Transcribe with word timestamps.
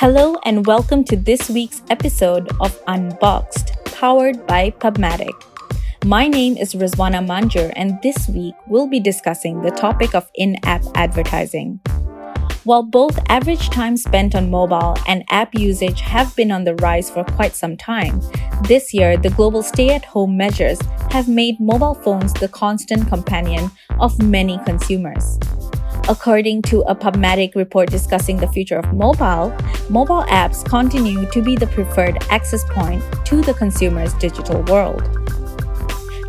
Hello, 0.00 0.36
and 0.44 0.64
welcome 0.64 1.02
to 1.02 1.16
this 1.16 1.50
week's 1.50 1.82
episode 1.90 2.48
of 2.60 2.80
Unboxed, 2.86 3.72
powered 3.86 4.46
by 4.46 4.70
Pubmatic. 4.70 5.34
My 6.04 6.28
name 6.28 6.56
is 6.56 6.74
Rizwana 6.74 7.18
Manjur, 7.26 7.72
and 7.74 7.98
this 8.00 8.28
week 8.28 8.54
we'll 8.68 8.86
be 8.86 9.00
discussing 9.00 9.60
the 9.60 9.72
topic 9.72 10.14
of 10.14 10.30
in 10.36 10.56
app 10.62 10.84
advertising. 10.94 11.80
While 12.62 12.84
both 12.84 13.18
average 13.28 13.70
time 13.70 13.96
spent 13.96 14.36
on 14.36 14.52
mobile 14.52 14.94
and 15.08 15.24
app 15.30 15.52
usage 15.56 16.00
have 16.02 16.36
been 16.36 16.52
on 16.52 16.62
the 16.62 16.76
rise 16.76 17.10
for 17.10 17.24
quite 17.24 17.56
some 17.56 17.76
time, 17.76 18.20
this 18.68 18.94
year 18.94 19.16
the 19.16 19.30
global 19.30 19.64
stay 19.64 19.90
at 19.90 20.04
home 20.04 20.36
measures 20.36 20.78
have 21.10 21.26
made 21.26 21.58
mobile 21.58 21.94
phones 21.94 22.32
the 22.34 22.46
constant 22.46 23.08
companion 23.08 23.68
of 23.98 24.22
many 24.22 24.60
consumers. 24.64 25.40
According 26.08 26.62
to 26.62 26.80
a 26.88 26.94
Pubmatic 26.94 27.54
report 27.54 27.90
discussing 27.90 28.38
the 28.38 28.48
future 28.48 28.78
of 28.78 28.94
mobile, 28.94 29.54
mobile 29.90 30.22
apps 30.22 30.64
continue 30.64 31.26
to 31.26 31.42
be 31.42 31.54
the 31.54 31.66
preferred 31.66 32.16
access 32.30 32.64
point 32.64 33.04
to 33.26 33.42
the 33.42 33.52
consumer's 33.52 34.14
digital 34.14 34.62
world. 34.62 35.02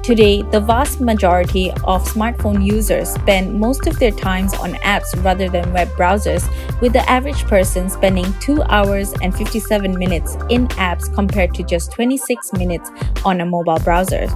Today, 0.03 0.41
the 0.41 0.59
vast 0.59 0.99
majority 0.99 1.71
of 1.85 2.03
smartphone 2.03 2.65
users 2.65 3.09
spend 3.13 3.57
most 3.57 3.87
of 3.87 3.97
their 3.99 4.11
times 4.11 4.53
on 4.55 4.73
apps 4.73 5.15
rather 5.23 5.47
than 5.47 5.71
web 5.71 5.87
browsers, 5.89 6.43
with 6.81 6.91
the 6.91 7.09
average 7.09 7.43
person 7.45 7.89
spending 7.89 8.33
2 8.41 8.61
hours 8.63 9.13
and 9.21 9.33
57 9.33 9.97
minutes 9.97 10.35
in 10.49 10.67
apps 10.69 11.13
compared 11.15 11.53
to 11.53 11.63
just 11.63 11.93
26 11.93 12.51
minutes 12.53 12.91
on 13.23 13.39
a 13.39 13.45
mobile 13.45 13.79
browser. 13.79 14.27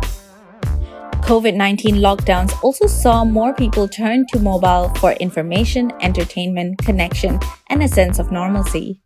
COVID 1.23 1.55
19 1.55 1.95
lockdowns 1.95 2.51
also 2.61 2.85
saw 2.85 3.23
more 3.23 3.53
people 3.53 3.87
turn 3.87 4.25
to 4.27 4.39
mobile 4.39 4.89
for 4.95 5.13
information, 5.13 5.89
entertainment, 6.01 6.77
connection, 6.79 7.39
and 7.69 7.81
a 7.81 7.87
sense 7.87 8.19
of 8.19 8.29
normalcy. 8.29 8.99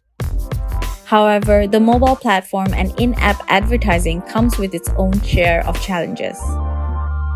However, 1.05 1.67
the 1.67 1.80
mobile 1.80 2.16
platform 2.16 2.73
and 2.73 2.99
in 2.99 3.13
app 3.20 3.40
advertising 3.49 4.23
comes 4.23 4.57
with 4.57 4.73
its 4.73 4.90
own 4.98 5.21
share 5.21 5.63
of 5.68 5.79
challenges. 5.79 6.40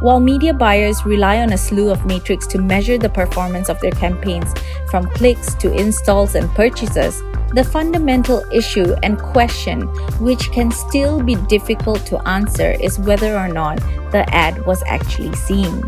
While 0.02 0.20
media 0.20 0.52
buyers 0.52 1.06
rely 1.06 1.38
on 1.38 1.54
a 1.54 1.60
slew 1.60 1.92
of 1.92 2.08
metrics 2.08 2.48
to 2.48 2.58
measure 2.58 2.98
the 2.98 3.08
performance 3.08 3.70
of 3.70 3.80
their 3.82 3.92
campaigns, 3.92 4.52
from 4.90 5.08
clicks 5.12 5.54
to 5.62 5.72
installs 5.72 6.34
and 6.34 6.50
purchases, 6.56 7.22
the 7.54 7.64
fundamental 7.64 8.44
issue 8.52 8.96
and 9.04 9.18
question, 9.20 9.82
which 10.20 10.52
can 10.52 10.72
still 10.72 11.22
be 11.22 11.36
difficult 11.36 12.06
to 12.06 12.28
answer, 12.28 12.72
is 12.80 13.00
whether 13.00 13.38
or 13.38 13.48
not 13.48 13.78
the 14.12 14.24
ad 14.34 14.66
was 14.66 14.84
actually 14.88 15.36
seen. 15.36 15.84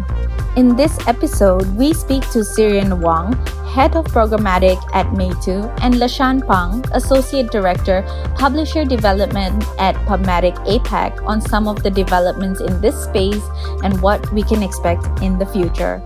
In 0.55 0.75
this 0.75 0.95
episode, 1.08 1.66
we 1.75 1.94
speak 1.94 2.22
to 2.30 2.39
Sirian 2.39 3.00
Wang, 3.02 3.33
Head 3.73 3.95
of 3.95 4.05
Programmatic 4.05 4.78
at 4.94 5.08
Meitu, 5.08 5.66
and 5.81 5.95
Lashan 5.95 6.45
Pang, 6.45 6.83
Associate 6.94 7.50
Director, 7.50 8.03
Publisher 8.36 8.86
Development 8.86 9.64
at 9.80 9.95
Pubmatic 10.05 10.53
APAC, 10.67 11.25
on 11.25 11.42
some 11.42 11.67
of 11.67 11.81
the 11.81 11.89
developments 11.89 12.61
in 12.61 12.80
this 12.81 13.03
space 13.03 13.44
and 13.83 14.00
what 14.02 14.31
we 14.31 14.44
can 14.44 14.61
expect 14.61 15.08
in 15.22 15.39
the 15.39 15.45
future. 15.48 16.02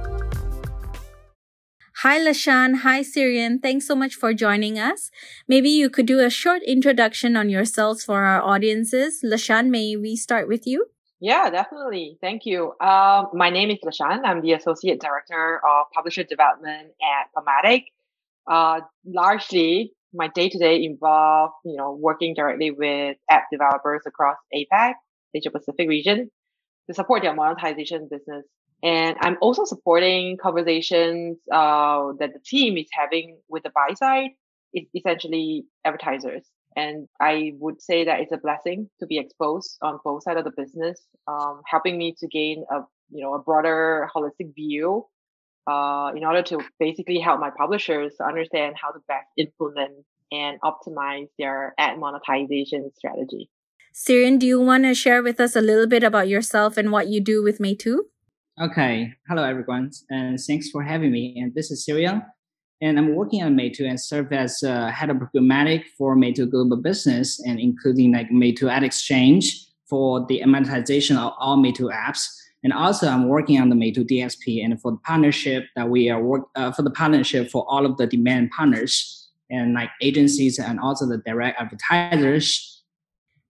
Hi, 2.01 2.19
Lashan. 2.19 2.81
Hi, 2.81 3.01
Sirian. 3.01 3.59
Thanks 3.59 3.87
so 3.87 3.95
much 3.95 4.13
for 4.13 4.31
joining 4.31 4.77
us. 4.77 5.09
Maybe 5.47 5.69
you 5.69 5.89
could 5.89 6.05
do 6.05 6.19
a 6.19 6.29
short 6.29 6.61
introduction 6.61 7.35
on 7.35 7.49
yourselves 7.49 8.03
for 8.03 8.23
our 8.23 8.39
audiences. 8.39 9.23
Lashan, 9.25 9.69
may 9.69 9.95
we 9.95 10.15
start 10.15 10.47
with 10.47 10.67
you? 10.67 10.85
Yeah, 11.19 11.49
definitely. 11.49 12.19
Thank 12.21 12.45
you. 12.45 12.73
Um, 12.79 13.29
my 13.33 13.49
name 13.49 13.71
is 13.71 13.79
Lashan. 13.83 14.21
I'm 14.25 14.41
the 14.43 14.53
Associate 14.53 15.01
Director 15.01 15.59
of 15.67 15.87
Publisher 15.91 16.23
Development 16.23 16.89
at 17.01 17.31
Pubmatic. 17.35 17.85
Uh, 18.45 18.81
largely, 19.03 19.93
my 20.13 20.29
day 20.35 20.49
to 20.49 20.59
day 20.59 20.83
involve, 20.83 21.49
you 21.65 21.77
know, 21.77 21.97
working 21.99 22.35
directly 22.35 22.69
with 22.69 23.17
app 23.27 23.45
developers 23.51 24.03
across 24.05 24.37
APAC, 24.53 24.93
Asia 25.33 25.49
Pacific 25.49 25.89
region, 25.89 26.29
to 26.87 26.93
support 26.93 27.23
their 27.23 27.33
monetization 27.33 28.07
business. 28.07 28.45
And 28.83 29.17
I'm 29.21 29.37
also 29.41 29.65
supporting 29.65 30.37
conversations 30.37 31.37
uh, 31.51 32.13
that 32.19 32.33
the 32.33 32.39
team 32.45 32.77
is 32.77 32.87
having 32.91 33.37
with 33.49 33.63
the 33.63 33.71
buy 33.71 33.93
side, 33.95 34.31
essentially 34.95 35.65
advertisers. 35.83 36.45
And 36.75 37.07
I 37.19 37.53
would 37.59 37.81
say 37.81 38.05
that 38.05 38.19
it's 38.19 38.31
a 38.31 38.37
blessing 38.37 38.87
to 38.99 39.07
be 39.07 39.17
exposed 39.17 39.77
on 39.81 39.99
both 40.03 40.23
sides 40.23 40.37
of 40.37 40.45
the 40.45 40.51
business, 40.55 41.01
um, 41.27 41.61
helping 41.65 41.97
me 41.97 42.15
to 42.19 42.27
gain 42.27 42.65
a 42.71 42.81
you 43.09 43.23
know 43.23 43.33
a 43.33 43.39
broader 43.39 44.07
holistic 44.15 44.53
view 44.53 45.05
uh, 45.65 46.11
in 46.15 46.23
order 46.23 46.43
to 46.43 46.59
basically 46.79 47.19
help 47.19 47.39
my 47.39 47.49
publishers 47.49 48.13
understand 48.19 48.75
how 48.79 48.91
to 48.91 48.99
best 49.07 49.27
implement 49.37 50.05
and 50.31 50.59
optimize 50.61 51.27
their 51.39 51.73
ad 51.79 51.97
monetization 51.97 52.91
strategy. 52.95 53.49
Sirian, 53.93 54.37
do 54.37 54.45
you 54.45 54.61
want 54.61 54.83
to 54.83 54.93
share 54.93 55.23
with 55.23 55.39
us 55.39 55.55
a 55.55 55.61
little 55.61 55.87
bit 55.87 56.03
about 56.03 56.27
yourself 56.27 56.77
and 56.77 56.91
what 56.91 57.07
you 57.07 57.19
do 57.19 57.41
with 57.41 57.59
Meitu? 57.59 57.99
Okay. 58.59 59.13
Hello, 59.27 59.43
everyone, 59.43 59.91
and 60.09 60.39
thanks 60.39 60.71
for 60.71 60.81
having 60.81 61.11
me. 61.11 61.39
And 61.39 61.53
this 61.53 61.69
is 61.69 61.85
Sirian 61.85 62.25
and 62.81 62.97
I'm 62.97 63.13
working 63.13 63.41
at 63.41 63.51
Meitu 63.51 63.87
and 63.87 63.99
serve 63.99 64.33
as 64.33 64.63
uh, 64.63 64.87
head 64.87 65.11
of 65.11 65.17
programmatic 65.17 65.83
for 65.95 66.15
Meitu 66.15 66.49
Global 66.49 66.77
Business 66.77 67.39
and 67.45 67.59
including 67.59 68.13
like 68.13 68.31
Meitu 68.31 68.67
Ad 68.67 68.83
Exchange 68.83 69.67
for 69.87 70.25
the 70.27 70.43
monetization 70.45 71.17
of 71.17 71.33
all 71.39 71.57
Meitu 71.57 71.91
apps. 71.93 72.27
And 72.63 72.73
also 72.73 73.07
I'm 73.07 73.27
working 73.27 73.61
on 73.61 73.69
the 73.69 73.75
Meitu 73.75 73.99
DSP 74.09 74.65
and 74.65 74.81
for 74.81 74.91
the 74.91 74.97
partnership 75.05 75.65
that 75.75 75.89
we 75.89 76.09
are 76.09 76.19
work 76.19 76.47
uh, 76.55 76.71
for 76.71 76.81
the 76.81 76.89
partnership 76.89 77.51
for 77.51 77.63
all 77.69 77.85
of 77.85 77.97
the 77.97 78.07
demand 78.07 78.49
partners 78.49 79.29
and 79.51 79.75
like 79.75 79.89
agencies 80.01 80.57
and 80.57 80.79
also 80.79 81.05
the 81.05 81.19
direct 81.19 81.61
advertisers 81.61 82.76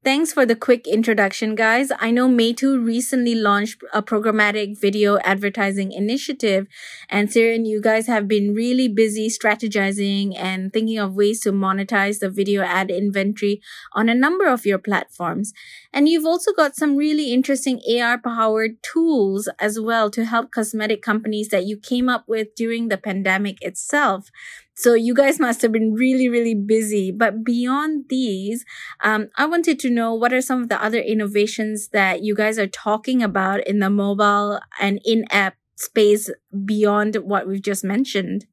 Thanks 0.07 0.31
for 0.31 0.45
the 0.45 0.55
quick 0.55 0.87
introduction, 0.87 1.53
guys. 1.53 1.91
I 1.99 2.11
know 2.11 2.29
Meitu 2.29 2.81
recently 2.81 3.35
launched 3.35 3.83
a 3.91 4.01
programmatic 4.01 4.79
video 4.79 5.17
advertising 5.17 5.91
initiative. 5.91 6.65
And 7.09 7.27
Sirian, 7.27 7.67
you 7.67 7.81
guys 7.81 8.07
have 8.07 8.25
been 8.25 8.53
really 8.53 8.87
busy 8.87 9.27
strategizing 9.27 10.33
and 10.37 10.71
thinking 10.71 10.97
of 10.97 11.15
ways 11.15 11.41
to 11.41 11.51
monetize 11.51 12.19
the 12.19 12.29
video 12.29 12.61
ad 12.61 12.89
inventory 12.89 13.59
on 13.91 14.07
a 14.07 14.15
number 14.15 14.47
of 14.47 14.65
your 14.65 14.77
platforms. 14.77 15.51
And 15.91 16.07
you've 16.07 16.25
also 16.25 16.53
got 16.53 16.77
some 16.77 16.95
really 16.95 17.33
interesting 17.33 17.81
AR 17.99 18.17
powered 18.17 18.81
tools 18.81 19.49
as 19.59 19.77
well 19.77 20.09
to 20.11 20.23
help 20.23 20.51
cosmetic 20.51 21.01
companies 21.01 21.49
that 21.49 21.65
you 21.65 21.75
came 21.75 22.07
up 22.07 22.23
with 22.29 22.55
during 22.55 22.87
the 22.87 22.97
pandemic 22.97 23.57
itself. 23.61 24.31
So 24.77 24.93
you 24.93 25.15
guys 25.15 25.39
must 25.39 25.63
have 25.63 25.71
been 25.71 25.95
really, 25.95 26.29
really 26.29 26.53
busy. 26.53 27.11
But 27.11 27.43
beyond 27.43 28.05
these, 28.09 28.63
um, 29.03 29.29
I 29.35 29.47
wanted 29.47 29.79
to 29.79 29.89
know 29.89 30.13
what 30.13 30.31
are 30.31 30.41
some 30.41 30.61
of 30.61 30.69
the 30.69 30.81
other 30.81 30.99
innovations 30.99 31.87
that 31.89 32.21
you 32.21 32.35
guys 32.35 32.59
are 32.59 32.67
talking 32.67 33.23
about 33.23 33.65
in 33.65 33.79
the 33.79 33.89
mobile 33.89 34.59
and 34.79 35.01
in-app 35.03 35.55
space 35.77 36.29
beyond 36.63 37.15
what 37.15 37.47
we've 37.47 37.61
just 37.61 37.83
mentioned? 37.83 38.45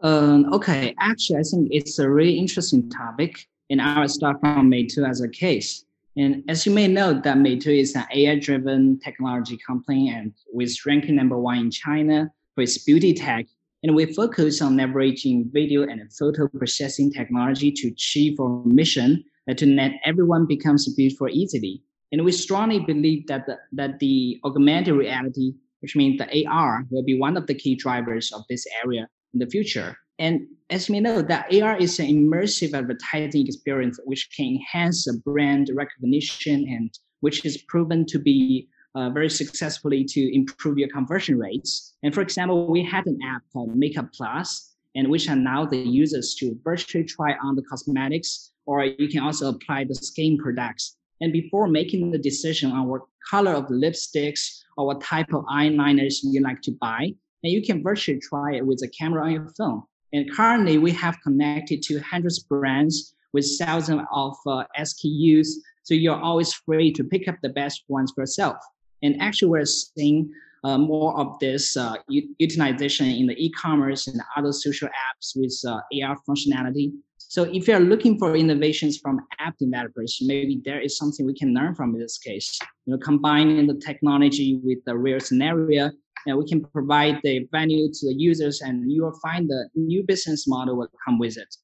Um, 0.00 0.50
okay, 0.54 0.94
actually, 1.00 1.38
I 1.38 1.42
think 1.42 1.68
it's 1.70 1.98
a 1.98 2.08
really 2.08 2.38
interesting 2.38 2.88
topic, 2.88 3.46
and 3.68 3.82
I 3.82 4.00
will 4.00 4.08
start 4.08 4.40
from 4.40 4.70
Meitu 4.70 5.06
as 5.06 5.20
a 5.20 5.28
case. 5.28 5.84
And 6.16 6.44
as 6.48 6.64
you 6.64 6.72
may 6.72 6.88
know, 6.88 7.12
that 7.12 7.36
Meitu 7.36 7.78
is 7.78 7.94
an 7.94 8.06
AI-driven 8.10 9.00
technology 9.00 9.58
company, 9.66 10.08
and 10.08 10.32
with 10.50 10.74
ranking 10.86 11.14
number 11.14 11.36
one 11.36 11.58
in 11.58 11.70
China 11.70 12.32
for 12.54 12.62
its 12.62 12.78
beauty 12.78 13.12
tech 13.12 13.46
and 13.86 13.94
we 13.94 14.12
focus 14.12 14.60
on 14.60 14.76
leveraging 14.76 15.52
video 15.52 15.84
and 15.84 16.12
photo 16.12 16.48
processing 16.48 17.12
technology 17.12 17.70
to 17.70 17.86
achieve 17.86 18.40
our 18.40 18.64
mission 18.64 19.22
that 19.46 19.58
to 19.58 19.66
let 19.66 19.92
everyone 20.04 20.44
becomes 20.44 20.92
beautiful 20.96 21.28
easily. 21.28 21.80
And 22.10 22.24
we 22.24 22.32
strongly 22.32 22.80
believe 22.80 23.28
that 23.28 23.46
the, 23.46 23.58
that 23.74 24.00
the 24.00 24.40
augmented 24.44 24.94
reality, 24.94 25.52
which 25.82 25.94
means 25.94 26.18
the 26.18 26.46
AR, 26.48 26.84
will 26.90 27.04
be 27.04 27.16
one 27.16 27.36
of 27.36 27.46
the 27.46 27.54
key 27.54 27.76
drivers 27.76 28.32
of 28.32 28.42
this 28.50 28.66
area 28.84 29.08
in 29.32 29.38
the 29.38 29.46
future. 29.46 29.96
And 30.18 30.48
as 30.68 30.90
we 30.90 30.98
know, 30.98 31.22
that 31.22 31.54
AR 31.54 31.76
is 31.76 32.00
an 32.00 32.06
immersive 32.06 32.74
advertising 32.74 33.46
experience 33.46 34.00
which 34.04 34.28
can 34.36 34.46
enhance 34.46 35.06
brand 35.18 35.70
recognition 35.72 36.66
and 36.68 36.90
which 37.20 37.44
is 37.44 37.62
proven 37.68 38.04
to 38.06 38.18
be 38.18 38.68
uh, 38.96 39.10
very 39.10 39.28
successfully 39.28 40.02
to 40.04 40.34
improve 40.34 40.78
your 40.78 40.88
conversion 40.88 41.38
rates. 41.38 41.94
And 42.02 42.14
for 42.14 42.22
example, 42.22 42.66
we 42.66 42.82
had 42.82 43.06
an 43.06 43.18
app 43.22 43.42
called 43.52 43.76
Makeup 43.76 44.08
Plus, 44.14 44.74
and 44.94 45.10
which 45.10 45.28
allow 45.28 45.66
the 45.66 45.76
users 45.76 46.34
to 46.36 46.58
virtually 46.64 47.04
try 47.04 47.34
on 47.44 47.54
the 47.54 47.62
cosmetics, 47.62 48.52
or 48.64 48.84
you 48.84 49.08
can 49.08 49.22
also 49.22 49.50
apply 49.50 49.84
the 49.84 49.94
skin 49.94 50.38
products. 50.38 50.96
And 51.20 51.30
before 51.30 51.68
making 51.68 52.10
the 52.10 52.18
decision 52.18 52.72
on 52.72 52.88
what 52.88 53.02
color 53.30 53.52
of 53.52 53.66
lipsticks 53.66 54.62
or 54.78 54.86
what 54.86 55.02
type 55.02 55.32
of 55.34 55.44
eyeliners 55.44 56.20
you 56.22 56.40
like 56.40 56.62
to 56.62 56.72
buy, 56.72 57.12
and 57.42 57.52
you 57.52 57.62
can 57.62 57.82
virtually 57.82 58.18
try 58.18 58.54
it 58.54 58.66
with 58.66 58.82
a 58.82 58.88
camera 58.88 59.24
on 59.24 59.32
your 59.32 59.52
phone. 59.58 59.82
And 60.14 60.32
currently, 60.32 60.78
we 60.78 60.92
have 60.92 61.18
connected 61.22 61.82
to 61.82 62.00
hundreds 62.00 62.42
of 62.42 62.48
brands 62.48 63.14
with 63.34 63.46
thousands 63.58 64.02
of 64.10 64.34
uh, 64.46 64.64
SKUs, 64.78 65.48
so 65.82 65.92
you're 65.92 66.18
always 66.18 66.54
free 66.54 66.90
to 66.92 67.04
pick 67.04 67.28
up 67.28 67.36
the 67.42 67.50
best 67.50 67.84
ones 67.88 68.12
for 68.14 68.22
yourself. 68.22 68.56
And 69.06 69.20
actually, 69.22 69.50
we're 69.50 69.64
seeing 69.64 70.32
uh, 70.64 70.78
more 70.78 71.16
of 71.18 71.38
this 71.38 71.76
uh, 71.76 71.94
utilization 72.08 73.06
in 73.06 73.26
the 73.26 73.36
e-commerce 73.38 74.08
and 74.08 74.20
other 74.36 74.52
social 74.52 74.88
apps 74.88 75.32
with 75.36 75.54
uh, 75.66 75.80
AR 76.02 76.16
functionality. 76.28 76.92
So 77.18 77.44
if 77.44 77.68
you're 77.68 77.80
looking 77.80 78.18
for 78.18 78.36
innovations 78.36 78.98
from 78.98 79.20
app 79.38 79.56
developers, 79.58 80.18
maybe 80.22 80.60
there 80.64 80.80
is 80.80 80.96
something 80.96 81.26
we 81.26 81.34
can 81.34 81.54
learn 81.54 81.74
from 81.74 81.96
this 81.96 82.18
case. 82.18 82.58
You 82.86 82.92
know, 82.92 82.98
combining 82.98 83.66
the 83.66 83.74
technology 83.74 84.60
with 84.62 84.78
the 84.86 84.96
real 84.96 85.20
scenario, 85.20 85.90
and 86.26 86.38
we 86.38 86.46
can 86.46 86.64
provide 86.64 87.20
the 87.22 87.46
value 87.52 87.88
to 87.92 88.06
the 88.06 88.14
users, 88.14 88.60
and 88.60 88.90
you 88.90 89.04
will 89.04 89.18
find 89.20 89.48
the 89.48 89.68
new 89.74 90.02
business 90.02 90.48
model 90.48 90.76
will 90.76 90.90
come 91.04 91.18
with 91.18 91.36
it. 91.36 91.54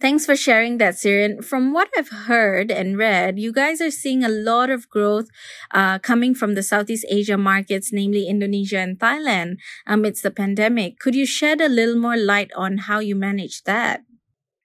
Thanks 0.00 0.24
for 0.24 0.34
sharing 0.34 0.78
that, 0.78 0.94
Sirian. 0.94 1.44
From 1.44 1.74
what 1.74 1.90
I've 1.94 2.08
heard 2.08 2.70
and 2.70 2.96
read, 2.96 3.38
you 3.38 3.52
guys 3.52 3.82
are 3.82 3.90
seeing 3.90 4.24
a 4.24 4.30
lot 4.30 4.70
of 4.70 4.88
growth 4.88 5.28
uh, 5.74 5.98
coming 5.98 6.34
from 6.34 6.54
the 6.54 6.62
Southeast 6.62 7.04
Asia 7.10 7.36
markets, 7.36 7.90
namely 7.92 8.26
Indonesia 8.26 8.78
and 8.78 8.98
Thailand, 8.98 9.56
amidst 9.86 10.22
the 10.22 10.30
pandemic. 10.30 10.98
Could 11.00 11.14
you 11.14 11.26
shed 11.26 11.60
a 11.60 11.68
little 11.68 11.96
more 11.96 12.16
light 12.16 12.50
on 12.56 12.78
how 12.78 13.00
you 13.00 13.14
managed 13.14 13.66
that? 13.66 14.00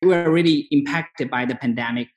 We 0.02 0.08
were 0.08 0.32
really 0.32 0.70
impacted 0.72 1.30
by 1.30 1.44
the 1.44 1.56
pandemic, 1.56 2.08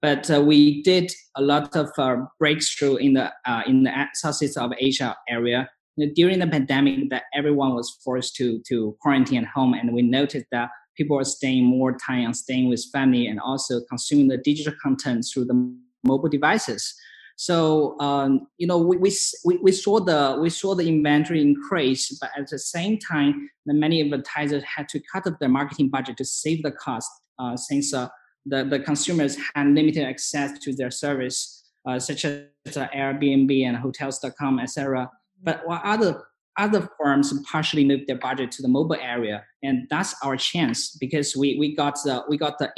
but 0.00 0.30
uh, 0.30 0.40
we 0.40 0.80
did 0.84 1.12
a 1.36 1.42
lot 1.42 1.74
of 1.74 1.90
uh, 1.98 2.16
breakthrough 2.38 2.94
in 2.96 3.14
the 3.14 3.32
uh, 3.44 3.62
in 3.66 3.82
the 3.82 3.92
Southeast 4.14 4.56
of 4.56 4.70
Asia 4.78 5.16
area. 5.28 5.68
During 6.14 6.38
the 6.38 6.46
pandemic, 6.46 7.10
that 7.10 7.24
everyone 7.34 7.74
was 7.74 7.98
forced 8.04 8.36
to 8.36 8.62
to 8.68 8.96
quarantine 9.00 9.42
at 9.42 9.48
home, 9.48 9.74
and 9.74 9.92
we 9.92 10.02
noticed 10.02 10.46
that 10.52 10.70
people 10.98 11.18
are 11.18 11.24
staying 11.24 11.64
more 11.64 11.96
time 11.96 12.24
and 12.26 12.36
staying 12.36 12.68
with 12.68 12.84
family 12.92 13.28
and 13.28 13.40
also 13.40 13.80
consuming 13.88 14.28
the 14.28 14.36
digital 14.36 14.74
content 14.82 15.24
through 15.32 15.46
the 15.46 15.58
mobile 16.04 16.28
devices. 16.28 16.94
So 17.36 17.98
um, 18.00 18.48
you 18.58 18.66
know 18.66 18.78
we, 18.78 18.96
we, 18.96 19.58
we 19.62 19.72
saw 19.72 20.00
the 20.00 20.36
we 20.42 20.50
saw 20.50 20.74
the 20.74 20.88
inventory 20.88 21.40
increase, 21.40 22.18
but 22.20 22.30
at 22.36 22.48
the 22.48 22.58
same 22.58 22.98
time, 22.98 23.48
the 23.64 23.74
many 23.74 24.02
advertisers 24.02 24.64
had 24.64 24.88
to 24.88 25.00
cut 25.12 25.26
up 25.28 25.38
their 25.38 25.48
marketing 25.48 25.88
budget 25.88 26.16
to 26.16 26.24
save 26.24 26.64
the 26.64 26.72
cost 26.72 27.10
uh, 27.38 27.56
since 27.56 27.94
uh, 27.94 28.08
the 28.44 28.64
the 28.64 28.80
consumers 28.80 29.36
had 29.54 29.68
limited 29.68 30.04
access 30.04 30.58
to 30.58 30.74
their 30.74 30.90
service, 30.90 31.62
uh, 31.86 31.98
such 32.00 32.24
as 32.24 32.76
uh, 32.76 32.88
Airbnb 32.88 33.52
and 33.64 33.76
Hotels.com, 33.76 34.58
etc. 34.58 35.08
But 35.40 35.62
while 35.64 35.80
other 35.84 36.24
other 36.58 36.88
firms 37.00 37.32
partially 37.50 37.84
moved 37.84 38.08
their 38.08 38.18
budget 38.18 38.50
to 38.52 38.62
the 38.62 38.68
mobile 38.68 38.98
area, 39.00 39.44
and 39.62 39.86
that's 39.88 40.14
our 40.22 40.36
chance 40.36 40.96
because 40.98 41.36
we 41.36 41.56
we 41.58 41.74
got 41.74 41.94
the 42.04 42.24
we 42.28 42.36
got 42.36 42.58
the 42.58 42.68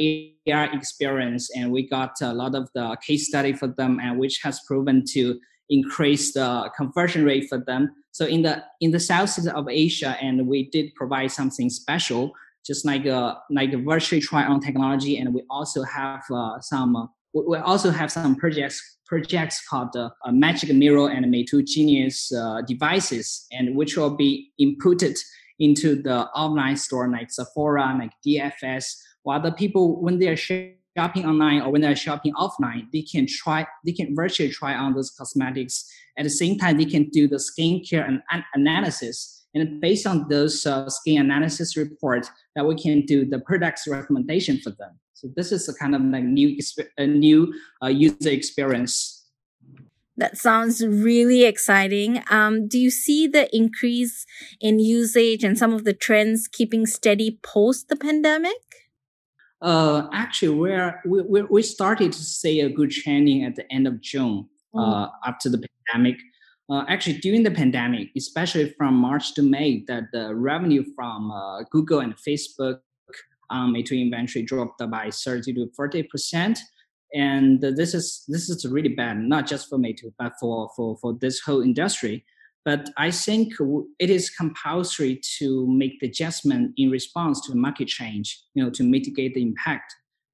AR 0.53 0.73
experience 0.73 1.51
and 1.57 1.73
we 1.73 1.89
got 1.89 2.13
a 2.21 2.33
lot 2.33 2.55
of 2.55 2.69
the 2.75 2.97
case 3.05 3.27
study 3.29 3.53
for 3.53 3.69
them, 3.69 3.99
and 4.01 4.19
which 4.19 4.41
has 4.43 4.61
proven 4.67 5.05
to 5.13 5.41
increase 5.71 6.33
the 6.35 6.71
conversion 6.77 7.25
rate 7.25 7.49
for 7.49 7.59
them. 7.59 7.91
So 8.13 8.27
in 8.27 8.43
the 8.43 8.63
in 8.81 8.91
the 8.91 9.01
Southeast 9.01 9.49
of 9.49 9.69
Asia, 9.69 10.17
and 10.21 10.47
we 10.47 10.69
did 10.71 10.95
provide 10.95 11.33
something 11.33 11.71
special, 11.71 12.33
just 12.67 12.85
like 12.85 13.07
a 13.07 13.39
like 13.51 13.73
a 13.73 13.79
virtual 13.79 14.21
try-on 14.21 14.61
technology, 14.61 15.19
and 15.19 15.35
we 15.35 15.43
also 15.51 15.83
have 15.83 16.23
uh, 16.33 16.61
some. 16.61 16.97
Uh, 16.97 17.07
we 17.33 17.59
also 17.59 17.93
have 17.93 18.11
some 18.11 18.35
projects 18.35 18.99
projects 19.11 19.61
called 19.69 19.95
uh, 19.97 20.09
Magic 20.31 20.73
Mirror 20.73 21.11
and 21.11 21.27
Meitu 21.27 21.67
Genius 21.67 22.33
uh, 22.33 22.63
devices, 22.63 23.47
and 23.51 23.77
which 23.77 23.97
will 23.97 24.17
be 24.17 24.53
inputted 24.59 25.19
into 25.59 26.01
the 26.01 26.29
online 26.29 26.77
store 26.77 27.09
like 27.11 27.31
Sephora, 27.31 27.97
like 27.99 28.13
DFS, 28.25 28.85
while 29.25 29.43
the 29.43 29.51
people 29.51 30.01
when 30.01 30.21
they 30.21 30.29
are 30.29 30.37
shopping 30.37 31.27
online 31.27 31.61
or 31.61 31.71
when 31.73 31.81
they're 31.81 31.97
shopping 31.97 32.33
offline, 32.35 32.87
they 32.93 33.03
can 33.03 33.27
try, 33.27 33.67
they 33.85 33.93
can 33.93 34.15
virtually 34.15 34.51
try 34.51 34.75
on 34.75 34.95
those 34.95 35.11
cosmetics. 35.11 35.85
At 36.17 36.23
the 36.23 36.31
same 36.31 36.57
time, 36.57 36.79
they 36.79 36.85
can 36.85 37.09
do 37.11 37.27
the 37.27 37.37
skincare 37.37 38.07
and 38.07 38.23
an- 38.31 38.45
analysis. 38.55 39.40
And 39.55 39.81
based 39.81 40.07
on 40.07 40.29
those 40.29 40.65
uh, 40.65 40.89
skin 40.89 41.21
analysis 41.21 41.77
reports, 41.77 42.31
that 42.55 42.67
we 42.67 42.77
can 42.77 43.05
do 43.05 43.25
the 43.25 43.41
products 43.41 43.87
recommendation 43.89 44.59
for 44.59 44.71
them. 44.71 44.99
So 45.15 45.29
this 45.37 45.53
is 45.53 45.69
a 45.69 45.75
kind 45.75 45.95
of 45.95 46.03
like 46.03 46.25
new 46.25 46.57
a 46.97 47.07
new 47.07 47.53
uh, 47.83 47.89
user 47.89 48.31
experience. 48.31 49.27
That 50.17 50.37
sounds 50.37 50.85
really 50.87 51.45
exciting. 51.45 52.23
Um, 52.31 52.69
do 52.69 52.79
you 52.79 52.91
see 52.91 53.27
the 53.27 53.55
increase 53.57 54.27
in 54.61 54.79
usage 54.79 55.43
and 55.43 55.59
some 55.59 55.73
of 55.73 55.85
the 55.85 55.95
trends 55.95 56.47
keeping 56.47 56.87
steady 56.87 57.39
post 57.43 57.89
the 57.89 57.97
pandemic? 57.97 58.53
Uh, 59.63 60.09
actually, 60.13 60.55
we're, 60.55 61.01
we 61.05 61.43
we 61.43 61.63
started 61.63 62.13
to 62.13 62.23
see 62.23 62.61
a 62.61 62.69
good 62.69 62.91
trending 62.91 63.45
at 63.45 63.57
the 63.57 63.71
end 63.71 63.87
of 63.87 64.01
June 64.01 64.49
mm. 64.75 64.81
uh, 64.81 65.11
after 65.27 65.51
the 65.51 65.63
pandemic. 65.93 66.19
Uh, 66.71 66.85
actually, 66.89 67.19
during 67.19 67.43
the 67.43 67.51
pandemic, 67.51 68.11
especially 68.17 68.73
from 68.79 68.95
March 68.95 69.35
to 69.35 69.43
May, 69.43 69.85
that 69.89 70.05
the 70.13 70.35
revenue 70.35 70.85
from 70.95 71.33
uh, 71.33 71.65
Google 71.71 71.99
and 72.01 72.15
Facebook 72.17 72.79
um, 73.51 73.75
Meitu 73.75 74.01
inventory 74.01 74.45
dropped 74.45 74.79
by 74.89 75.11
30 75.11 75.55
to 75.55 75.71
40 75.75 76.05
percent. 76.05 76.61
And 77.13 77.61
this 77.61 77.93
is 77.93 78.25
this 78.29 78.49
is 78.49 78.65
really 78.65 78.91
bad, 78.91 79.19
not 79.19 79.49
just 79.49 79.69
for 79.69 79.79
Meitu, 79.79 80.13
but 80.17 80.35
for, 80.39 80.71
for, 80.77 80.97
for 80.99 81.19
this 81.21 81.41
whole 81.41 81.61
industry. 81.61 82.25
But 82.65 82.89
I 82.97 83.11
think 83.11 83.55
it 83.99 84.11
is 84.11 84.31
compulsory 84.31 85.21
to 85.39 85.67
make 85.67 85.99
the 85.99 86.07
adjustment 86.07 86.73
in 86.77 86.91
response 86.91 87.41
to 87.47 87.55
market 87.57 87.89
change, 87.89 88.41
you 88.55 88.63
know, 88.63 88.71
to 88.71 88.85
mitigate 88.85 89.35
the 89.35 89.43
impact. 89.43 89.93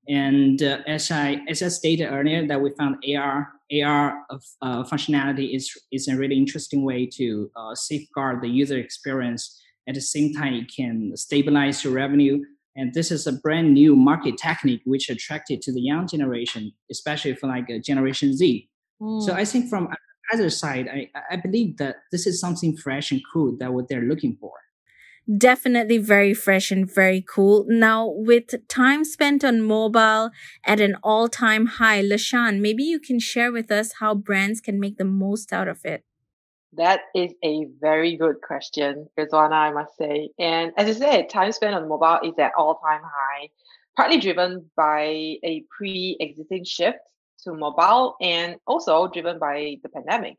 And 0.08 0.62
uh, 0.62 0.80
as 0.86 1.10
I 1.10 1.40
as 1.48 1.62
I 1.62 1.68
stated 1.68 2.08
earlier, 2.08 2.46
that 2.46 2.60
we 2.60 2.72
found 2.78 3.02
AR 3.16 3.55
AR 3.82 4.22
uh, 4.30 4.84
functionality 4.84 5.56
is 5.56 5.70
is 5.90 6.08
a 6.08 6.16
really 6.16 6.36
interesting 6.36 6.82
way 6.82 7.06
to 7.14 7.50
uh, 7.56 7.74
safeguard 7.74 8.42
the 8.42 8.48
user 8.48 8.78
experience. 8.78 9.60
At 9.88 9.94
the 9.94 10.00
same 10.00 10.32
time, 10.32 10.54
it 10.54 10.70
can 10.74 11.12
stabilize 11.16 11.84
your 11.84 11.92
revenue 11.92 12.42
and 12.76 12.92
this 12.92 13.10
is 13.10 13.26
a 13.26 13.32
brand 13.32 13.72
new 13.72 13.96
market 13.96 14.36
technique 14.36 14.82
which 14.84 15.08
attracted 15.08 15.62
to 15.62 15.72
the 15.72 15.80
young 15.80 16.06
generation, 16.06 16.72
especially 16.90 17.34
for 17.34 17.48
like 17.48 17.68
a 17.70 17.80
Generation 17.80 18.36
Z. 18.36 18.68
Mm. 19.00 19.22
So 19.22 19.32
I 19.32 19.46
think 19.46 19.70
from 19.70 19.88
other 20.32 20.50
side, 20.50 20.88
I, 20.88 21.08
I 21.30 21.36
believe 21.36 21.78
that 21.78 21.96
this 22.12 22.26
is 22.26 22.38
something 22.38 22.76
fresh 22.76 23.10
and 23.10 23.22
cool 23.32 23.56
that 23.58 23.72
what 23.72 23.88
they're 23.88 24.02
looking 24.02 24.36
for. 24.38 24.52
Definitely 25.26 25.98
very 25.98 26.34
fresh 26.34 26.70
and 26.70 26.88
very 26.88 27.20
cool. 27.20 27.64
Now, 27.68 28.08
with 28.08 28.68
time 28.68 29.04
spent 29.04 29.42
on 29.42 29.60
mobile 29.60 30.30
at 30.64 30.80
an 30.80 30.96
all 31.02 31.28
time 31.28 31.66
high, 31.66 32.00
Lashan, 32.00 32.60
maybe 32.60 32.84
you 32.84 33.00
can 33.00 33.18
share 33.18 33.50
with 33.50 33.72
us 33.72 33.94
how 33.98 34.14
brands 34.14 34.60
can 34.60 34.78
make 34.78 34.98
the 34.98 35.04
most 35.04 35.52
out 35.52 35.66
of 35.66 35.84
it. 35.84 36.04
That 36.74 37.00
is 37.14 37.32
a 37.42 37.66
very 37.80 38.16
good 38.16 38.36
question, 38.46 39.08
Rizwana, 39.18 39.52
I 39.52 39.72
must 39.72 39.96
say. 39.96 40.30
And 40.38 40.72
as 40.76 40.88
I 40.88 40.92
said, 40.92 41.28
time 41.28 41.50
spent 41.50 41.74
on 41.74 41.88
mobile 41.88 42.20
is 42.22 42.38
at 42.38 42.52
all 42.56 42.76
time 42.76 43.02
high, 43.02 43.48
partly 43.96 44.20
driven 44.20 44.70
by 44.76 45.02
a 45.42 45.64
pre 45.76 46.16
existing 46.20 46.64
shift 46.64 46.98
to 47.42 47.52
mobile 47.52 48.14
and 48.20 48.56
also 48.66 49.08
driven 49.08 49.40
by 49.40 49.78
the 49.82 49.88
pandemic. 49.88 50.36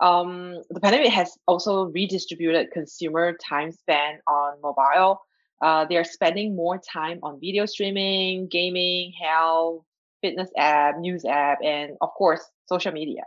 Um, 0.00 0.62
the 0.70 0.80
pandemic 0.80 1.12
has 1.12 1.38
also 1.46 1.84
redistributed 1.86 2.70
consumer 2.70 3.32
time 3.34 3.72
spent 3.72 4.20
on 4.26 4.60
mobile. 4.62 5.20
Uh, 5.62 5.86
they 5.86 5.96
are 5.96 6.04
spending 6.04 6.54
more 6.54 6.78
time 6.78 7.18
on 7.22 7.40
video 7.40 7.64
streaming, 7.64 8.46
gaming, 8.48 9.12
health, 9.12 9.84
fitness 10.20 10.50
app, 10.56 10.98
news 10.98 11.24
app, 11.24 11.58
and 11.62 11.96
of 12.00 12.10
course, 12.10 12.44
social 12.66 12.92
media. 12.92 13.22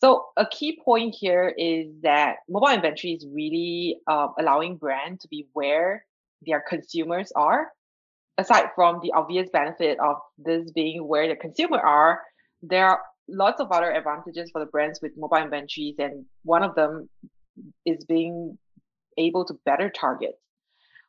So 0.00 0.26
a 0.36 0.46
key 0.46 0.80
point 0.84 1.14
here 1.18 1.54
is 1.56 1.86
that 2.02 2.36
mobile 2.48 2.68
inventory 2.68 3.14
is 3.14 3.26
really 3.26 3.98
uh, 4.06 4.28
allowing 4.38 4.76
brand 4.76 5.20
to 5.20 5.28
be 5.28 5.46
where 5.52 6.04
their 6.44 6.60
consumers 6.60 7.32
are. 7.36 7.68
Aside 8.38 8.70
from 8.74 9.00
the 9.02 9.12
obvious 9.12 9.48
benefit 9.52 9.98
of 10.00 10.16
this 10.38 10.70
being 10.72 11.06
where 11.06 11.28
the 11.28 11.36
consumer 11.36 11.78
are, 11.78 12.20
there 12.62 12.86
are 12.86 13.00
lots 13.28 13.60
of 13.60 13.70
other 13.70 13.92
advantages 13.92 14.50
for 14.50 14.60
the 14.60 14.66
brands 14.66 15.00
with 15.02 15.12
mobile 15.16 15.38
inventories, 15.38 15.96
and 15.98 16.24
one 16.44 16.62
of 16.62 16.74
them 16.74 17.08
is 17.84 18.04
being 18.04 18.58
able 19.18 19.44
to 19.44 19.54
better 19.64 19.90
target 19.90 20.34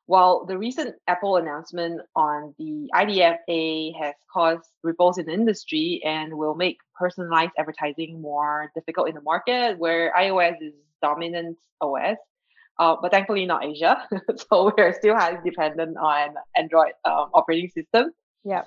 while 0.06 0.46
the 0.46 0.58
recent 0.58 0.96
Apple 1.08 1.38
announcement 1.38 2.02
on 2.16 2.54
the 2.58 2.90
IDFA 2.94 3.98
has 4.00 4.14
caused 4.32 4.70
ripples 4.84 5.18
in 5.18 5.26
the 5.26 5.34
industry 5.34 6.02
and 6.04 6.34
will 6.34 6.56
make 6.56 6.78
personalized 6.96 7.52
advertising 7.58 8.22
more 8.22 8.70
difficult 8.76 9.08
in 9.08 9.16
the 9.16 9.22
market 9.22 9.78
where 9.80 10.14
iOS 10.18 10.56
is 10.62 10.74
dominant 11.02 11.58
OS, 11.80 12.18
uh, 12.80 12.96
but 13.02 13.12
thankfully 13.12 13.46
not 13.46 13.64
Asia. 13.64 14.06
so 14.50 14.74
we're 14.78 14.94
still 14.94 15.16
highly 15.16 15.38
dependent 15.44 15.98
on 15.98 16.36
Android 16.58 16.94
um, 17.06 17.30
operating 17.34 17.70
system. 17.70 18.12
Yeah. 18.44 18.64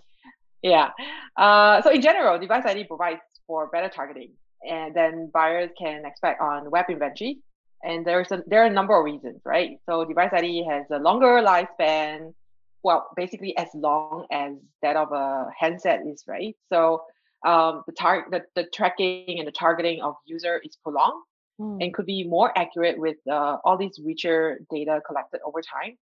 Yeah. 0.62 0.91
Uh, 1.37 1.83
so 1.83 1.91
in 1.91 2.00
general, 2.00 2.38
device 2.38 2.65
ID 2.65 2.85
provides 2.85 3.21
for 3.47 3.69
better 3.69 3.88
targeting 3.88 4.33
and 4.69 4.95
then 4.95 5.31
buyers 5.33 5.71
can 5.79 6.05
expect 6.05 6.41
on 6.41 6.71
web 6.71 6.87
inventory 6.88 7.38
and 7.83 8.05
there's 8.05 8.33
a, 8.33 8.43
there 8.47 8.62
are 8.62 8.67
a 8.67 8.73
number 8.73 8.99
of 8.99 9.05
reasons, 9.05 9.41
right? 9.45 9.79
So 9.87 10.05
device 10.05 10.31
ID 10.33 10.65
has 10.69 10.87
a 10.91 10.99
longer 10.99 11.43
lifespan, 11.43 12.35
well, 12.83 13.09
basically 13.17 13.57
as 13.57 13.69
long 13.75 14.26
as 14.31 14.55
that 14.83 14.97
of 14.97 15.12
a 15.12 15.49
handset 15.59 16.00
is, 16.07 16.25
right? 16.26 16.57
So 16.73 17.05
um, 17.45 17.85
the, 17.87 17.93
tar- 17.93 18.26
the, 18.31 18.43
the 18.55 18.65
tracking 18.65 19.38
and 19.38 19.47
the 19.47 19.53
targeting 19.53 20.03
of 20.03 20.17
user 20.25 20.61
is 20.65 20.76
prolonged 20.83 21.23
mm. 21.61 21.83
and 21.83 21.93
could 21.93 22.07
be 22.07 22.25
more 22.25 22.57
accurate 22.57 22.99
with 22.99 23.19
uh, 23.31 23.59
all 23.65 23.76
these 23.76 24.00
richer 24.03 24.61
data 24.71 25.00
collected 25.07 25.41
over 25.45 25.61
time. 25.61 25.97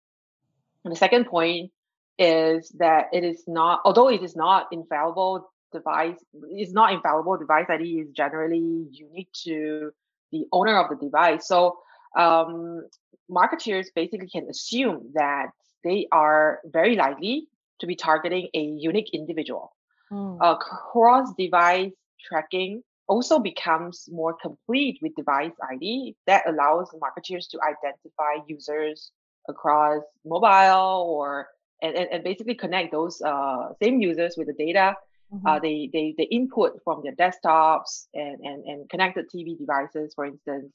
And 0.85 0.93
the 0.93 0.97
second 0.97 1.27
point 1.27 1.71
is 2.19 2.69
that 2.79 3.07
it 3.13 3.25
is 3.25 3.43
not, 3.47 3.81
although 3.85 4.09
it 4.09 4.23
is 4.23 4.37
not 4.37 4.69
infallible 4.71 5.51
device, 5.75 6.17
is 6.57 6.73
not 6.73 6.93
infallible. 6.93 7.37
Device 7.37 7.67
ID 7.69 7.85
is 8.01 8.09
generally 8.13 8.87
unique 8.91 9.33
to 9.45 9.91
the 10.33 10.47
owner 10.53 10.79
of 10.79 10.89
the 10.89 10.97
device. 11.05 11.47
So 11.47 11.79
um, 12.17 12.89
marketeers 13.31 13.87
basically 13.95 14.29
can 14.29 14.49
assume 14.49 15.11
that 15.15 15.49
they 15.83 16.09
are 16.11 16.61
very 16.65 16.97
likely 16.97 17.49
to 17.81 17.87
be 17.87 17.97
targeting 17.97 18.49
a 18.55 18.61
unique 18.61 19.11
individual. 19.13 19.75
Mm. 20.11 20.39
Uh, 20.41 20.57
cross-device 20.57 21.93
tracking 22.27 22.83
also 23.07 23.39
becomes 23.39 24.09
more 24.11 24.35
complete 24.35 24.99
with 25.03 25.15
device 25.15 25.53
ID 25.71 26.17
that 26.27 26.49
allows 26.49 26.91
marketeers 27.05 27.49
to 27.51 27.59
identify 27.63 28.43
users 28.47 29.11
across 29.49 30.03
mobile 30.25 31.05
or 31.07 31.49
and, 31.83 31.95
and, 31.97 32.09
and 32.11 32.25
basically 32.25 32.55
connect 32.55 32.93
those 32.93 33.21
uh, 33.21 33.69
same 33.83 34.01
users 34.01 34.37
with 34.39 34.47
the 34.47 34.55
data 34.55 34.95
mm-hmm. 35.35 35.47
uh, 35.47 35.59
they, 35.59 35.91
they 35.93 36.15
they 36.17 36.25
input 36.25 36.81
from 36.85 37.03
their 37.03 37.15
desktops 37.15 38.07
and, 38.15 38.39
and 38.43 38.65
and 38.65 38.91
connected 38.91 39.27
TV 39.35 39.59
devices, 39.59 40.13
for 40.15 40.27
instance. 40.27 40.73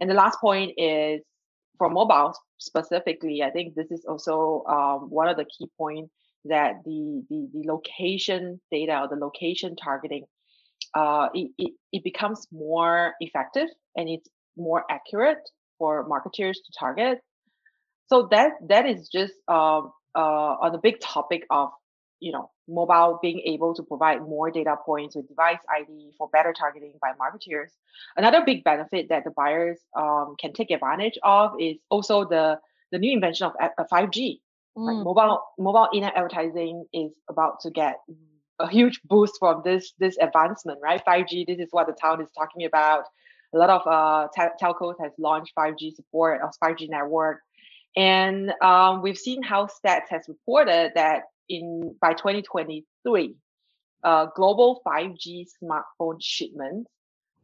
And 0.00 0.10
the 0.10 0.14
last 0.14 0.38
point 0.40 0.72
is 0.76 1.20
for 1.78 1.88
mobile 1.88 2.34
specifically. 2.58 3.42
I 3.42 3.50
think 3.50 3.74
this 3.74 3.90
is 3.90 4.04
also 4.08 4.64
um, 4.68 5.10
one 5.10 5.28
of 5.28 5.36
the 5.36 5.44
key 5.44 5.68
points 5.78 6.12
that 6.44 6.74
the, 6.84 7.22
the 7.30 7.48
the 7.52 7.62
location 7.70 8.60
data 8.70 9.00
or 9.00 9.08
the 9.08 9.24
location 9.24 9.76
targeting 9.76 10.24
uh, 10.94 11.28
it, 11.34 11.50
it, 11.58 11.72
it 11.92 12.04
becomes 12.04 12.46
more 12.52 13.14
effective 13.20 13.68
and 13.96 14.08
it's 14.08 14.28
more 14.56 14.84
accurate 14.90 15.38
for 15.78 16.06
marketers 16.06 16.60
to 16.64 16.72
target. 16.78 17.18
So 18.08 18.28
that 18.30 18.52
that 18.68 18.86
is 18.86 19.08
just 19.08 19.32
uh, 19.48 19.80
uh, 20.14 20.54
on 20.60 20.72
the 20.72 20.78
big 20.82 21.00
topic 21.00 21.44
of 21.50 21.70
you 22.20 22.32
know 22.32 22.50
mobile 22.72 23.18
being 23.22 23.40
able 23.44 23.74
to 23.74 23.82
provide 23.82 24.20
more 24.22 24.50
data 24.50 24.76
points 24.84 25.14
with 25.16 25.28
device 25.28 25.58
id 25.78 26.12
for 26.16 26.28
better 26.32 26.52
targeting 26.52 26.92
by 27.00 27.12
marketers 27.18 27.72
another 28.16 28.42
big 28.44 28.64
benefit 28.64 29.08
that 29.08 29.24
the 29.24 29.30
buyers 29.30 29.78
um, 29.96 30.34
can 30.38 30.52
take 30.52 30.70
advantage 30.70 31.18
of 31.22 31.52
is 31.60 31.76
also 31.90 32.24
the 32.24 32.58
the 32.90 32.98
new 32.98 33.12
invention 33.12 33.46
of 33.46 33.54
5g 33.92 34.40
mm. 34.76 34.86
right? 34.86 35.04
mobile 35.04 35.42
mobile 35.58 35.88
in-app 35.92 36.16
advertising 36.16 36.84
is 36.92 37.12
about 37.28 37.60
to 37.60 37.70
get 37.70 37.96
a 38.58 38.68
huge 38.68 39.00
boost 39.04 39.34
from 39.38 39.62
this 39.64 39.92
this 39.98 40.16
advancement 40.18 40.78
right 40.82 41.02
5g 41.06 41.46
this 41.46 41.58
is 41.58 41.68
what 41.70 41.86
the 41.86 41.94
town 41.94 42.20
is 42.20 42.28
talking 42.36 42.64
about 42.64 43.04
a 43.54 43.58
lot 43.58 43.68
of 43.68 43.82
uh, 43.86 44.28
telcos 44.60 44.94
has 45.00 45.12
launched 45.18 45.52
5g 45.58 45.94
support 45.94 46.40
or 46.42 46.50
5g 46.62 46.88
network 46.88 47.40
and 47.96 48.52
um, 48.62 49.02
we've 49.02 49.18
seen 49.18 49.42
how 49.42 49.66
stats 49.66 50.08
has 50.10 50.24
reported 50.28 50.92
that 50.94 51.24
in 51.52 51.94
by 52.00 52.14
2023, 52.14 53.34
uh, 54.02 54.26
global 54.34 54.80
5G 54.86 55.46
smartphone 55.62 56.16
shipments 56.20 56.90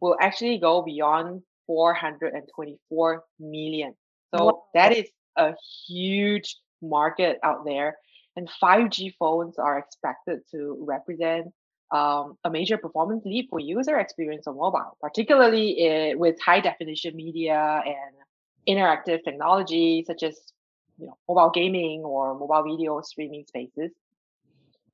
will 0.01 0.17
actually 0.21 0.59
go 0.59 0.83
beyond 0.83 1.43
424 1.67 3.25
million. 3.39 3.95
So 4.35 4.45
wow. 4.45 4.63
that 4.75 4.97
is 4.97 5.09
a 5.37 5.55
huge 5.87 6.57
market 6.83 7.39
out 7.43 7.65
there. 7.65 7.97
And 8.37 8.49
5G 8.63 9.15
phones 9.19 9.59
are 9.59 9.79
expected 9.79 10.41
to 10.53 10.77
represent 10.81 11.49
um, 11.91 12.37
a 12.45 12.51
major 12.51 12.79
performance 12.79 13.25
leap 13.25 13.49
for 13.51 13.61
user 13.61 13.99
experience 13.99 14.47
on 14.47 14.57
mobile, 14.57 14.97
particularly 15.01 16.13
uh, 16.13 16.19
with 16.19 16.41
high 16.41 16.61
definition 16.61 17.17
media 17.17 17.83
and 17.85 18.15
interactive 18.69 19.25
technology 19.25 20.05
such 20.07 20.23
as 20.23 20.39
you 20.99 21.07
know 21.07 21.17
mobile 21.29 21.51
gaming 21.51 22.03
or 22.03 22.39
mobile 22.39 22.65
video 22.71 23.01
streaming 23.01 23.45
spaces. 23.47 23.93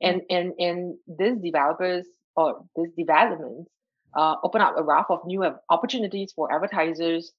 And 0.01 0.23
and 0.31 0.53
and 0.59 0.97
these 1.07 1.39
developers 1.39 2.07
or 2.37 2.65
these 2.77 2.93
developments 2.97 3.71
uh, 4.15 4.37
open 4.43 4.61
up 4.61 4.75
a 4.77 4.83
raft 4.83 5.11
of 5.11 5.21
new 5.27 5.45
opportunities 5.71 6.33
for 6.35 6.53
advertisers 6.53 7.33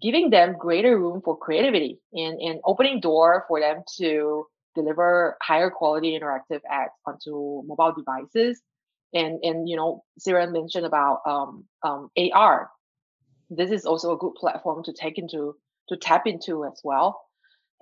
giving 0.00 0.30
them 0.30 0.56
greater 0.58 0.98
room 0.98 1.22
for 1.24 1.38
creativity 1.38 2.00
and, 2.12 2.40
and 2.40 2.60
opening 2.64 3.00
door 3.00 3.44
for 3.46 3.60
them 3.60 3.82
to 3.98 4.44
deliver 4.74 5.36
higher 5.40 5.70
quality 5.70 6.18
interactive 6.18 6.60
ads 6.68 6.90
onto 7.06 7.62
mobile 7.66 7.94
devices. 7.96 8.60
And 9.14 9.38
and 9.44 9.68
you 9.68 9.76
know 9.76 10.02
Sarah 10.18 10.50
mentioned 10.50 10.86
about 10.86 11.20
um, 11.26 11.64
um, 11.82 12.10
AR 12.34 12.70
this 13.54 13.70
is 13.70 13.84
also 13.84 14.12
a 14.12 14.18
good 14.18 14.34
platform 14.34 14.82
to 14.84 14.92
take 14.92 15.18
into 15.18 15.54
to 15.88 15.96
tap 15.96 16.26
into 16.26 16.64
as 16.64 16.80
well 16.82 17.20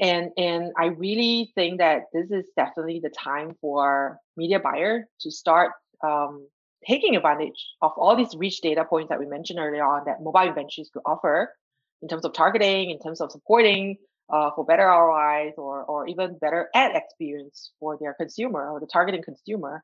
and 0.01 0.31
and 0.37 0.73
i 0.77 0.87
really 0.87 1.53
think 1.55 1.79
that 1.79 2.05
this 2.13 2.31
is 2.31 2.47
definitely 2.57 3.01
the 3.03 3.11
time 3.11 3.55
for 3.61 4.19
media 4.37 4.59
buyer 4.59 5.07
to 5.21 5.31
start 5.31 5.73
um, 6.03 6.47
taking 6.87 7.15
advantage 7.15 7.75
of 7.83 7.93
all 7.97 8.17
these 8.17 8.35
rich 8.37 8.61
data 8.63 8.85
points 8.85 9.11
that 9.11 9.19
we 9.19 9.27
mentioned 9.27 9.59
earlier 9.59 9.85
on 9.85 10.03
that 10.07 10.23
mobile 10.23 10.41
inventories 10.41 10.91
could 10.93 11.03
offer 11.05 11.55
in 12.03 12.09
terms 12.09 12.25
of 12.25 12.33
targeting 12.33 12.91
in 12.91 12.99
terms 12.99 13.21
of 13.21 13.31
supporting 13.31 13.97
uh, 14.31 14.51
for 14.55 14.65
better 14.65 14.85
ROIs 14.85 15.55
or, 15.57 15.83
or 15.85 16.07
even 16.09 16.39
better 16.39 16.69
ad 16.75 16.95
experience 16.95 17.73
for 17.81 17.99
their 18.01 18.15
consumer 18.15 18.71
or 18.71 18.81
the 18.81 18.87
targeting 18.87 19.23
consumer. 19.23 19.83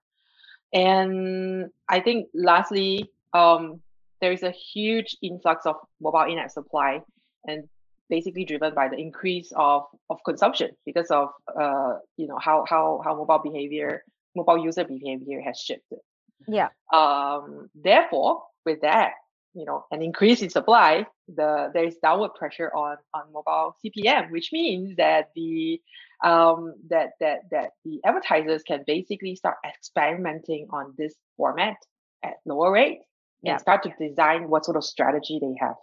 And 0.73 1.71
I 1.89 2.01
think 2.01 2.29
lastly, 2.35 3.11
um, 3.33 3.81
there 4.21 4.33
is 4.33 4.43
a 4.43 4.51
huge 4.51 5.17
influx 5.23 5.67
of 5.67 5.77
mobile 6.01 6.25
in-app 6.31 6.51
supply. 6.51 7.03
And 7.45 7.69
basically 8.09 8.45
driven 8.45 8.75
by 8.75 8.89
the 8.89 8.97
increase 8.97 9.53
of, 9.57 9.83
of 10.11 10.19
consumption 10.25 10.71
because 10.85 11.11
of 11.11 11.29
uh, 11.61 11.95
you 12.17 12.27
know 12.27 12.39
how 12.41 12.65
how 12.69 13.01
how 13.05 13.15
mobile 13.15 13.41
behavior 13.43 14.03
mobile 14.35 14.59
user 14.59 14.85
behavior 14.85 15.41
has 15.41 15.59
shifted. 15.59 15.99
Yeah. 16.47 16.69
Um, 16.93 17.69
therefore 17.75 18.43
with 18.65 18.83
that 18.83 19.13
you 19.55 19.65
know 19.65 19.85
an 19.91 20.03
increase 20.03 20.43
in 20.43 20.51
supply 20.51 21.07
the 21.35 21.71
there 21.73 21.85
is 21.85 21.97
downward 22.03 22.35
pressure 22.35 22.71
on 22.75 22.99
on 23.15 23.23
mobile 23.33 23.75
cpm 23.83 24.31
which 24.31 24.51
means 24.53 24.95
that 24.97 25.31
the 25.35 25.81
um, 26.25 26.75
that 26.89 27.11
that 27.21 27.41
that 27.51 27.71
the 27.85 28.01
advertisers 28.05 28.63
can 28.63 28.85
basically 28.87 29.35
start 29.35 29.57
experimenting 29.67 30.67
on 30.71 30.95
this 30.99 31.15
format 31.37 31.77
at 32.23 32.35
lower 32.45 32.71
rate 32.71 33.01
and 33.45 33.53
yeah. 33.53 33.57
start 33.57 33.83
to 33.83 33.93
design 33.99 34.49
what 34.49 34.65
sort 34.65 34.77
of 34.77 34.85
strategy 34.85 35.39
they 35.41 35.55
have 35.61 35.77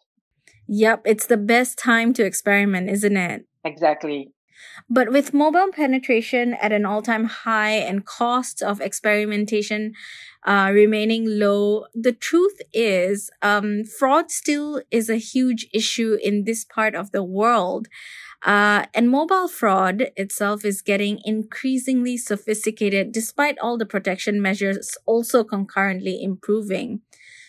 Yep, 0.67 1.01
it's 1.05 1.27
the 1.27 1.37
best 1.37 1.77
time 1.77 2.13
to 2.13 2.25
experiment, 2.25 2.89
isn't 2.89 3.17
it? 3.17 3.45
Exactly. 3.63 4.31
But 4.89 5.11
with 5.11 5.33
mobile 5.33 5.71
penetration 5.71 6.53
at 6.55 6.71
an 6.71 6.85
all 6.85 7.01
time 7.01 7.25
high 7.25 7.73
and 7.73 8.05
costs 8.05 8.61
of 8.61 8.81
experimentation 8.81 9.93
uh, 10.45 10.71
remaining 10.73 11.25
low, 11.27 11.85
the 11.93 12.11
truth 12.11 12.61
is 12.73 13.29
um, 13.41 13.83
fraud 13.83 14.31
still 14.31 14.81
is 14.91 15.09
a 15.09 15.17
huge 15.17 15.67
issue 15.73 16.17
in 16.21 16.43
this 16.45 16.65
part 16.65 16.95
of 16.95 17.11
the 17.11 17.23
world. 17.23 17.87
Uh, 18.43 18.85
and 18.93 19.09
mobile 19.09 19.47
fraud 19.47 20.11
itself 20.17 20.65
is 20.65 20.81
getting 20.81 21.19
increasingly 21.23 22.17
sophisticated 22.17 23.13
despite 23.13 23.57
all 23.59 23.77
the 23.77 23.85
protection 23.85 24.41
measures 24.41 24.97
also 25.05 25.45
concurrently 25.45 26.21
improving. 26.21 27.01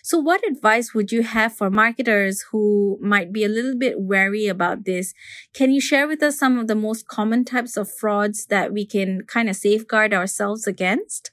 So, 0.06 0.18
what 0.18 0.46
advice 0.46 0.92
would 0.92 1.12
you 1.12 1.22
have 1.22 1.56
for 1.56 1.70
marketers 1.70 2.42
who 2.52 2.98
might 3.00 3.32
be 3.32 3.42
a 3.42 3.48
little 3.48 3.74
bit 3.74 3.98
wary 3.98 4.48
about 4.48 4.84
this? 4.84 5.14
Can 5.54 5.70
you 5.70 5.80
share 5.80 6.06
with 6.06 6.22
us 6.22 6.38
some 6.38 6.58
of 6.58 6.66
the 6.66 6.74
most 6.74 7.08
common 7.08 7.42
types 7.42 7.78
of 7.78 7.90
frauds 7.90 8.44
that 8.48 8.70
we 8.70 8.84
can 8.84 9.22
kind 9.22 9.48
of 9.48 9.56
safeguard 9.56 10.12
ourselves 10.12 10.66
against? 10.66 11.30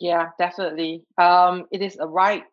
Yeah, 0.00 0.30
definitely. 0.38 1.04
Um, 1.18 1.66
it 1.70 1.82
is 1.82 1.98
a 1.98 2.06
right 2.06 2.44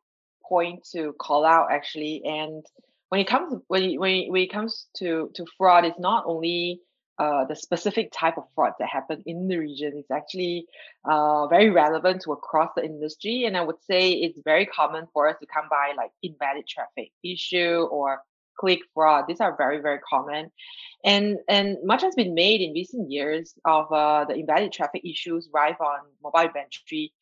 point 0.44 0.86
to 0.92 1.14
call 1.22 1.46
out 1.46 1.68
actually, 1.72 2.22
and 2.26 2.66
when 3.08 3.22
it 3.22 3.28
comes 3.28 3.56
when 3.70 3.84
it, 3.84 3.98
when 3.98 4.12
it, 4.12 4.32
when 4.32 4.42
it 4.42 4.52
comes 4.52 4.88
to 4.98 5.32
to 5.36 5.46
fraud, 5.58 5.86
it's 5.86 5.98
not 5.98 6.26
only 6.28 6.82
uh, 7.18 7.46
the 7.46 7.56
specific 7.56 8.12
type 8.12 8.38
of 8.38 8.44
fraud 8.56 8.74
that 8.80 8.90
happen 8.90 9.24
in 9.26 9.48
the 9.48 9.58
region 9.58 9.94
is 9.98 10.06
actually 10.12 10.66
uh, 11.06 11.48
very 11.48 11.70
relevant 11.70 12.22
to 12.22 12.34
across 12.34 12.70
the 12.76 12.84
industry. 12.84 13.46
And 13.46 13.56
I 13.56 13.62
would 13.62 13.82
say 13.90 14.12
it's 14.12 14.40
very 14.44 14.66
common 14.66 15.08
for 15.14 15.30
us 15.30 15.38
to 15.40 15.46
come 15.46 15.66
by 15.70 15.94
like 15.96 16.12
invalid 16.22 16.68
traffic 16.68 17.12
issue 17.24 17.88
or 17.90 18.22
click 18.60 18.80
fraud. 18.94 19.26
These 19.28 19.40
are 19.40 19.56
very, 19.56 19.80
very 19.80 20.00
common. 20.00 20.52
And, 21.04 21.38
and 21.48 21.78
much 21.84 22.02
has 22.02 22.16
been 22.16 22.34
made 22.34 22.62
in 22.62 22.74
recent 22.74 23.10
years 23.10 23.54
of 23.64 23.92
uh, 23.92 24.26
the 24.26 24.36
invalid 24.36 24.74
traffic 24.74 25.04
issues 25.06 25.50
rife 25.54 25.80
on 25.80 26.00
mobile 26.24 26.48
inventory. 26.48 27.14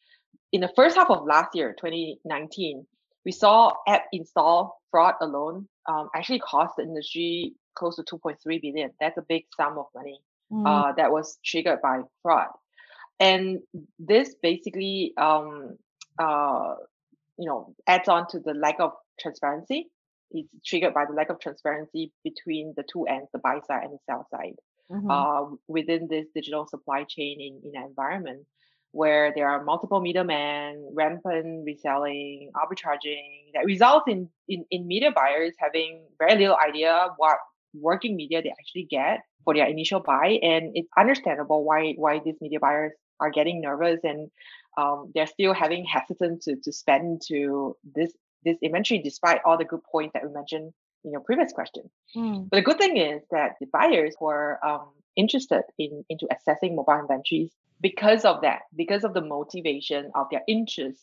In 0.52 0.62
the 0.62 0.72
first 0.76 0.96
half 0.96 1.10
of 1.10 1.26
last 1.26 1.56
year, 1.56 1.76
2019, 1.80 2.86
we 3.26 3.32
saw 3.32 3.74
app 3.88 4.06
install 4.12 4.82
fraud 4.92 5.16
alone 5.22 5.68
um, 5.88 6.10
actually 6.16 6.40
cost 6.40 6.76
the 6.78 6.84
industry 6.84 7.54
close 7.76 7.96
to 7.98 8.04
2.3 8.04 8.38
billion. 8.62 8.92
That's 9.00 9.18
a 9.18 9.24
big 9.28 9.46
sum 9.56 9.78
of 9.78 9.86
money 9.96 10.22
mm. 10.52 10.64
uh, 10.66 10.94
that 10.94 11.12
was 11.12 11.38
triggered 11.44 11.82
by 11.82 12.02
fraud. 12.22 12.50
And 13.20 13.60
this 14.00 14.36
basically, 14.42 15.14
um, 15.18 15.78
uh, 16.20 16.76
you 17.38 17.48
know, 17.48 17.76
adds 17.88 18.10
on 18.10 18.28
to 18.30 18.40
the 18.40 18.54
lack 18.54 18.80
of 18.80 18.92
transparency. 19.20 19.90
It's 20.32 20.50
triggered 20.66 20.94
by 20.94 21.06
the 21.06 21.14
lack 21.14 21.30
of 21.30 21.40
transparency 21.40 22.12
between 22.24 22.74
the 22.76 22.84
two 22.92 23.06
ends, 23.06 23.30
the 23.32 23.40
buy 23.40 23.60
side 23.68 23.84
and 23.84 23.94
the 23.94 24.00
sell 24.06 24.28
side. 24.32 24.56
mm-hmm. 24.92 25.10
uh, 25.10 25.56
within 25.68 26.08
this 26.08 26.28
digital 26.34 26.68
supply 26.68 27.04
chain 27.04 27.40
in, 27.40 27.70
in 27.70 27.76
an 27.76 27.88
environment 27.88 28.46
where 28.92 29.34
there 29.36 29.50
are 29.50 29.64
multiple 29.64 30.00
middlemen, 30.00 30.88
rampant 30.94 31.66
reselling, 31.66 32.52
arbitraging 32.56 33.52
that 33.54 33.66
results 33.66 34.06
in, 34.08 34.30
in, 34.48 34.64
in 34.70 34.88
media 34.88 35.12
buyers 35.12 35.54
having 35.58 36.06
very 36.20 36.38
little 36.38 36.58
idea 36.64 37.08
what 37.18 37.38
working 37.74 38.16
media 38.16 38.42
they 38.42 38.50
actually 38.50 38.88
get 38.90 39.22
for 39.44 39.54
their 39.54 39.68
initial 39.68 40.00
buy. 40.00 40.40
And 40.42 40.72
it's 40.76 40.90
understandable 40.98 41.64
why 41.64 41.94
why 41.98 42.20
these 42.24 42.40
media 42.42 42.60
buyers 42.60 42.94
are 43.20 43.32
getting 43.32 43.62
nervous 43.62 44.00
and 44.04 44.30
um, 44.78 45.12
they're 45.14 45.28
still 45.28 45.54
having 45.54 45.86
hesitant 45.86 46.42
to, 46.44 46.56
to 46.64 46.72
spend 46.72 47.22
to 47.28 47.76
this 47.84 48.12
this 48.44 48.58
inventory 48.62 49.02
despite 49.02 49.42
all 49.46 49.58
the 49.58 49.66
good 49.66 49.84
points 49.90 50.14
that 50.14 50.24
we 50.24 50.34
mentioned 50.34 50.74
in 51.06 51.12
your 51.12 51.22
previous 51.22 51.52
question. 51.52 51.90
Mm. 52.16 52.50
But 52.50 52.58
the 52.58 52.62
good 52.62 52.78
thing 52.78 52.98
is 52.98 53.22
that 53.32 53.54
the 53.60 53.68
buyers 53.72 54.16
who 54.20 54.28
are 54.28 54.60
um, 54.66 54.90
interested 55.16 55.64
in 55.78 56.04
into 56.10 56.28
assessing 56.32 56.76
mobile 56.76 57.00
inventories 57.00 57.52
because 57.82 58.26
of 58.26 58.42
that, 58.42 58.62
because 58.76 59.04
of 59.04 59.14
the 59.14 59.22
motivation 59.22 60.12
of 60.16 60.28
their 60.32 60.42
interest 60.48 61.00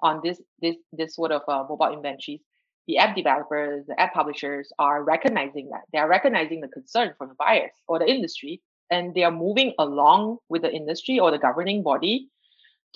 on 0.00 0.20
this 0.24 0.40
this 0.60 0.76
this 0.92 1.14
sort 1.14 1.32
of 1.32 1.42
uh, 1.48 1.64
mobile 1.68 1.92
inventories, 1.92 2.40
the 2.86 2.98
app 2.98 3.14
developers, 3.14 3.86
the 3.86 3.98
app 3.98 4.14
publishers 4.14 4.72
are 4.78 5.04
recognizing 5.04 5.70
that 5.70 5.82
they 5.92 5.98
are 5.98 6.08
recognizing 6.08 6.60
the 6.60 6.68
concern 6.68 7.14
from 7.16 7.28
the 7.28 7.34
buyers 7.38 7.72
or 7.86 7.98
the 7.98 8.08
industry, 8.10 8.60
and 8.90 9.14
they 9.14 9.22
are 9.22 9.30
moving 9.30 9.72
along 9.78 10.38
with 10.48 10.62
the 10.62 10.72
industry 10.72 11.18
or 11.18 11.30
the 11.30 11.38
governing 11.38 11.82
body 11.82 12.28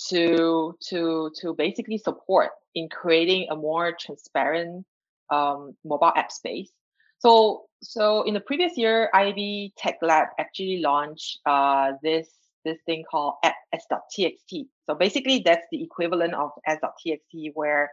to 0.09 0.77
to 0.89 1.31
to 1.41 1.55
basically 1.55 1.99
support 1.99 2.51
in 2.75 2.89
creating 2.89 3.47
a 3.51 3.57
more 3.57 3.93
transparent 3.99 4.85
um, 5.31 5.77
mobile 5.85 6.13
app 6.15 6.31
space. 6.31 6.71
So 7.19 7.65
so 7.83 8.23
in 8.23 8.35
the 8.35 8.41
previous 8.41 8.77
year, 8.77 9.11
IAB 9.15 9.73
Tech 9.77 9.99
Lab 10.03 10.29
actually 10.39 10.81
launched 10.81 11.39
uh, 11.47 11.93
this 12.03 12.29
this 12.65 12.79
thing 12.85 13.05
called 13.09 13.35
app 13.45 13.55
ads.txt. 13.73 14.67
So 14.85 14.95
basically, 14.95 15.43
that's 15.45 15.67
the 15.71 15.83
equivalent 15.83 16.35
of 16.35 16.51
ads.txt, 16.67 17.53
where 17.55 17.91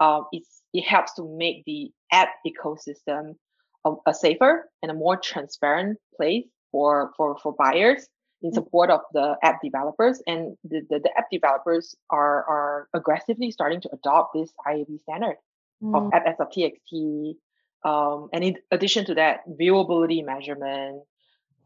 um, 0.00 0.26
it's, 0.32 0.62
it 0.72 0.82
helps 0.82 1.14
to 1.14 1.36
make 1.36 1.64
the 1.64 1.90
app 2.12 2.28
ecosystem 2.46 3.36
a, 3.84 3.92
a, 4.06 4.14
safer 4.14 4.68
and 4.82 4.90
a 4.90 4.94
more 4.94 5.16
transparent 5.16 5.98
place 6.16 6.46
for, 6.72 7.12
for, 7.16 7.36
for 7.38 7.54
buyers 7.54 8.06
in 8.42 8.50
mm. 8.50 8.54
support 8.54 8.90
of 8.90 9.00
the 9.12 9.36
app 9.42 9.60
developers. 9.62 10.22
And 10.26 10.56
the, 10.64 10.82
the, 10.88 11.00
the 11.00 11.10
app 11.16 11.26
developers 11.30 11.94
are, 12.10 12.44
are 12.48 12.88
aggressively 12.94 13.50
starting 13.50 13.80
to 13.82 13.90
adopt 13.92 14.34
this 14.34 14.52
IAB 14.66 15.00
standard 15.02 15.36
mm. 15.82 15.96
of 15.96 16.12
app 16.12 16.26
ads.txt. 16.26 17.36
Um, 17.84 18.28
and 18.32 18.42
in 18.42 18.56
addition 18.70 19.04
to 19.06 19.14
that, 19.16 19.40
viewability 19.60 20.24
measurement, 20.24 21.02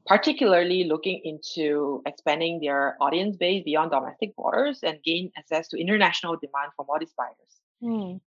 particularly 0.07 0.85
looking 0.85 1.21
into 1.23 2.03
expanding 2.07 2.61
their 2.61 2.97
audience 3.01 3.37
base 3.37 3.63
beyond 3.65 3.93
domestic 3.93 4.35
borders 4.35 4.81
and 4.83 4.99
gain 5.05 5.31
access 5.37 5.69
to 5.69 5.81
international 5.81 6.37
demand 6.37 6.73
from 6.75 6.87
all 6.89 6.99
these 6.99 7.15
buyers. 7.17 7.61
Mm. 7.83 8.21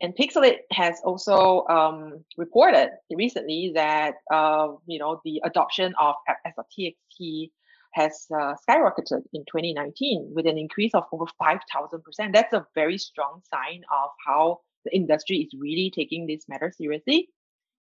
And 0.00 0.14
Pixalate 0.16 0.58
has 0.72 1.00
also 1.04 1.64
um, 1.66 2.24
reported 2.36 2.90
recently 3.10 3.72
that 3.74 4.14
uh, 4.32 4.68
you 4.86 4.98
know 4.98 5.20
the 5.24 5.40
adoption 5.44 5.94
of 6.00 6.14
SRTXT 6.46 7.50
has 7.92 8.26
uh, 8.34 8.54
skyrocketed 8.68 9.22
in 9.32 9.44
2019 9.46 10.32
with 10.34 10.46
an 10.46 10.58
increase 10.58 10.90
of 10.94 11.04
over 11.12 11.26
5,000%. 11.40 12.32
That's 12.32 12.52
a 12.52 12.66
very 12.74 12.98
strong 12.98 13.40
sign 13.48 13.82
of 13.92 14.10
how 14.26 14.62
the 14.84 14.92
industry 14.92 15.38
is 15.38 15.50
really 15.56 15.92
taking 15.94 16.26
this 16.26 16.48
matter 16.48 16.72
seriously 16.76 17.28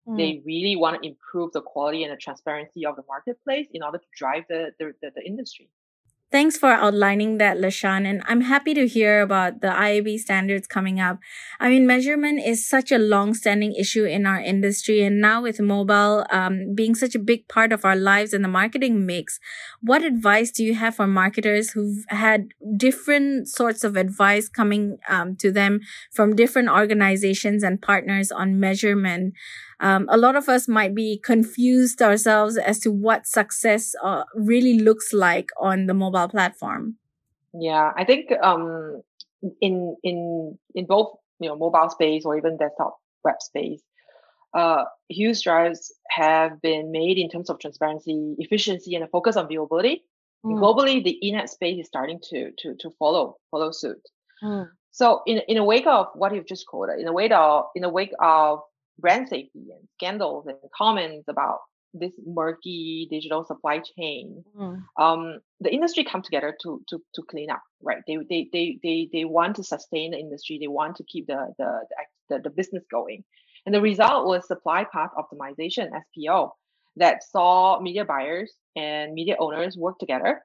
Mm. 0.08 0.16
They 0.16 0.42
really 0.44 0.76
want 0.76 1.02
to 1.02 1.08
improve 1.08 1.52
the 1.52 1.60
quality 1.60 2.02
and 2.02 2.12
the 2.12 2.16
transparency 2.16 2.84
of 2.84 2.96
the 2.96 3.04
marketplace 3.06 3.68
in 3.72 3.82
order 3.82 3.98
to 3.98 4.06
drive 4.16 4.44
the, 4.48 4.72
the, 4.78 4.92
the, 5.00 5.12
the 5.14 5.24
industry. 5.24 5.68
Thanks 6.32 6.56
for 6.56 6.70
outlining 6.70 7.36
that, 7.38 7.58
Lashan. 7.58 8.06
And 8.06 8.22
I'm 8.26 8.40
happy 8.40 8.72
to 8.72 8.88
hear 8.88 9.20
about 9.20 9.60
the 9.60 9.68
IAB 9.68 10.18
standards 10.18 10.66
coming 10.66 10.98
up. 10.98 11.18
I 11.60 11.68
mean, 11.68 11.86
measurement 11.86 12.40
is 12.42 12.66
such 12.66 12.90
a 12.90 12.96
long-standing 12.96 13.74
issue 13.74 14.06
in 14.06 14.24
our 14.24 14.40
industry. 14.40 15.02
And 15.02 15.20
now 15.20 15.42
with 15.42 15.60
mobile 15.60 16.24
um, 16.30 16.74
being 16.74 16.94
such 16.94 17.14
a 17.14 17.18
big 17.18 17.48
part 17.48 17.70
of 17.70 17.84
our 17.84 17.96
lives 17.96 18.32
and 18.32 18.42
the 18.42 18.48
marketing 18.48 19.04
mix, 19.04 19.40
what 19.82 20.02
advice 20.02 20.50
do 20.50 20.64
you 20.64 20.74
have 20.74 20.94
for 20.94 21.06
marketers 21.06 21.72
who've 21.72 22.06
had 22.08 22.48
different 22.78 23.48
sorts 23.48 23.84
of 23.84 23.94
advice 23.96 24.48
coming 24.48 24.96
um, 25.10 25.36
to 25.36 25.52
them 25.52 25.80
from 26.10 26.34
different 26.34 26.70
organizations 26.70 27.62
and 27.62 27.82
partners 27.82 28.32
on 28.32 28.58
measurement? 28.58 29.34
Um, 29.82 30.06
a 30.08 30.16
lot 30.16 30.36
of 30.36 30.48
us 30.48 30.68
might 30.68 30.94
be 30.94 31.18
confused 31.18 32.00
ourselves 32.00 32.56
as 32.56 32.78
to 32.80 32.92
what 32.92 33.26
success 33.26 33.94
uh, 34.02 34.22
really 34.34 34.78
looks 34.78 35.12
like 35.12 35.48
on 35.60 35.86
the 35.86 35.94
mobile 35.94 36.28
platform. 36.28 36.96
Yeah, 37.52 37.90
I 37.96 38.04
think 38.04 38.30
um, 38.42 39.02
in 39.60 39.96
in 40.04 40.56
in 40.76 40.86
both 40.86 41.16
you 41.40 41.48
know 41.48 41.56
mobile 41.56 41.90
space 41.90 42.24
or 42.24 42.38
even 42.38 42.56
desktop 42.56 42.96
web 43.24 43.42
space, 43.42 43.82
uh, 44.54 44.84
huge 45.08 45.38
strides 45.38 45.92
have 46.10 46.62
been 46.62 46.92
made 46.92 47.18
in 47.18 47.28
terms 47.28 47.50
of 47.50 47.58
transparency, 47.58 48.36
efficiency, 48.38 48.94
and 48.94 49.02
a 49.02 49.08
focus 49.08 49.36
on 49.36 49.48
viewability. 49.48 50.02
Mm. 50.46 50.60
Globally, 50.60 51.02
the 51.02 51.18
in-app 51.22 51.48
space 51.48 51.80
is 51.80 51.88
starting 51.88 52.20
to 52.30 52.52
to 52.58 52.76
to 52.78 52.90
follow 53.00 53.36
follow 53.50 53.72
suit. 53.72 54.00
Mm. 54.44 54.68
So, 54.92 55.22
in 55.26 55.38
in 55.48 55.56
a 55.56 55.64
wake 55.64 55.88
of 55.88 56.06
what 56.14 56.32
you've 56.32 56.46
just 56.46 56.68
quoted, 56.68 57.00
in 57.00 57.08
a 57.08 57.12
wake 57.12 57.32
of 57.32 57.64
in 57.74 57.82
a 57.82 57.90
wake 57.90 58.12
of 58.20 58.60
brand 58.98 59.28
safety 59.28 59.66
and 59.70 59.88
scandals 59.94 60.46
and 60.46 60.56
comments 60.76 61.28
about 61.28 61.60
this 61.94 62.12
murky 62.24 63.06
digital 63.10 63.44
supply 63.44 63.80
chain, 63.80 64.44
mm. 64.58 64.82
um, 64.98 65.40
the 65.60 65.72
industry 65.72 66.04
come 66.04 66.22
together 66.22 66.56
to 66.62 66.82
to 66.88 67.02
to 67.14 67.22
clean 67.22 67.50
up, 67.50 67.62
right? 67.82 68.02
They 68.06 68.16
they 68.28 68.48
they 68.52 68.78
they 68.82 69.08
they 69.12 69.24
want 69.24 69.56
to 69.56 69.64
sustain 69.64 70.12
the 70.12 70.18
industry. 70.18 70.58
They 70.60 70.68
want 70.68 70.96
to 70.96 71.04
keep 71.04 71.26
the 71.26 71.52
the 71.58 71.80
the, 72.28 72.38
the 72.38 72.50
business 72.50 72.84
going, 72.90 73.24
and 73.66 73.74
the 73.74 73.80
result 73.80 74.26
was 74.26 74.46
supply 74.46 74.84
path 74.92 75.10
optimization 75.18 75.90
(SPO) 75.90 76.50
that 76.96 77.22
saw 77.22 77.80
media 77.80 78.04
buyers 78.04 78.52
and 78.76 79.12
media 79.12 79.36
owners 79.38 79.76
work 79.76 79.98
together 79.98 80.42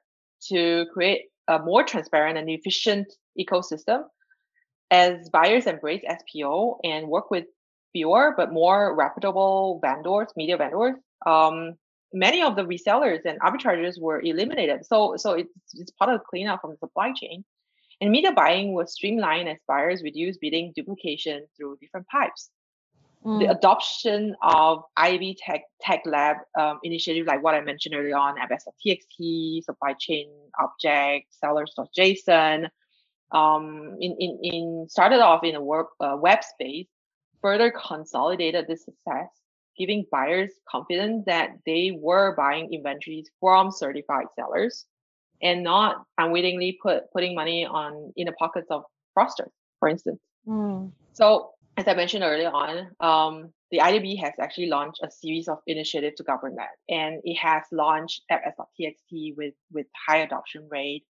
to 0.48 0.86
create 0.92 1.22
a 1.48 1.58
more 1.58 1.82
transparent 1.82 2.38
and 2.38 2.48
efficient 2.50 3.06
ecosystem. 3.38 4.02
As 4.90 5.28
buyers 5.28 5.66
embrace 5.66 6.02
SPO 6.08 6.78
and 6.82 7.08
work 7.08 7.30
with 7.30 7.44
fewer 7.92 8.34
but 8.36 8.52
more 8.52 8.94
reputable 8.94 9.80
vendors, 9.82 10.28
media 10.36 10.56
vendors, 10.56 10.94
um, 11.26 11.74
many 12.12 12.42
of 12.42 12.56
the 12.56 12.62
resellers 12.62 13.24
and 13.24 13.40
arbitragers 13.40 14.00
were 14.00 14.20
eliminated. 14.20 14.84
So, 14.86 15.16
so 15.16 15.32
it's, 15.32 15.50
it's 15.74 15.90
part 15.92 16.12
of 16.12 16.20
the 16.20 16.24
cleanup 16.24 16.60
from 16.60 16.70
the 16.70 16.76
supply 16.78 17.12
chain. 17.12 17.44
And 18.00 18.10
media 18.10 18.32
buying 18.32 18.74
was 18.74 18.92
streamlined 18.92 19.48
as 19.48 19.58
buyers 19.66 20.02
reduced 20.02 20.40
bidding 20.40 20.72
duplication 20.74 21.46
through 21.56 21.78
different 21.80 22.06
pipes. 22.06 22.50
Mm. 23.24 23.40
The 23.40 23.50
adoption 23.50 24.36
of 24.42 24.84
IAB 24.96 25.36
Tech, 25.44 25.62
Tech 25.80 26.02
Lab 26.06 26.36
um, 26.58 26.78
initiative, 26.84 27.26
like 27.26 27.42
what 27.42 27.54
I 27.54 27.60
mentioned 27.60 27.96
earlier 27.96 28.16
on, 28.16 28.38
FS.txt, 28.38 29.64
supply 29.64 29.94
chain 29.98 30.30
object, 30.60 31.26
sellers.json, 31.40 32.68
um, 33.32 33.96
in, 34.00 34.16
in, 34.20 34.38
in 34.42 34.86
started 34.88 35.20
off 35.20 35.42
in 35.42 35.56
a 35.56 35.60
work, 35.60 35.88
uh, 36.00 36.16
web 36.18 36.44
space 36.44 36.86
further 37.40 37.70
consolidated 37.70 38.66
this 38.66 38.84
success, 38.84 39.28
giving 39.76 40.04
buyers 40.10 40.50
confidence 40.68 41.24
that 41.26 41.50
they 41.66 41.92
were 41.96 42.34
buying 42.36 42.72
inventories 42.72 43.30
from 43.40 43.70
certified 43.70 44.26
sellers 44.34 44.86
and 45.42 45.62
not 45.62 46.04
unwittingly 46.18 46.78
put 46.82 47.10
putting 47.12 47.34
money 47.34 47.64
on 47.64 48.12
in 48.16 48.26
the 48.26 48.32
pockets 48.32 48.66
of 48.70 48.84
fraudsters, 49.16 49.52
for 49.78 49.88
instance. 49.88 50.20
Mm. 50.46 50.90
So 51.12 51.50
as 51.76 51.86
I 51.86 51.94
mentioned 51.94 52.24
earlier 52.24 52.50
on, 52.50 52.90
um, 53.00 53.52
the 53.70 53.78
IAB 53.78 54.18
has 54.20 54.32
actually 54.40 54.66
launched 54.66 55.00
a 55.02 55.10
series 55.10 55.46
of 55.46 55.58
initiatives 55.66 56.16
to 56.16 56.24
govern 56.24 56.56
that, 56.56 56.70
and 56.88 57.20
it 57.22 57.36
has 57.36 57.62
launched 57.70 58.22
FS.txt 58.30 59.36
with 59.36 59.54
with 59.70 59.86
high 60.08 60.18
adoption 60.18 60.66
rate. 60.70 61.04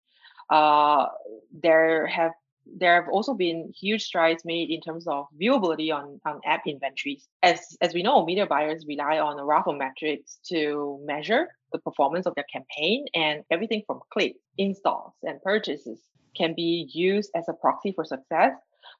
Uh, 0.50 1.06
there 1.52 2.06
have 2.06 2.32
there 2.76 3.00
have 3.00 3.10
also 3.10 3.34
been 3.34 3.72
huge 3.78 4.02
strides 4.02 4.44
made 4.44 4.70
in 4.70 4.80
terms 4.80 5.06
of 5.06 5.26
viewability 5.40 5.92
on, 5.92 6.20
on 6.24 6.40
app 6.44 6.66
inventories. 6.66 7.28
As, 7.42 7.60
as 7.80 7.94
we 7.94 8.02
know, 8.02 8.24
media 8.24 8.46
buyers 8.46 8.84
rely 8.86 9.18
on 9.18 9.38
a 9.38 9.44
raft 9.44 9.68
of 9.68 9.76
metrics 9.76 10.38
to 10.48 11.00
measure 11.04 11.48
the 11.72 11.78
performance 11.78 12.26
of 12.26 12.34
their 12.34 12.46
campaign, 12.52 13.04
and 13.14 13.42
everything 13.50 13.82
from 13.86 14.00
clicks, 14.10 14.38
installs, 14.56 15.12
and 15.22 15.42
purchases 15.42 16.00
can 16.36 16.54
be 16.54 16.88
used 16.92 17.30
as 17.34 17.44
a 17.48 17.52
proxy 17.52 17.92
for 17.92 18.04
success. 18.04 18.52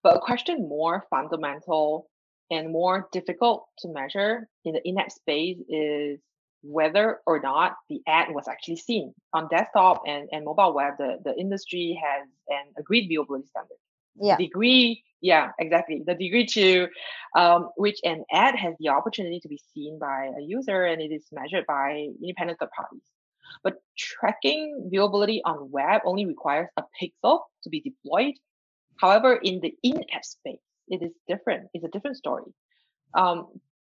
But 0.02 0.16
a 0.16 0.20
question 0.20 0.68
more 0.68 1.04
fundamental 1.11 2.09
and 2.50 2.70
more 2.70 3.09
difficult 3.12 3.68
to 3.81 3.88
measure 3.88 4.48
in 4.64 4.74
the 4.74 4.87
in 4.87 4.98
app 4.98 5.11
space 5.11 5.59
is 5.68 6.20
whether 6.62 7.20
or 7.26 7.40
not 7.40 7.76
the 7.88 8.00
ad 8.07 8.28
was 8.35 8.48
actually 8.48 8.76
seen 8.76 9.14
on 9.33 9.48
desktop 9.48 10.02
and, 10.07 10.28
and 10.33 10.44
mobile 10.44 10.74
web, 10.74 10.94
the, 10.98 11.18
the 11.24 11.35
industry 11.38 11.98
has 12.02 12.28
agreed 12.79 13.11
viewability 13.11 13.49
standard. 13.49 13.77
Yeah. 14.21 14.37
Degree 14.37 15.05
yeah, 15.21 15.51
exactly. 15.59 16.03
The 16.07 16.14
degree 16.14 16.47
to 16.47 16.88
um, 17.35 17.71
which 17.77 17.99
an 18.05 18.25
ad 18.33 18.55
has 18.55 18.75
the 18.79 18.91
opportunity 18.91 19.41
to 19.41 19.49
be 19.49 19.61
seen 19.75 19.99
by 19.99 20.31
a 20.38 20.43
user 20.43 20.85
and 20.85 21.01
it 21.03 21.12
is 21.12 21.27
measured 21.33 21.67
by 21.67 22.07
independent 22.23 22.61
third 22.61 22.71
parties. 22.71 23.03
But 23.64 23.75
tracking 23.97 24.91
viewability 24.93 25.41
on 25.45 25.71
web 25.71 26.03
only 26.05 26.27
requires 26.27 26.69
a 26.77 26.85
pixel 27.01 27.41
to 27.64 27.71
be 27.71 27.81
deployed. 27.81 28.35
However, 29.01 29.35
in 29.35 29.61
the 29.61 29.75
in-app 29.83 30.25
space, 30.25 30.61
it 30.88 31.03
is 31.03 31.12
different. 31.27 31.69
It's 31.75 31.85
a 31.85 31.88
different 31.88 32.17
story. 32.17 32.45
Um, 33.14 33.49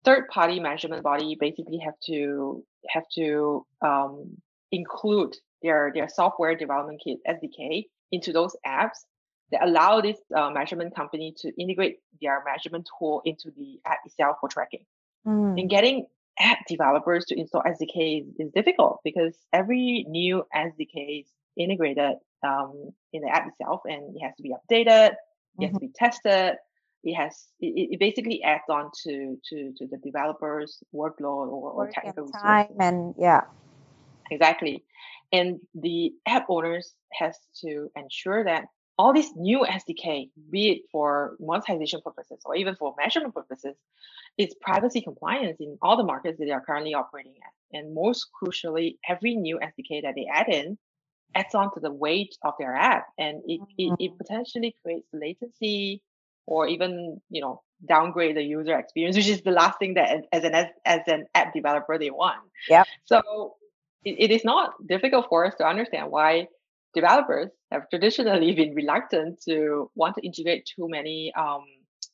third-party 0.05 0.61
measurement 0.61 1.03
body 1.03 1.37
basically 1.39 1.79
have 1.79 1.95
to 2.07 2.65
have 2.89 3.05
to 3.17 3.67
um, 3.83 4.37
include 4.73 5.37
their 5.63 5.93
their 5.95 6.09
software 6.09 6.55
development 6.55 7.03
kit 7.05 7.19
SDK 7.29 7.85
into 8.13 8.33
those 8.33 8.57
apps 8.67 9.05
that 9.53 9.65
allow 9.65 10.01
this 10.01 10.19
uh, 10.35 10.51
measurement 10.51 10.95
company 10.95 11.35
to 11.39 11.53
integrate 11.61 11.99
their 12.21 12.43
measurement 12.45 12.89
tool 12.99 13.23
into 13.25 13.51
the 13.57 13.81
app 13.85 13.99
itself 14.05 14.37
for 14.41 14.49
tracking. 14.49 14.85
Mm. 15.27 15.61
And 15.61 15.71
getting 15.71 16.07
app 16.39 16.59
developers 16.69 17.25
to 17.27 17.39
install 17.39 17.63
SDK 17.63 18.25
is, 18.39 18.51
difficult 18.55 19.01
because 19.05 19.37
every 19.53 20.07
new 20.09 20.45
SDK 20.55 21.21
is 21.21 21.27
integrated 21.57 22.17
um, 22.43 22.91
in 23.13 23.23
the 23.23 23.29
app 23.29 23.49
itself 23.49 23.83
and 23.85 24.17
it 24.17 24.21
has 24.21 24.35
to 24.37 24.43
be 24.43 24.51
updated, 24.51 25.11
it 25.11 25.13
mm-hmm. 25.13 25.65
has 25.65 25.73
to 25.75 25.81
be 25.81 25.91
tested. 25.95 26.57
It 27.03 27.15
has 27.15 27.47
it, 27.61 27.93
it, 27.93 27.99
basically 27.99 28.43
adds 28.43 28.65
on 28.69 28.91
to 29.05 29.39
to 29.49 29.73
to 29.79 29.87
the 29.87 29.97
developers 30.05 30.83
workload 30.95 31.49
or, 31.49 31.71
or 31.71 31.91
technical 31.91 32.29
time 32.29 32.67
resources. 32.69 32.77
and 32.79 33.15
yeah 33.17 33.45
exactly 34.31 34.85
and 35.33 35.61
the 35.75 36.13
app 36.27 36.47
owners 36.49 36.95
has 37.13 37.37
to 37.63 37.91
ensure 37.97 38.45
that 38.45 38.67
all 38.99 39.15
these 39.15 39.31
new 39.35 39.61
SDK, 39.61 40.31
be 40.51 40.71
it 40.73 40.83
for 40.93 41.37
monetization 41.41 42.01
purposes 42.05 42.39
or 42.45 42.55
even 42.55 42.75
for 42.77 42.95
measurement 42.99 43.35
purposes, 43.35 43.75
is 44.37 44.55
privacy 44.61 45.01
compliance 45.01 45.57
in 45.61 45.79
all 45.81 45.97
the 45.97 46.05
markets 46.05 46.39
that 46.39 46.45
they 46.45 46.51
are 46.51 46.61
currently 46.61 46.93
operating 46.93 47.33
at. 47.43 47.79
And 47.79 47.95
most 47.95 48.27
crucially, 48.37 48.99
every 49.09 49.37
new 49.37 49.59
SDK 49.59 50.03
that 50.03 50.15
they 50.17 50.27
add 50.31 50.49
in 50.49 50.77
adds 51.35 51.55
on 51.55 51.73
to 51.75 51.81
the 51.81 51.93
weight 51.93 52.37
of 52.43 52.55
their 52.59 52.75
app, 52.75 53.07
and 53.19 53.43
it, 53.47 53.61
mm-hmm. 53.61 53.95
it, 54.03 54.11
it 54.11 54.19
potentially 54.19 54.75
creates 54.83 55.07
latency 55.13 56.03
or 56.47 56.67
even 56.67 57.21
you 57.31 57.41
know 57.41 57.63
downgrade 57.89 58.37
the 58.37 58.43
user 58.43 58.79
experience, 58.79 59.17
which 59.21 59.29
is 59.29 59.43
the 59.43 59.51
last 59.51 59.79
thing 59.79 59.95
that 59.95 60.25
as 60.33 60.45
an 60.45 60.55
as, 60.55 60.67
as 60.85 61.01
an 61.07 61.27
app 61.35 61.55
developer 61.55 61.99
they 61.99 62.11
want. 62.11 62.41
Yeah. 62.69 62.85
So 63.05 63.57
it, 64.05 64.17
it 64.19 64.31
is 64.31 64.45
not 64.45 64.73
difficult 64.87 65.27
for 65.29 65.45
us 65.45 65.55
to 65.57 65.67
understand 65.67 66.11
why 66.11 66.47
developers 66.95 67.51
have 67.71 67.89
traditionally 67.91 68.55
been 68.61 68.75
reluctant 68.75 69.41
to 69.49 69.91
want 69.95 70.17
to 70.17 70.27
integrate 70.27 70.67
too 70.67 70.89
many 70.89 71.33
um, 71.39 71.65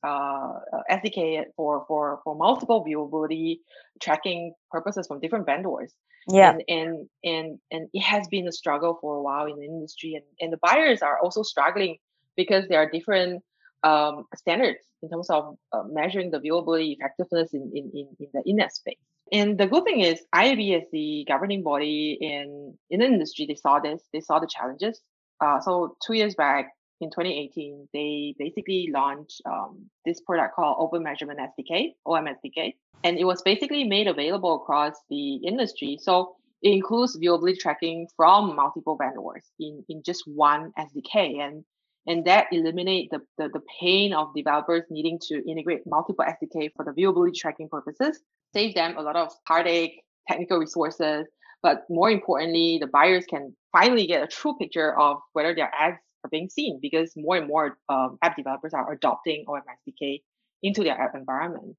uh, 0.02 0.52
SDK 0.90 1.44
for, 1.56 1.84
for, 1.88 2.20
for 2.24 2.34
multiple 2.34 2.84
viewability 2.84 3.58
tracking 4.00 4.52
purposes 4.70 5.06
from 5.06 5.20
different 5.20 5.46
vendors. 5.46 5.92
Yeah. 6.28 6.50
And, 6.50 6.62
and, 6.68 7.08
and, 7.24 7.58
and 7.70 7.88
it 7.92 8.02
has 8.02 8.26
been 8.28 8.48
a 8.48 8.52
struggle 8.52 8.98
for 9.00 9.16
a 9.16 9.22
while 9.22 9.46
in 9.46 9.56
the 9.56 9.64
industry. 9.64 10.14
And, 10.14 10.24
and 10.40 10.52
the 10.52 10.58
buyers 10.58 11.02
are 11.02 11.18
also 11.20 11.42
struggling 11.42 11.98
because 12.36 12.66
there 12.68 12.80
are 12.80 12.90
different 12.90 13.42
um, 13.84 14.24
standards 14.34 14.80
in 15.02 15.10
terms 15.10 15.30
of 15.30 15.56
uh, 15.72 15.84
measuring 15.88 16.30
the 16.30 16.40
viewability 16.40 16.96
effectiveness 16.98 17.54
in, 17.54 17.70
in, 17.74 17.90
in, 17.94 18.08
in 18.18 18.28
the 18.34 18.42
in 18.44 18.70
space. 18.70 18.96
And 19.32 19.58
the 19.58 19.66
good 19.66 19.84
thing 19.84 20.00
is, 20.00 20.22
IAB 20.34 20.82
is 20.82 20.88
the 20.92 21.24
governing 21.28 21.62
body 21.62 22.16
in 22.20 22.76
in 22.90 23.00
the 23.00 23.06
industry, 23.06 23.46
they 23.46 23.56
saw 23.56 23.80
this, 23.80 24.02
they 24.12 24.20
saw 24.20 24.38
the 24.38 24.46
challenges. 24.46 25.00
Uh, 25.40 25.60
so 25.60 25.96
two 26.04 26.14
years 26.14 26.34
back 26.34 26.70
in 27.00 27.10
2018, 27.10 27.88
they 27.92 28.34
basically 28.38 28.88
launched 28.92 29.42
um, 29.44 29.86
this 30.04 30.20
product 30.20 30.54
called 30.54 30.76
Open 30.78 31.02
Measurement 31.02 31.40
SDK, 31.40 31.94
OMSDK, 32.06 32.74
and 33.04 33.18
it 33.18 33.24
was 33.24 33.42
basically 33.42 33.84
made 33.84 34.06
available 34.06 34.56
across 34.56 34.94
the 35.10 35.34
industry. 35.36 35.98
So 36.00 36.36
it 36.62 36.70
includes 36.70 37.18
viewability 37.18 37.58
tracking 37.58 38.08
from 38.16 38.56
multiple 38.56 38.96
vendors 38.96 39.44
in, 39.58 39.84
in 39.88 40.02
just 40.04 40.22
one 40.26 40.72
SDK. 40.78 41.40
And 41.40 41.64
and 42.08 42.24
that 42.26 42.46
eliminate 42.52 43.10
the, 43.10 43.20
the, 43.36 43.48
the 43.48 43.62
pain 43.80 44.14
of 44.14 44.32
developers 44.34 44.84
needing 44.90 45.18
to 45.22 45.42
integrate 45.50 45.80
multiple 45.86 46.24
SDK 46.24 46.70
for 46.76 46.84
the 46.84 46.92
viewability 46.92 47.34
tracking 47.34 47.68
purposes 47.68 48.20
save 48.52 48.74
them 48.74 48.96
a 48.96 49.02
lot 49.02 49.16
of 49.16 49.32
heartache, 49.46 50.02
technical 50.28 50.58
resources, 50.58 51.26
but 51.62 51.84
more 51.88 52.10
importantly, 52.10 52.78
the 52.80 52.86
buyers 52.86 53.24
can 53.28 53.54
finally 53.72 54.06
get 54.06 54.22
a 54.22 54.26
true 54.26 54.56
picture 54.56 54.98
of 54.98 55.18
whether 55.32 55.54
their 55.54 55.72
ads 55.78 55.98
are 56.24 56.30
being 56.30 56.48
seen 56.48 56.78
because 56.80 57.12
more 57.16 57.36
and 57.36 57.46
more 57.46 57.78
um, 57.88 58.18
app 58.22 58.36
developers 58.36 58.72
are 58.74 58.92
adopting 58.92 59.44
OM 59.48 59.62
SDK 59.88 60.22
into 60.62 60.82
their 60.82 60.98
app 61.00 61.14
environment. 61.14 61.76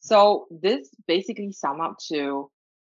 So 0.00 0.46
this 0.50 0.90
basically 1.06 1.52
sum 1.52 1.80
up 1.80 1.96
to, 2.08 2.50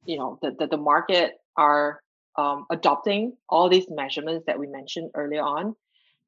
you 0.06 0.18
know, 0.18 0.38
the, 0.42 0.52
the, 0.58 0.66
the 0.66 0.76
market 0.76 1.32
are 1.56 2.00
um, 2.36 2.66
adopting 2.70 3.36
all 3.48 3.68
these 3.68 3.86
measurements 3.88 4.44
that 4.46 4.58
we 4.58 4.66
mentioned 4.66 5.10
earlier 5.14 5.42
on. 5.42 5.74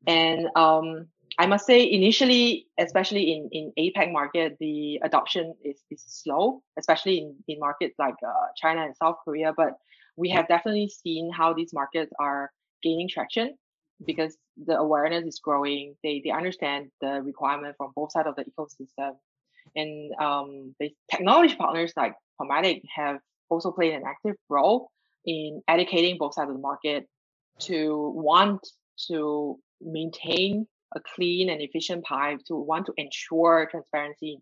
And 0.06 0.46
um, 0.54 1.08
I 1.38 1.46
must 1.46 1.66
say, 1.66 1.90
initially, 1.90 2.66
especially 2.78 3.32
in, 3.32 3.48
in 3.52 3.72
APAC 3.78 4.10
market, 4.10 4.56
the 4.58 4.98
adoption 5.02 5.54
is, 5.62 5.82
is 5.90 6.02
slow, 6.06 6.62
especially 6.78 7.18
in, 7.18 7.36
in 7.46 7.58
markets 7.58 7.94
like 7.98 8.14
uh, 8.26 8.46
China 8.56 8.84
and 8.84 8.96
South 8.96 9.16
Korea. 9.24 9.52
But 9.54 9.74
we 10.16 10.30
have 10.30 10.48
definitely 10.48 10.88
seen 10.88 11.30
how 11.30 11.52
these 11.52 11.74
markets 11.74 12.10
are 12.18 12.50
gaining 12.82 13.08
traction 13.08 13.54
because 14.06 14.36
the 14.56 14.78
awareness 14.78 15.24
is 15.26 15.38
growing. 15.38 15.94
They, 16.02 16.22
they 16.24 16.30
understand 16.30 16.90
the 17.02 17.20
requirement 17.22 17.76
from 17.76 17.92
both 17.94 18.12
sides 18.12 18.28
of 18.28 18.36
the 18.36 18.44
ecosystem. 18.44 19.16
And 19.74 20.12
um, 20.18 20.74
the 20.80 20.94
technology 21.10 21.54
partners 21.54 21.92
like 21.96 22.14
PubMatic 22.40 22.80
have 22.94 23.18
also 23.50 23.72
played 23.72 23.92
an 23.92 24.04
active 24.06 24.36
role 24.48 24.90
in 25.26 25.62
educating 25.68 26.16
both 26.18 26.34
sides 26.34 26.48
of 26.48 26.56
the 26.56 26.62
market 26.62 27.06
to 27.58 28.12
want 28.14 28.66
to 29.08 29.58
maintain 29.82 30.66
a 30.96 31.00
clean 31.14 31.50
and 31.50 31.60
efficient 31.60 32.04
pipe 32.04 32.40
to 32.48 32.56
want 32.56 32.86
to 32.86 32.92
ensure 32.96 33.68
transparency 33.70 34.40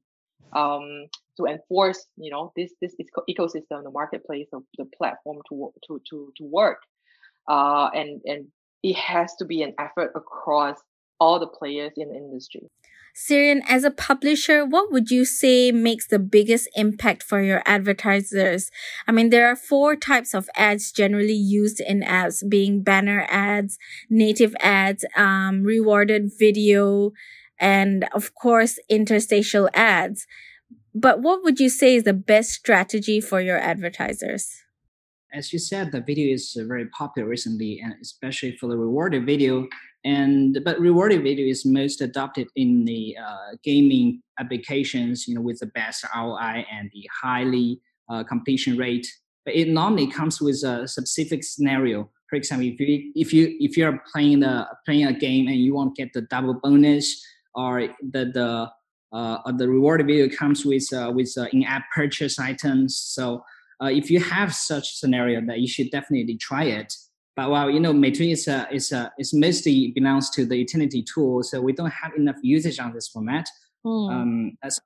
um, 0.54 1.06
to 1.36 1.46
enforce 1.46 2.06
you 2.16 2.30
know 2.30 2.52
this 2.56 2.72
this 2.80 2.94
ecosystem 3.28 3.82
the 3.82 3.90
marketplace 3.90 4.48
of 4.52 4.62
the 4.78 4.86
platform 4.96 5.38
to 5.48 5.72
to 5.86 6.00
to 6.08 6.32
to 6.36 6.44
work. 6.44 6.78
Uh, 7.48 7.90
and 7.94 8.22
and 8.24 8.46
it 8.82 8.96
has 8.96 9.34
to 9.36 9.44
be 9.44 9.62
an 9.62 9.74
effort 9.78 10.12
across 10.14 10.78
all 11.20 11.38
the 11.38 11.46
players 11.46 11.92
in 11.96 12.08
the 12.10 12.16
industry 12.16 12.62
Sirian, 13.14 13.62
as 13.68 13.84
a 13.84 13.92
publisher, 13.92 14.66
what 14.66 14.90
would 14.90 15.08
you 15.08 15.24
say 15.24 15.70
makes 15.70 16.08
the 16.08 16.18
biggest 16.18 16.68
impact 16.74 17.22
for 17.22 17.40
your 17.40 17.62
advertisers? 17.64 18.70
I 19.06 19.12
mean, 19.12 19.30
there 19.30 19.46
are 19.46 19.54
four 19.54 19.94
types 19.94 20.34
of 20.34 20.50
ads 20.56 20.90
generally 20.90 21.32
used 21.32 21.80
in 21.80 22.00
apps, 22.00 22.42
being 22.48 22.82
banner 22.82 23.24
ads, 23.30 23.78
native 24.10 24.56
ads, 24.58 25.04
um, 25.16 25.62
rewarded 25.62 26.32
video, 26.36 27.12
and 27.60 28.04
of 28.12 28.34
course, 28.34 28.80
interstitial 28.88 29.70
ads. 29.74 30.26
But 30.92 31.22
what 31.22 31.44
would 31.44 31.60
you 31.60 31.68
say 31.68 31.94
is 31.94 32.02
the 32.02 32.12
best 32.12 32.50
strategy 32.50 33.20
for 33.20 33.40
your 33.40 33.58
advertisers? 33.58 34.50
As 35.32 35.52
you 35.52 35.60
said, 35.60 35.92
the 35.92 36.00
video 36.00 36.34
is 36.34 36.56
very 36.66 36.86
popular 36.86 37.28
recently, 37.28 37.80
and 37.82 37.94
especially 38.02 38.56
for 38.56 38.68
the 38.68 38.76
rewarded 38.76 39.24
video, 39.24 39.68
and 40.04 40.60
but 40.64 40.78
rewarded 40.78 41.22
video 41.22 41.46
is 41.46 41.64
most 41.64 42.00
adopted 42.00 42.48
in 42.56 42.84
the 42.84 43.16
uh, 43.16 43.56
gaming 43.62 44.22
applications 44.38 45.26
you 45.26 45.34
know 45.34 45.40
with 45.40 45.58
the 45.60 45.66
best 45.66 46.04
roi 46.14 46.64
and 46.70 46.90
the 46.92 47.08
highly 47.22 47.80
uh, 48.10 48.22
completion 48.22 48.76
rate. 48.76 49.06
But 49.44 49.54
it 49.54 49.68
normally 49.68 50.06
comes 50.06 50.40
with 50.40 50.62
a 50.64 50.86
specific 50.88 51.44
scenario. 51.44 52.10
For 52.28 52.36
example 52.36 52.68
if 52.68 52.80
you 52.80 53.12
if 53.14 53.32
you 53.32 53.56
if 53.60 53.76
you're 53.76 54.02
playing 54.12 54.40
the 54.40 54.66
playing 54.84 55.06
a 55.06 55.12
game 55.12 55.46
and 55.48 55.56
you 55.56 55.74
want 55.74 55.94
to 55.94 56.02
get 56.02 56.12
the 56.12 56.22
double 56.22 56.54
bonus 56.54 57.24
or 57.54 57.88
the 58.02 58.24
the 58.26 58.70
uh, 59.12 59.52
the 59.52 59.68
reward 59.68 60.04
video 60.04 60.28
comes 60.28 60.64
with 60.64 60.92
uh, 60.92 61.10
with 61.14 61.32
uh, 61.38 61.46
in-app 61.52 61.84
purchase 61.94 62.38
items. 62.38 62.96
So 62.98 63.44
uh, 63.82 63.86
if 63.86 64.10
you 64.10 64.20
have 64.20 64.54
such 64.54 64.96
scenario 64.96 65.40
that 65.46 65.60
you 65.60 65.68
should 65.68 65.90
definitely 65.90 66.36
try 66.36 66.64
it 66.64 66.92
but 67.36 67.50
while 67.50 67.70
you 67.70 67.80
know, 67.80 67.92
Meituan 67.92 68.32
is 68.32 68.46
a, 68.48 68.68
is 68.72 68.92
a, 68.92 69.12
is 69.18 69.34
mostly 69.34 69.92
belongs 69.94 70.30
to 70.30 70.46
the 70.46 70.56
utility 70.56 71.02
tool, 71.02 71.42
so 71.42 71.60
we 71.60 71.72
don't 71.72 71.90
have 71.90 72.12
enough 72.16 72.36
usage 72.42 72.78
on 72.78 72.92
this 72.92 73.08
format. 73.08 73.46
Mm. 73.84 74.12
Um, 74.12 74.58
as, 74.62 74.80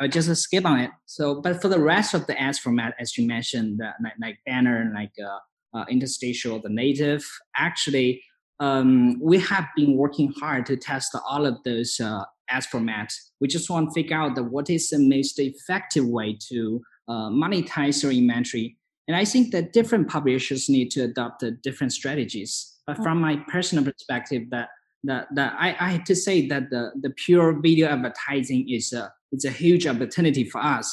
I 0.00 0.08
just 0.08 0.34
skip 0.36 0.64
on 0.64 0.80
it. 0.80 0.90
So, 1.06 1.40
but 1.42 1.60
for 1.60 1.68
the 1.68 1.78
rest 1.78 2.14
of 2.14 2.26
the 2.26 2.40
ads 2.40 2.58
format, 2.58 2.94
as 2.98 3.18
you 3.18 3.26
mentioned, 3.26 3.80
uh, 3.82 3.92
like, 4.02 4.14
like 4.20 4.38
banner, 4.46 4.90
like 4.94 5.12
uh, 5.22 5.78
uh, 5.78 5.84
interstitial, 5.90 6.60
the 6.60 6.70
native, 6.70 7.22
actually, 7.56 8.22
um, 8.60 9.20
we 9.20 9.38
have 9.40 9.66
been 9.76 9.96
working 9.96 10.32
hard 10.40 10.66
to 10.66 10.76
test 10.76 11.16
all 11.28 11.46
of 11.46 11.62
those 11.64 12.00
uh, 12.00 12.24
ads 12.48 12.66
formats. 12.66 13.14
We 13.40 13.48
just 13.48 13.70
want 13.70 13.88
to 13.88 13.92
figure 13.92 14.16
out 14.16 14.34
the, 14.34 14.42
what 14.42 14.70
is 14.70 14.88
the 14.88 14.98
most 14.98 15.38
effective 15.38 16.06
way 16.06 16.38
to 16.48 16.80
uh, 17.08 17.28
monetize 17.30 18.02
your 18.02 18.12
inventory 18.12 18.76
and 19.10 19.16
I 19.16 19.24
think 19.24 19.50
that 19.50 19.72
different 19.72 20.08
publishers 20.08 20.68
need 20.68 20.92
to 20.92 21.00
adopt 21.02 21.42
different 21.62 21.92
strategies. 21.92 22.78
But 22.86 22.98
from 22.98 23.20
my 23.20 23.42
personal 23.48 23.82
perspective, 23.82 24.44
that 24.50 24.68
that 25.02 25.26
that 25.34 25.56
I, 25.58 25.70
I 25.80 25.90
have 25.90 26.04
to 26.04 26.14
say 26.14 26.46
that 26.46 26.70
the, 26.70 26.92
the 27.00 27.10
pure 27.10 27.60
video 27.60 27.88
advertising 27.88 28.70
is 28.70 28.92
a 28.92 29.12
it's 29.32 29.44
a 29.44 29.50
huge 29.50 29.88
opportunity 29.88 30.44
for 30.44 30.60
us, 30.62 30.86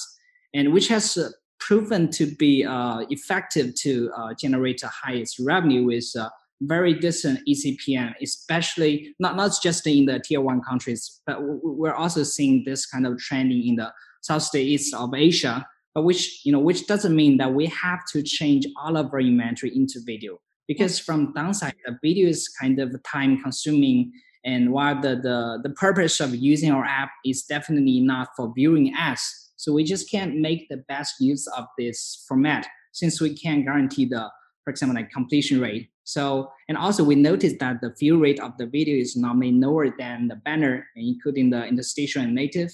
and 0.51 0.73
which 0.73 0.87
has 0.87 1.15
uh, 1.15 1.29
proven 1.59 2.09
to 2.13 2.25
be 2.25 2.65
uh, 2.65 3.01
effective 3.11 3.75
to 3.83 4.11
uh, 4.17 4.33
generate 4.33 4.81
the 4.81 4.87
highest 4.87 5.37
revenue 5.37 5.85
with 5.85 6.11
uh, 6.17 6.27
very 6.61 6.95
decent 6.95 7.39
eCPM, 7.47 8.15
especially 8.19 9.13
not 9.19 9.35
not 9.35 9.51
just 9.61 9.85
in 9.85 10.07
the 10.07 10.19
tier 10.19 10.41
one 10.41 10.61
countries, 10.61 11.21
but 11.27 11.37
we're 11.43 11.93
also 11.93 12.23
seeing 12.23 12.63
this 12.65 12.87
kind 12.87 13.05
of 13.05 13.19
trending 13.19 13.67
in 13.67 13.75
the 13.75 13.93
southeast 14.21 14.95
of 14.95 15.13
Asia. 15.13 15.67
But 15.93 16.03
which 16.03 16.45
you 16.45 16.51
know, 16.51 16.59
which 16.59 16.87
doesn't 16.87 17.15
mean 17.15 17.37
that 17.37 17.53
we 17.53 17.65
have 17.67 18.05
to 18.13 18.21
change 18.21 18.65
all 18.81 18.97
of 18.97 19.13
our 19.13 19.19
inventory 19.19 19.75
into 19.75 19.99
video. 20.05 20.39
Because 20.67 20.99
from 20.99 21.33
downside 21.33 21.75
the 21.85 21.97
video 22.03 22.27
is 22.27 22.49
kind 22.49 22.79
of 22.79 22.95
time 23.03 23.41
consuming 23.41 24.11
and 24.45 24.71
while 24.71 24.99
the, 24.99 25.15
the 25.15 25.59
the 25.63 25.73
purpose 25.75 26.19
of 26.19 26.35
using 26.35 26.71
our 26.71 26.85
app 26.85 27.09
is 27.25 27.43
definitely 27.43 27.99
not 27.99 28.29
for 28.35 28.51
viewing 28.55 28.93
ads 28.95 29.47
so 29.57 29.73
we 29.73 29.83
just 29.83 30.09
can't 30.09 30.37
make 30.37 30.69
the 30.69 30.77
best 30.87 31.15
use 31.19 31.47
of 31.47 31.65
this 31.77 32.23
format 32.27 32.67
since 32.93 33.19
we 33.19 33.35
can't 33.35 33.65
guarantee 33.65 34.05
the 34.05 34.29
for 34.63 34.71
example 34.71 34.95
like 34.95 35.09
completion 35.11 35.59
rate. 35.59 35.89
So 36.03 36.51
and 36.69 36.77
also 36.77 37.03
we 37.03 37.15
noticed 37.15 37.59
that 37.59 37.81
the 37.81 37.93
view 37.99 38.17
rate 38.19 38.39
of 38.39 38.57
the 38.57 38.67
video 38.67 38.95
is 38.95 39.15
normally 39.15 39.51
lower 39.51 39.89
than 39.97 40.27
the 40.27 40.35
banner 40.35 40.85
including 40.95 41.49
the 41.49 41.65
interstitial 41.65 42.21
and 42.21 42.35
native 42.35 42.71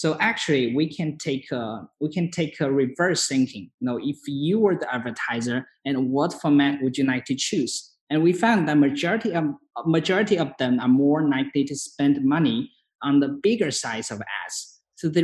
so 0.00 0.16
actually, 0.18 0.74
we 0.74 0.88
can 0.88 1.18
take 1.18 1.52
a 1.52 1.86
we 2.00 2.10
can 2.10 2.30
take 2.30 2.58
a 2.58 2.72
reverse 2.72 3.28
thinking. 3.28 3.70
You 3.80 3.86
know, 3.86 3.98
if 4.02 4.16
you 4.26 4.58
were 4.58 4.74
the 4.74 4.90
advertiser, 4.90 5.68
and 5.84 6.10
what 6.10 6.32
format 6.32 6.80
would 6.80 6.96
you 6.96 7.04
like 7.04 7.26
to 7.26 7.34
choose? 7.34 7.74
And 8.08 8.22
we 8.22 8.32
found 8.32 8.66
that 8.66 8.78
majority 8.78 9.34
of 9.34 9.44
majority 9.84 10.38
of 10.38 10.52
them 10.58 10.80
are 10.80 10.88
more 10.88 11.28
likely 11.28 11.64
to 11.64 11.76
spend 11.76 12.24
money 12.24 12.72
on 13.02 13.20
the 13.20 13.28
bigger 13.28 13.70
size 13.70 14.10
of 14.10 14.22
ads. 14.22 14.80
So 14.94 15.10
they 15.10 15.22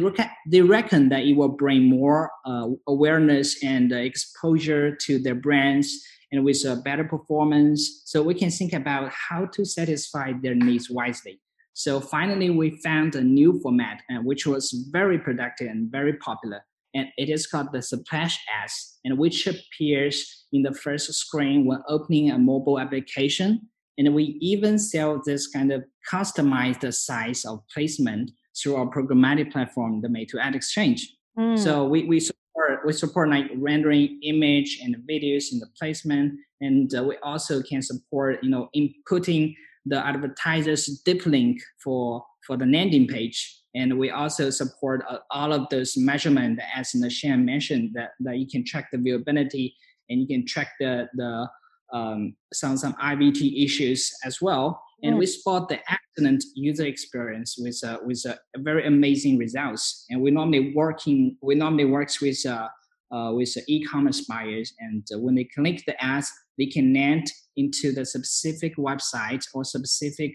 they 0.50 0.60
reckon 0.60 1.08
that 1.08 1.24
it 1.24 1.38
will 1.38 1.56
bring 1.64 1.84
more 1.84 2.30
uh, 2.44 2.68
awareness 2.86 3.64
and 3.64 3.94
uh, 3.94 3.96
exposure 3.96 4.94
to 5.06 5.18
their 5.18 5.36
brands 5.36 5.88
and 6.30 6.44
with 6.44 6.62
a 6.66 6.76
better 6.76 7.04
performance. 7.04 8.02
So 8.04 8.22
we 8.22 8.34
can 8.34 8.50
think 8.50 8.74
about 8.74 9.10
how 9.10 9.46
to 9.54 9.64
satisfy 9.64 10.34
their 10.42 10.54
needs 10.54 10.90
wisely. 10.90 11.40
So 11.76 12.00
finally, 12.00 12.48
we 12.48 12.80
found 12.82 13.16
a 13.16 13.20
new 13.20 13.60
format, 13.60 14.00
uh, 14.10 14.22
which 14.22 14.46
was 14.46 14.88
very 14.90 15.18
productive 15.18 15.68
and 15.68 15.92
very 15.92 16.14
popular. 16.14 16.64
And 16.94 17.08
it 17.18 17.28
is 17.28 17.46
called 17.46 17.70
the 17.70 17.82
Splash 17.82 18.38
ads, 18.50 18.98
and 19.04 19.18
which 19.18 19.46
appears 19.46 20.46
in 20.54 20.62
the 20.62 20.72
first 20.72 21.12
screen 21.12 21.66
when 21.66 21.82
opening 21.86 22.30
a 22.30 22.38
mobile 22.38 22.80
application. 22.80 23.68
And 23.98 24.14
we 24.14 24.38
even 24.40 24.78
sell 24.78 25.20
this 25.22 25.48
kind 25.48 25.70
of 25.70 25.84
customized 26.10 26.94
size 26.94 27.44
of 27.44 27.60
placement 27.74 28.30
through 28.58 28.76
our 28.76 28.86
programmatic 28.86 29.52
platform, 29.52 30.00
the 30.00 30.08
Meitu 30.08 30.40
Ad 30.40 30.54
Exchange. 30.54 31.14
Mm. 31.38 31.58
So 31.58 31.86
we, 31.86 32.04
we 32.04 32.20
support 32.20 32.86
we 32.86 32.94
support 32.94 33.28
like 33.28 33.50
rendering 33.54 34.18
image 34.22 34.80
and 34.82 34.96
videos 35.06 35.52
in 35.52 35.58
the 35.58 35.68
placement, 35.78 36.38
and 36.62 36.94
uh, 36.94 37.04
we 37.04 37.18
also 37.22 37.62
can 37.62 37.82
support 37.82 38.42
you 38.42 38.48
know 38.48 38.70
inputting 38.74 39.54
the 39.86 40.04
advertiser's 40.06 40.86
deep 41.04 41.24
link 41.26 41.60
for 41.82 42.24
for 42.46 42.56
the 42.56 42.66
landing 42.66 43.06
page 43.06 43.62
and 43.74 43.98
we 43.98 44.10
also 44.10 44.50
support 44.50 45.04
uh, 45.08 45.18
all 45.30 45.52
of 45.52 45.68
those 45.70 45.96
measurement 45.96 46.60
as 46.74 46.92
Lashan 46.92 47.44
mentioned 47.44 47.90
that, 47.94 48.10
that 48.20 48.38
you 48.38 48.46
can 48.46 48.64
track 48.64 48.88
the 48.90 48.98
viewability 48.98 49.74
and 50.08 50.20
you 50.20 50.26
can 50.26 50.46
track 50.46 50.72
the 50.80 51.08
the 51.14 51.48
um, 51.92 52.34
some 52.52 52.76
some 52.76 52.94
IVT 52.94 53.64
issues 53.64 54.12
as 54.24 54.40
well. 54.40 54.82
And 55.02 55.18
we 55.18 55.26
spot 55.26 55.68
the 55.68 55.78
excellent 55.90 56.42
user 56.54 56.86
experience 56.86 57.56
with 57.58 57.78
uh, 57.84 57.98
with 58.02 58.24
uh, 58.26 58.34
very 58.58 58.86
amazing 58.86 59.38
results. 59.38 60.06
And 60.08 60.22
we 60.22 60.30
normally 60.30 60.72
working 60.74 61.36
we 61.42 61.54
normally 61.54 61.84
works 61.84 62.20
with 62.20 62.44
uh, 62.46 62.68
uh, 63.12 63.32
with 63.34 63.54
e-commerce 63.68 64.22
buyers, 64.22 64.72
and 64.80 65.06
uh, 65.14 65.18
when 65.18 65.34
they 65.34 65.44
click 65.44 65.84
the 65.86 66.02
ads, 66.02 66.32
they 66.58 66.66
can 66.66 66.92
land 66.92 67.30
into 67.56 67.92
the 67.92 68.04
specific 68.04 68.76
website 68.76 69.44
or 69.54 69.64
specific 69.64 70.32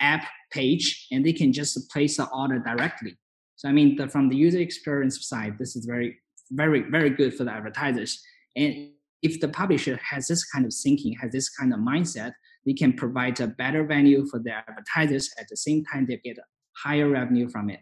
app 0.00 0.24
page 0.50 1.06
and 1.10 1.24
they 1.24 1.32
can 1.32 1.52
just 1.52 1.90
place 1.90 2.16
the 2.16 2.28
order 2.28 2.58
directly. 2.58 3.16
So 3.56 3.68
I 3.68 3.72
mean, 3.72 3.96
the, 3.96 4.08
from 4.08 4.28
the 4.28 4.36
user 4.36 4.58
experience 4.58 5.26
side, 5.26 5.56
this 5.58 5.76
is 5.76 5.84
very, 5.84 6.18
very, 6.50 6.82
very 6.90 7.10
good 7.10 7.34
for 7.34 7.44
the 7.44 7.52
advertisers. 7.52 8.20
And 8.56 8.90
if 9.22 9.40
the 9.40 9.48
publisher 9.48 10.00
has 10.10 10.26
this 10.26 10.44
kind 10.44 10.66
of 10.66 10.72
thinking, 10.74 11.14
has 11.20 11.32
this 11.32 11.48
kind 11.48 11.72
of 11.72 11.78
mindset, 11.78 12.32
they 12.66 12.74
can 12.74 12.92
provide 12.92 13.40
a 13.40 13.46
better 13.46 13.84
value 13.84 14.26
for 14.26 14.40
their 14.40 14.64
advertisers. 14.68 15.30
At 15.38 15.46
the 15.48 15.56
same 15.56 15.84
time, 15.84 16.06
they 16.08 16.16
get 16.16 16.38
higher 16.84 17.08
revenue 17.08 17.48
from 17.48 17.70
it. 17.70 17.80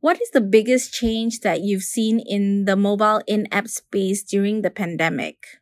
What 0.00 0.22
is 0.22 0.30
the 0.30 0.40
biggest 0.40 0.92
change 0.92 1.40
that 1.40 1.62
you've 1.62 1.82
seen 1.82 2.20
in 2.20 2.64
the 2.64 2.76
mobile 2.76 3.20
in-app 3.26 3.66
space 3.66 4.22
during 4.22 4.62
the 4.62 4.70
pandemic? 4.70 5.57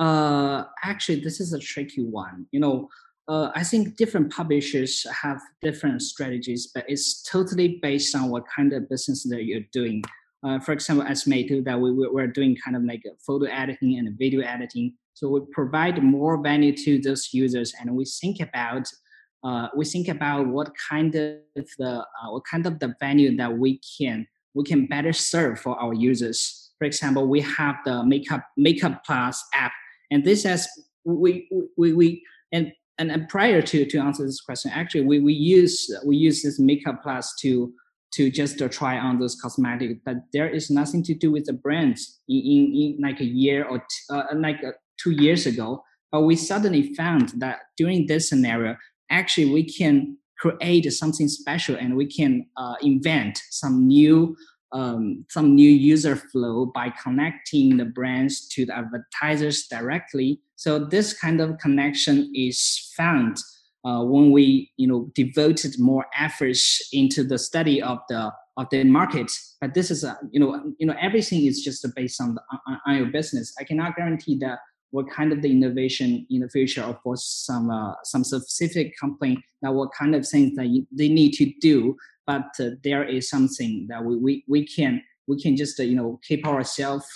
Uh, 0.00 0.64
actually, 0.82 1.20
this 1.20 1.40
is 1.40 1.52
a 1.52 1.58
tricky 1.58 2.02
one. 2.02 2.46
You 2.52 2.60
know, 2.60 2.88
uh, 3.28 3.50
I 3.54 3.62
think 3.62 3.96
different 3.96 4.32
publishers 4.32 5.06
have 5.22 5.38
different 5.60 6.00
strategies, 6.00 6.70
but 6.74 6.86
it's 6.88 7.22
totally 7.22 7.78
based 7.82 8.16
on 8.16 8.30
what 8.30 8.44
kind 8.48 8.72
of 8.72 8.88
business 8.88 9.24
that 9.24 9.44
you're 9.44 9.68
doing. 9.72 10.02
Uh, 10.42 10.58
for 10.58 10.72
example, 10.72 11.06
as 11.06 11.24
Meitu, 11.24 11.62
that 11.64 11.78
we, 11.78 11.92
we're 11.92 12.26
doing 12.26 12.56
kind 12.56 12.76
of 12.76 12.82
like 12.84 13.02
photo 13.26 13.44
editing 13.44 13.98
and 13.98 14.18
video 14.18 14.40
editing. 14.40 14.94
So 15.12 15.28
we 15.28 15.40
provide 15.52 16.02
more 16.02 16.42
value 16.42 16.74
to 16.78 16.98
those 16.98 17.28
users, 17.34 17.74
and 17.78 17.94
we 17.94 18.06
think 18.06 18.40
about 18.40 18.88
uh, 19.44 19.68
we 19.76 19.84
think 19.84 20.08
about 20.08 20.46
what 20.46 20.70
kind 20.88 21.14
of 21.14 21.66
the 21.78 21.90
uh, 21.90 22.30
what 22.30 22.44
kind 22.50 22.64
of 22.64 22.78
the 22.78 22.94
value 23.00 23.36
that 23.36 23.52
we 23.52 23.80
can 23.98 24.26
we 24.54 24.64
can 24.64 24.86
better 24.86 25.12
serve 25.12 25.60
for 25.60 25.78
our 25.78 25.92
users. 25.92 26.70
For 26.78 26.86
example, 26.86 27.28
we 27.28 27.42
have 27.42 27.76
the 27.84 28.02
Makeup 28.02 28.46
Makeup 28.56 29.04
Plus 29.04 29.44
app 29.52 29.72
and 30.10 30.24
this 30.24 30.44
has 30.44 30.68
we 31.04 31.48
we 31.76 31.92
we 31.92 32.22
and 32.52 32.72
and, 32.98 33.10
and 33.10 33.28
prior 33.28 33.62
to 33.62 33.84
to 33.84 33.98
answer 33.98 34.24
this 34.24 34.40
question, 34.40 34.70
actually 34.74 35.02
we 35.02 35.20
we 35.20 35.32
use 35.32 35.90
we 36.04 36.16
use 36.16 36.42
this 36.42 36.58
makeup 36.58 37.02
plus 37.02 37.34
to 37.36 37.72
to 38.12 38.30
just 38.30 38.58
try 38.70 38.98
on 38.98 39.20
those 39.20 39.36
cosmetics, 39.40 40.00
but 40.04 40.16
there 40.32 40.48
is 40.48 40.68
nothing 40.70 41.02
to 41.04 41.14
do 41.14 41.30
with 41.30 41.44
the 41.44 41.52
brands 41.52 42.20
in, 42.28 42.38
in, 42.38 42.74
in 42.74 42.98
like 43.00 43.20
a 43.20 43.24
year 43.24 43.64
or 43.64 43.78
t- 43.78 43.84
uh, 44.10 44.24
like 44.34 44.62
uh, 44.64 44.72
two 45.00 45.12
years 45.12 45.46
ago. 45.46 45.82
But 46.10 46.22
we 46.22 46.34
suddenly 46.34 46.92
found 46.94 47.28
that 47.36 47.60
during 47.76 48.06
this 48.06 48.28
scenario, 48.28 48.76
actually 49.10 49.52
we 49.52 49.62
can 49.62 50.16
create 50.38 50.92
something 50.92 51.28
special 51.28 51.76
and 51.76 51.96
we 51.96 52.06
can 52.06 52.46
uh, 52.56 52.74
invent 52.82 53.40
some 53.50 53.86
new 53.86 54.36
um, 54.72 55.24
some 55.28 55.54
new 55.54 55.70
user 55.70 56.16
flow 56.16 56.66
by 56.66 56.92
connecting 57.02 57.76
the 57.76 57.84
brands 57.84 58.48
to 58.48 58.64
the 58.66 58.76
advertisers 58.76 59.66
directly. 59.66 60.40
So 60.56 60.78
this 60.78 61.18
kind 61.18 61.40
of 61.40 61.58
connection 61.58 62.30
is 62.34 62.92
found 62.96 63.36
uh, 63.84 64.04
when 64.04 64.30
we, 64.30 64.70
you 64.76 64.86
know, 64.86 65.10
devoted 65.14 65.78
more 65.78 66.06
efforts 66.18 66.88
into 66.92 67.24
the 67.24 67.38
study 67.38 67.82
of 67.82 67.98
the 68.08 68.32
of 68.56 68.68
the 68.70 68.84
market. 68.84 69.30
But 69.60 69.72
this 69.74 69.90
is, 69.90 70.04
a, 70.04 70.18
you 70.30 70.40
know, 70.40 70.74
you 70.78 70.86
know, 70.86 70.94
everything 71.00 71.46
is 71.46 71.62
just 71.62 71.86
based 71.96 72.20
on 72.20 72.34
the 72.34 72.42
on, 72.66 72.80
on 72.86 72.96
your 72.96 73.06
business. 73.06 73.54
I 73.58 73.64
cannot 73.64 73.96
guarantee 73.96 74.36
that 74.40 74.58
what 74.90 75.10
kind 75.10 75.32
of 75.32 75.40
the 75.40 75.50
innovation 75.50 76.26
in 76.30 76.40
the 76.40 76.48
future 76.48 76.82
or 76.82 76.98
for 77.02 77.16
some 77.16 77.70
uh, 77.70 77.94
some 78.04 78.24
specific 78.24 78.98
company 78.98 79.42
that 79.62 79.72
what 79.72 79.90
kind 79.92 80.14
of 80.14 80.28
things 80.28 80.56
that 80.56 80.66
you, 80.66 80.86
they 80.92 81.08
need 81.08 81.32
to 81.34 81.50
do 81.60 81.96
but 82.30 82.64
uh, 82.64 82.70
there 82.84 83.04
is 83.16 83.28
something 83.28 83.86
that 83.88 84.04
we, 84.04 84.14
we, 84.24 84.44
we 84.54 84.60
can 84.76 85.02
we 85.26 85.36
can 85.44 85.56
just 85.56 85.80
uh, 85.80 85.82
you 85.90 85.96
know 86.00 86.20
keep 86.28 86.46
ourselves 86.46 87.06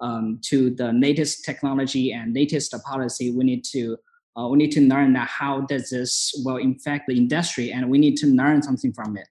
um, 0.00 0.26
to 0.50 0.58
the 0.80 0.92
latest 1.06 1.44
technology 1.44 2.12
and 2.12 2.34
latest 2.34 2.74
policy. 2.90 3.26
We 3.38 3.44
need 3.44 3.64
to 3.74 3.96
uh, 4.36 4.48
we 4.50 4.56
need 4.62 4.72
to 4.72 4.82
learn 4.92 5.12
that 5.12 5.28
how 5.28 5.54
does 5.72 5.90
this 5.90 6.32
will 6.44 6.56
infect 6.56 7.04
the 7.08 7.16
industry 7.16 7.70
and 7.70 7.90
we 7.90 7.98
need 7.98 8.16
to 8.22 8.26
learn 8.26 8.62
something 8.62 8.92
from 8.92 9.16
it. 9.16 9.28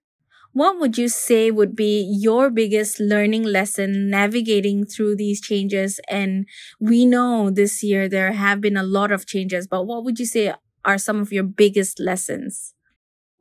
What 0.53 0.79
would 0.79 0.97
you 0.97 1.07
say 1.07 1.49
would 1.49 1.75
be 1.75 1.93
your 2.27 2.49
biggest 2.49 2.99
learning 2.99 3.43
lesson 3.43 4.09
navigating 4.09 4.85
through 4.85 5.15
these 5.15 5.39
changes? 5.39 5.99
And 6.09 6.45
we 6.79 7.05
know 7.05 7.49
this 7.49 7.81
year 7.81 8.09
there 8.09 8.33
have 8.33 8.59
been 8.59 8.77
a 8.77 8.83
lot 8.97 9.11
of 9.11 9.25
changes 9.25 9.65
but 9.67 9.87
what 9.87 10.03
would 10.03 10.19
you 10.19 10.25
say 10.25 10.53
are 10.83 10.97
some 10.97 11.19
of 11.21 11.31
your 11.31 11.43
biggest 11.43 11.99
lessons 11.99 12.73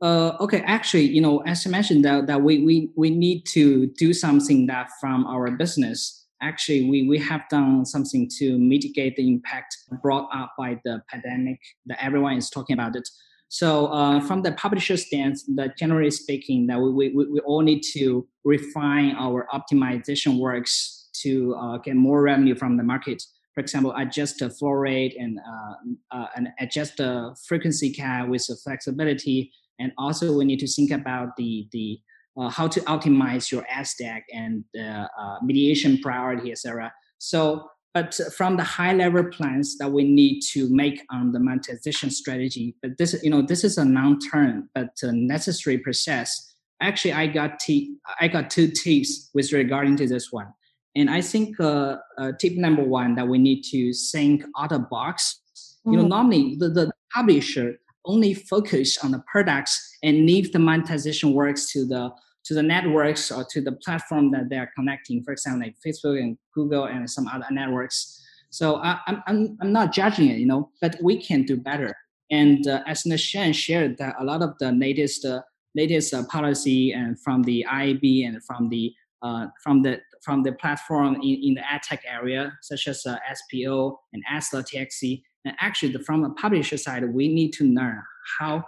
uh, 0.01 0.35
okay, 0.39 0.61
actually, 0.65 1.03
you 1.03 1.21
know, 1.21 1.39
as 1.39 1.65
I 1.65 1.69
mentioned 1.69 2.03
that, 2.05 2.27
that 2.27 2.41
we, 2.41 2.63
we, 2.63 2.89
we 2.95 3.09
need 3.09 3.45
to 3.47 3.87
do 3.97 4.13
something 4.13 4.65
that 4.67 4.89
from 4.99 5.25
our 5.27 5.51
business, 5.51 6.25
actually 6.41 6.89
we, 6.89 7.07
we 7.07 7.19
have 7.19 7.41
done 7.49 7.85
something 7.85 8.27
to 8.39 8.57
mitigate 8.57 9.15
the 9.15 9.27
impact 9.27 9.77
brought 10.01 10.27
up 10.33 10.53
by 10.57 10.79
the 10.85 11.01
pandemic 11.07 11.59
that 11.85 12.03
everyone 12.03 12.35
is 12.35 12.49
talking 12.49 12.73
about 12.73 12.95
it. 12.95 13.07
So 13.49 13.87
uh, 13.87 14.21
from 14.21 14.41
the 14.41 14.53
publisher 14.53 14.97
stance, 14.97 15.43
that 15.55 15.77
generally 15.77 16.09
speaking, 16.09 16.67
that 16.67 16.79
we, 16.79 17.09
we, 17.09 17.25
we 17.25 17.39
all 17.41 17.61
need 17.61 17.81
to 17.93 18.27
refine 18.43 19.15
our 19.17 19.47
optimization 19.53 20.39
works 20.39 21.09
to 21.21 21.53
uh, 21.55 21.77
get 21.77 21.95
more 21.95 22.21
revenue 22.21 22.55
from 22.55 22.77
the 22.77 22.83
market. 22.83 23.21
for 23.53 23.59
example, 23.59 23.93
adjust 23.97 24.39
the 24.39 24.49
flow 24.49 24.71
rate 24.71 25.15
and, 25.19 25.39
uh, 25.39 26.17
uh, 26.17 26.27
and 26.35 26.49
adjust 26.59 26.97
the 26.97 27.35
frequency 27.47 27.91
cap 27.91 28.27
with 28.27 28.45
the 28.47 28.55
flexibility. 28.55 29.51
And 29.81 29.91
also 29.97 30.37
we 30.37 30.45
need 30.45 30.59
to 30.59 30.67
think 30.67 30.91
about 30.91 31.35
the, 31.37 31.67
the 31.71 31.99
uh, 32.37 32.49
how 32.49 32.67
to 32.67 32.79
optimize 32.81 33.51
your 33.51 33.65
ad 33.69 33.87
stack 33.87 34.25
and 34.33 34.63
uh, 34.79 35.05
mediation 35.43 35.99
priority, 36.01 36.51
etc. 36.51 36.93
So, 37.17 37.69
but 37.93 38.17
from 38.37 38.55
the 38.55 38.63
high 38.63 38.93
level 38.93 39.25
plans 39.25 39.77
that 39.79 39.91
we 39.91 40.05
need 40.05 40.41
to 40.53 40.73
make 40.73 41.01
on 41.11 41.33
the 41.33 41.39
monetization 41.39 42.09
strategy, 42.09 42.75
but 42.81 42.97
this, 42.97 43.21
you 43.21 43.29
know, 43.29 43.41
this 43.41 43.65
is 43.65 43.77
a 43.77 43.83
non-term 43.83 44.69
but 44.73 44.91
necessary 45.03 45.77
process. 45.77 46.55
Actually, 46.81 47.13
I 47.13 47.27
got 47.27 47.59
t- 47.59 47.97
I 48.19 48.29
got 48.29 48.49
two 48.49 48.69
tips 48.69 49.29
with 49.33 49.51
regarding 49.51 49.97
to 49.97 50.07
this 50.07 50.31
one. 50.31 50.47
And 50.95 51.09
I 51.09 51.21
think 51.21 51.59
uh, 51.59 51.97
uh, 52.17 52.31
tip 52.39 52.53
number 52.55 52.83
one 52.83 53.15
that 53.15 53.27
we 53.27 53.37
need 53.37 53.61
to 53.71 53.93
think 54.11 54.43
out 54.57 54.71
of 54.71 54.89
box. 54.89 55.41
Mm-hmm. 55.55 55.91
You 55.91 55.97
know, 55.97 56.03
mm-hmm. 56.03 56.09
normally 56.09 56.55
the, 56.59 56.69
the 56.69 56.91
publisher 57.13 57.75
only 58.05 58.33
focus 58.33 58.97
on 59.03 59.11
the 59.11 59.23
products 59.31 59.97
and 60.03 60.25
leave 60.25 60.51
the 60.51 60.59
monetization 60.59 61.33
works 61.33 61.71
to 61.73 61.85
the 61.85 62.11
to 62.43 62.55
the 62.55 62.63
networks 62.63 63.31
or 63.31 63.45
to 63.51 63.61
the 63.61 63.71
platform 63.71 64.31
that 64.31 64.49
they 64.49 64.57
are 64.57 64.71
connecting. 64.75 65.23
For 65.23 65.31
example, 65.31 65.67
like 65.67 65.75
Facebook 65.85 66.19
and 66.19 66.37
Google 66.55 66.85
and 66.85 67.07
some 67.07 67.27
other 67.27 67.45
networks. 67.51 68.19
So 68.49 68.77
I, 68.77 68.99
am 69.07 69.23
I'm 69.27 69.57
I'm 69.61 69.71
not 69.71 69.93
judging 69.93 70.29
it, 70.29 70.39
you 70.39 70.47
know, 70.47 70.69
but 70.81 70.97
we 71.01 71.21
can 71.21 71.43
do 71.43 71.55
better. 71.55 71.95
And 72.31 72.65
uh, 72.67 72.81
as 72.87 73.03
Nishan 73.03 73.53
shared, 73.53 73.97
that 73.99 74.15
a 74.19 74.23
lot 74.23 74.41
of 74.41 74.57
the 74.59 74.71
latest 74.71 75.25
uh, 75.25 75.41
latest 75.75 76.13
uh, 76.13 76.23
policy 76.25 76.91
and 76.93 77.19
from 77.21 77.43
the 77.43 77.65
IAB 77.69 78.27
and 78.27 78.43
from 78.43 78.69
the 78.69 78.93
uh, 79.21 79.47
from 79.63 79.81
the 79.83 80.01
from 80.23 80.43
the 80.43 80.51
platform 80.53 81.15
in, 81.15 81.41
in 81.43 81.53
the 81.55 81.71
ad 81.71 81.83
tech 81.83 82.03
area, 82.07 82.53
such 82.61 82.87
as 82.87 83.05
uh, 83.05 83.17
SPO 83.31 83.95
and 84.13 84.23
ads.txt. 84.29 85.21
And 85.45 85.55
actually, 85.59 85.93
from 86.03 86.23
a 86.23 86.29
publisher 86.31 86.77
side, 86.77 87.03
we 87.13 87.27
need 87.27 87.51
to 87.53 87.65
learn 87.65 88.01
how 88.39 88.63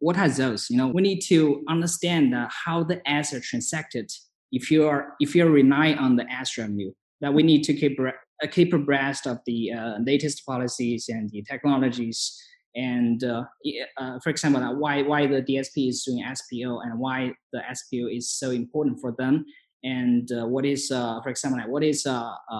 what 0.00 0.18
are 0.18 0.28
those. 0.28 0.68
You 0.68 0.76
know, 0.76 0.88
we 0.88 1.02
need 1.02 1.20
to 1.28 1.64
understand 1.68 2.34
how 2.64 2.82
the 2.82 3.06
ads 3.08 3.32
are 3.32 3.40
transacted. 3.40 4.10
If 4.52 4.70
you 4.70 4.86
are 4.86 5.14
if 5.20 5.34
you're 5.34 5.50
relying 5.50 5.98
on 5.98 6.16
the 6.16 6.30
ads 6.30 6.56
revenue, 6.58 6.92
that 7.20 7.32
we 7.32 7.42
need 7.42 7.62
to 7.64 7.74
keep 7.74 7.98
uh, 8.00 8.46
keep 8.50 8.72
abreast 8.72 9.26
of 9.26 9.38
the 9.46 9.72
uh, 9.72 9.98
latest 10.04 10.44
policies 10.44 11.06
and 11.08 11.30
the 11.30 11.42
technologies. 11.42 12.36
And 12.76 13.22
uh, 13.22 13.44
uh, 13.98 14.18
for 14.18 14.30
example, 14.30 14.62
why 14.78 15.02
why 15.02 15.26
the 15.26 15.42
DSP 15.42 15.88
is 15.88 16.04
doing 16.04 16.24
SPO 16.24 16.84
and 16.84 16.98
why 16.98 17.32
the 17.52 17.60
SPO 17.60 18.16
is 18.16 18.30
so 18.30 18.50
important 18.50 19.00
for 19.00 19.14
them 19.16 19.44
and 19.84 20.32
uh, 20.32 20.46
what 20.46 20.64
is, 20.64 20.90
uh, 20.90 21.20
for 21.22 21.28
example, 21.28 21.60
what 21.70 21.84
is 21.84 22.06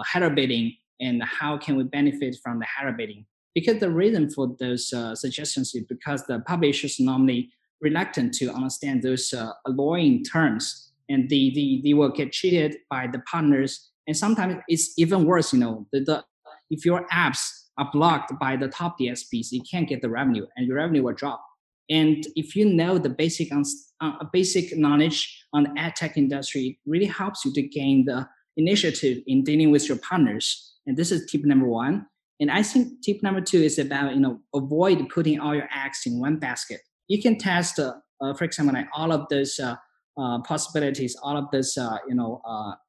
header 0.06 0.30
bidding 0.30 0.76
and 1.00 1.22
how 1.22 1.56
can 1.56 1.76
we 1.76 1.84
benefit 1.84 2.36
from 2.42 2.58
the 2.58 2.66
header 2.66 2.92
bidding? 2.92 3.24
Because 3.54 3.78
the 3.78 3.90
reason 3.90 4.30
for 4.30 4.54
those 4.58 4.92
uh, 4.92 5.14
suggestions 5.14 5.74
is 5.74 5.84
because 5.84 6.26
the 6.26 6.40
publishers 6.40 6.98
normally 6.98 7.50
reluctant 7.80 8.34
to 8.34 8.52
understand 8.52 9.02
those 9.02 9.32
uh, 9.32 9.52
alluring 9.66 10.24
terms 10.24 10.92
and 11.08 11.28
they, 11.28 11.52
they, 11.54 11.80
they 11.84 11.94
will 11.94 12.08
get 12.08 12.32
cheated 12.32 12.76
by 12.90 13.06
the 13.06 13.20
partners. 13.30 13.90
And 14.06 14.16
sometimes 14.16 14.56
it's 14.68 14.98
even 14.98 15.24
worse, 15.24 15.52
you 15.52 15.60
know, 15.60 15.86
the, 15.92 16.00
the, 16.00 16.24
if 16.70 16.84
your 16.84 17.06
apps 17.12 17.64
are 17.78 17.88
blocked 17.92 18.32
by 18.40 18.56
the 18.56 18.68
top 18.68 18.98
DSPs, 18.98 19.52
you 19.52 19.62
can't 19.70 19.88
get 19.88 20.02
the 20.02 20.08
revenue 20.08 20.46
and 20.56 20.66
your 20.66 20.76
revenue 20.76 21.02
will 21.02 21.14
drop. 21.14 21.44
And 21.90 22.26
if 22.34 22.56
you 22.56 22.64
know 22.64 22.98
the 22.98 23.10
basic 23.10 23.52
uh, 24.00 24.24
basic 24.32 24.76
knowledge 24.76 25.44
on 25.52 25.64
the 25.64 25.74
ad 25.76 25.96
tech 25.96 26.16
industry, 26.16 26.62
it 26.66 26.90
really 26.90 27.06
helps 27.06 27.44
you 27.44 27.52
to 27.52 27.62
gain 27.62 28.06
the 28.06 28.26
initiative 28.56 29.22
in 29.26 29.44
dealing 29.44 29.70
with 29.70 29.86
your 29.88 29.98
partners. 29.98 30.72
And 30.86 30.96
this 30.96 31.12
is 31.12 31.30
tip 31.30 31.44
number 31.44 31.66
one. 31.66 32.06
And 32.40 32.50
I 32.50 32.62
think 32.62 33.02
tip 33.02 33.22
number 33.22 33.40
two 33.40 33.58
is 33.58 33.78
about 33.78 34.14
you 34.14 34.20
know 34.20 34.40
avoid 34.54 35.08
putting 35.08 35.40
all 35.40 35.54
your 35.54 35.68
eggs 35.74 36.02
in 36.06 36.20
one 36.20 36.38
basket. 36.38 36.80
You 37.08 37.20
can 37.22 37.38
test, 37.38 37.78
uh, 37.78 37.94
uh, 38.20 38.34
for 38.34 38.44
example, 38.44 38.74
like 38.74 38.88
all 38.94 39.12
of 39.12 39.28
those 39.28 39.58
uh, 39.60 39.76
uh 40.18 40.40
possibilities, 40.42 41.16
all 41.22 41.36
of 41.36 41.50
this 41.52 41.78
uh, 41.78 41.98
you 42.08 42.14
know 42.14 42.42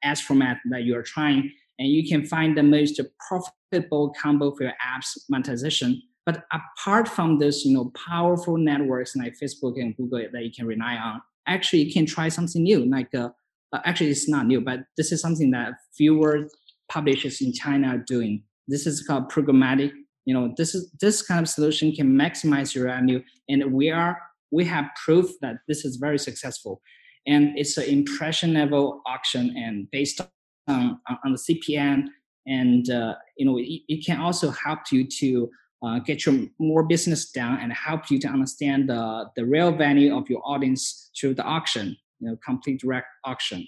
ads 0.03 0.21
format 0.21 0.57
that 0.71 0.83
you 0.83 0.97
are 0.97 1.03
trying, 1.03 1.51
and 1.79 1.89
you 1.89 2.07
can 2.07 2.25
find 2.25 2.57
the 2.57 2.63
most 2.63 2.99
profitable 3.27 4.13
combo 4.19 4.53
for 4.55 4.63
your 4.63 4.73
apps 4.73 5.17
monetization 5.29 6.01
but 6.25 6.45
apart 6.51 7.07
from 7.07 7.37
this, 7.37 7.63
you 7.65 7.73
know, 7.73 7.91
powerful 8.07 8.57
networks 8.57 9.15
like 9.15 9.35
Facebook 9.41 9.79
and 9.79 9.95
Google 9.95 10.25
that 10.31 10.43
you 10.43 10.51
can 10.51 10.65
rely 10.65 10.95
on, 10.95 11.21
actually 11.47 11.83
you 11.83 11.93
can 11.93 12.05
try 12.05 12.29
something 12.29 12.63
new. 12.63 12.85
Like 12.85 13.13
uh, 13.13 13.29
uh, 13.71 13.79
actually, 13.85 14.09
it's 14.09 14.27
not 14.27 14.47
new, 14.47 14.61
but 14.61 14.79
this 14.97 15.11
is 15.11 15.21
something 15.21 15.51
that 15.51 15.73
fewer 15.95 16.49
publishers 16.89 17.41
in 17.41 17.53
China 17.53 17.89
are 17.89 17.97
doing. 17.97 18.43
This 18.67 18.87
is 18.87 19.05
called 19.05 19.29
programmatic. 19.29 19.91
You 20.25 20.33
know, 20.33 20.53
this 20.57 20.73
is 20.73 20.91
this 20.99 21.21
kind 21.21 21.39
of 21.39 21.47
solution 21.47 21.91
can 21.91 22.09
maximize 22.11 22.73
your 22.73 22.85
revenue, 22.85 23.21
and 23.49 23.73
we 23.73 23.91
are 23.91 24.17
we 24.51 24.65
have 24.65 24.85
proof 25.03 25.31
that 25.41 25.57
this 25.67 25.85
is 25.85 25.97
very 25.97 26.17
successful. 26.17 26.81
And 27.27 27.57
it's 27.57 27.77
an 27.77 27.85
impression 27.85 28.53
level 28.53 29.01
auction, 29.05 29.55
and 29.57 29.89
based 29.91 30.21
on 30.67 30.99
on 31.07 31.31
the 31.33 31.37
CPM, 31.37 32.05
and 32.47 32.89
uh, 32.89 33.15
you 33.37 33.45
know, 33.45 33.57
it, 33.57 33.81
it 33.87 34.05
can 34.05 34.19
also 34.19 34.51
help 34.51 34.79
you 34.91 35.07
to 35.07 35.49
uh, 35.85 35.99
get 35.99 36.25
your 36.25 36.35
more 36.59 36.83
business 36.83 37.31
down 37.31 37.59
and 37.59 37.71
help 37.73 38.09
you 38.09 38.19
to 38.19 38.27
understand 38.27 38.89
the, 38.89 39.25
the 39.35 39.45
real 39.45 39.71
value 39.71 40.15
of 40.15 40.29
your 40.29 40.41
audience 40.45 41.11
through 41.19 41.33
the 41.33 41.43
auction, 41.43 41.95
you 42.19 42.27
know, 42.27 42.37
complete 42.43 42.79
direct 42.79 43.07
auction. 43.23 43.67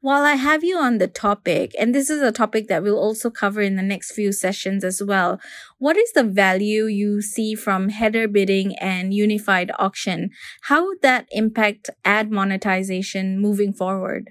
While 0.00 0.22
I 0.22 0.34
have 0.34 0.62
you 0.62 0.78
on 0.78 0.98
the 0.98 1.08
topic, 1.08 1.74
and 1.76 1.92
this 1.92 2.08
is 2.08 2.22
a 2.22 2.30
topic 2.30 2.68
that 2.68 2.84
we'll 2.84 2.98
also 2.98 3.30
cover 3.30 3.60
in 3.60 3.74
the 3.74 3.82
next 3.82 4.12
few 4.12 4.30
sessions 4.30 4.84
as 4.84 5.02
well, 5.02 5.40
what 5.78 5.96
is 5.96 6.12
the 6.12 6.22
value 6.22 6.84
you 6.84 7.20
see 7.20 7.56
from 7.56 7.88
header 7.88 8.28
bidding 8.28 8.76
and 8.78 9.12
unified 9.12 9.72
auction? 9.76 10.30
How 10.62 10.86
would 10.86 11.02
that 11.02 11.26
impact 11.32 11.90
ad 12.04 12.30
monetization 12.30 13.40
moving 13.40 13.72
forward? 13.72 14.30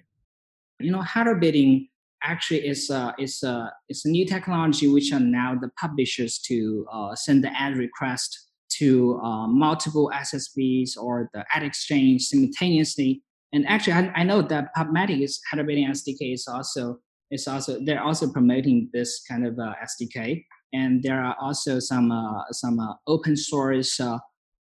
You 0.80 0.92
know, 0.92 1.02
header 1.02 1.36
bidding 1.36 1.90
actually 2.24 2.66
is 2.66 2.90
a, 2.90 3.14
is 3.20 3.44
a, 3.44 3.70
is 3.90 4.06
a 4.06 4.10
new 4.10 4.26
technology 4.26 4.88
which 4.88 5.12
allow 5.12 5.56
the 5.60 5.70
publishers 5.78 6.40
to 6.48 6.86
uh, 6.90 7.14
send 7.14 7.44
the 7.44 7.52
ad 7.60 7.76
request 7.76 8.48
to 8.70 9.20
uh, 9.22 9.48
multiple 9.48 10.12
SSPs 10.14 10.92
or 10.98 11.30
the 11.34 11.44
ad 11.54 11.64
exchange 11.64 12.24
simultaneously. 12.24 13.22
And 13.54 13.68
actually, 13.68 13.94
I, 13.94 14.12
I 14.16 14.24
know 14.24 14.42
that 14.42 14.76
PubMatic's 14.76 15.40
header 15.50 15.64
bidding 15.64 15.88
SDK 15.88 16.34
is 16.34 16.48
also 16.48 17.00
is 17.32 17.48
also 17.48 17.80
they're 17.84 18.04
also 18.04 18.32
promoting 18.32 18.90
this 18.94 19.24
kind 19.28 19.46
of 19.46 19.58
uh, 19.60 19.74
SDK. 19.84 20.44
And 20.74 21.02
there 21.02 21.22
are 21.24 21.36
also 21.40 21.80
some 21.80 22.12
uh, 22.12 22.44
some 22.52 22.80
uh, 22.80 22.94
open 23.08 23.36
source 23.36 24.00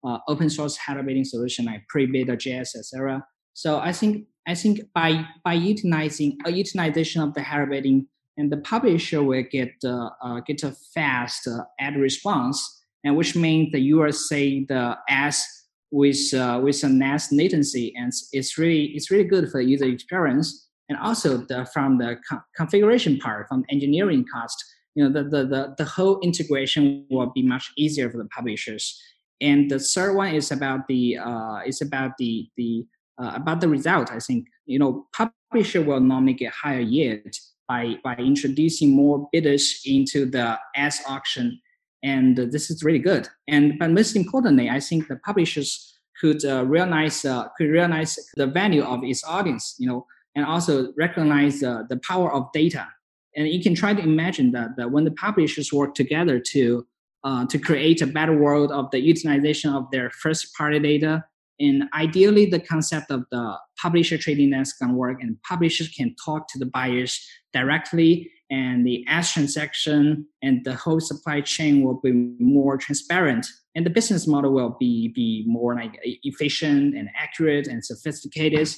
uh, 0.05 0.19
open 0.29 0.51
source 0.51 0.79
bidding 1.07 1.25
solution 1.25 1.65
like 1.65 1.85
Prebid.js, 1.95 2.77
etc. 2.77 3.25
So 3.55 3.79
I 3.79 3.93
think 3.93 4.27
I 4.47 4.55
think 4.55 4.81
by 4.95 5.25
by 5.45 5.55
utilizing 5.55 6.39
a 6.45 6.51
utilization 6.51 7.23
of 7.23 7.35
the 7.35 7.45
bidding, 7.71 8.07
and 8.37 8.53
the 8.53 8.59
publisher 8.59 9.23
will 9.23 9.45
get 9.51 9.73
uh, 9.85 10.11
uh, 10.23 10.41
get 10.41 10.63
a 10.63 10.73
fast 10.95 11.49
uh, 11.49 11.65
ad 11.81 11.97
response, 11.97 12.85
and 13.03 13.17
which 13.17 13.35
means 13.35 13.73
that 13.73 13.81
you 13.81 14.03
are 14.03 14.13
say 14.13 14.65
the 14.69 14.97
ads 15.09 15.64
with 15.95 16.35
uh, 16.35 16.61
with 16.61 16.83
a 16.83 16.89
nice 16.89 17.31
latency, 17.31 17.95
and 17.97 18.13
it's 18.33 18.59
really 18.59 18.87
it's 18.97 19.11
really 19.13 19.29
good 19.35 19.49
for 19.51 19.63
the 19.63 19.69
user 19.71 19.85
experience, 19.85 20.69
and 20.89 20.99
also 20.99 21.39
the 21.39 21.65
from 21.73 21.99
the 21.99 22.19
co- 22.29 22.43
configuration 22.57 23.17
part, 23.19 23.47
from 23.49 23.65
engineering 23.71 24.27
cost, 24.33 24.59
you 24.97 25.05
know 25.05 25.11
the, 25.17 25.23
the 25.29 25.47
the 25.47 25.75
the 25.79 25.85
whole 25.85 26.19
integration 26.21 27.07
will 27.11 27.31
be 27.33 27.43
much 27.43 27.71
easier 27.77 28.11
for 28.11 28.19
the 28.19 28.29
publishers. 28.37 29.01
And 29.41 29.71
the 29.71 29.79
third 29.79 30.15
one 30.17 30.35
is 30.35 30.51
about 30.51 30.89
the 30.89 31.17
uh, 31.19 31.61
is 31.65 31.81
about 31.81 32.13
the 32.19 32.49
the 32.57 32.85
uh, 33.23 33.33
about 33.37 33.61
the 33.61 33.69
result, 33.69 34.11
I 34.11 34.19
think. 34.19 34.49
You 34.67 34.81
know 34.81 35.07
publisher 35.13 35.81
will 35.81 36.01
normally 36.01 36.35
get 36.35 36.53
higher 36.53 36.81
yield 36.81 37.35
by 37.69 37.99
by 38.03 38.17
introducing 38.17 38.91
more 38.91 39.29
bidders 39.33 39.81
into 39.87 40.27
the 40.27 40.59
ads 40.75 41.01
auction, 41.07 41.61
and 42.05 42.39
uh, 42.39 42.47
this 42.49 42.71
is 42.71 42.85
really 42.85 43.01
good. 43.01 43.29
And 43.49 43.79
but 43.79 43.91
most 43.91 44.15
importantly, 44.15 44.69
I 44.71 44.79
think 44.79 45.09
the 45.09 45.17
publishers 45.17 45.71
could 46.21 46.45
uh, 46.45 46.65
realize 46.67 47.25
uh, 47.25 47.49
could 47.57 47.71
realize 47.71 48.19
the 48.37 48.47
value 48.47 48.85
of 48.85 49.03
its 49.03 49.25
audience, 49.25 49.75
you 49.79 49.89
know, 49.89 50.07
and 50.37 50.45
also 50.45 50.93
recognize 50.97 51.61
the 51.61 52.01
power 52.07 52.33
of 52.33 52.53
data. 52.53 52.87
And 53.37 53.49
you 53.49 53.61
can 53.61 53.75
try 53.75 53.95
to 53.95 54.03
imagine 54.03 54.53
that, 54.53 54.77
that 54.77 54.93
when 54.93 55.05
the 55.05 55.11
publishers 55.11 55.73
work 55.73 55.95
together 55.95 56.39
to 56.53 56.87
uh, 57.25 57.47
to 57.47 57.59
create 57.59 58.03
a 58.03 58.07
better 58.07 58.37
world 58.37 58.71
of 58.71 58.91
the 58.93 59.01
utilization 59.01 59.73
of 59.73 59.91
their 59.91 60.11
first 60.11 60.55
party 60.55 60.79
data 60.79 61.25
and 61.61 61.85
ideally, 61.95 62.47
the 62.47 62.59
concept 62.59 63.11
of 63.11 63.25
the 63.31 63.57
publisher 63.81 64.19
trading 64.19 64.51
desk 64.51 64.79
can 64.79 64.95
work, 64.97 65.23
and 65.23 65.41
publishers 65.43 65.89
can 65.89 66.15
talk 66.25 66.49
to 66.49 66.59
the 66.59 66.67
buyers 66.67 67.21
directly, 67.53 68.31
and 68.51 68.87
the 68.87 69.05
ads 69.09 69.33
transaction 69.33 70.27
and 70.43 70.65
the 70.65 70.75
whole 70.75 71.01
supply 71.01 71.41
chain 71.41 71.83
will 71.83 72.01
be 72.01 72.13
more 72.13 72.77
transparent, 72.77 73.47
and 73.75 73.87
the 73.87 73.91
business 73.91 74.27
model 74.27 74.53
will 74.53 74.77
be 74.79 75.09
be 75.09 75.45
more 75.47 75.75
like 75.75 75.99
efficient 76.23 76.97
and 76.97 77.09
accurate 77.17 77.67
and 77.67 77.85
sophisticated. 77.85 78.69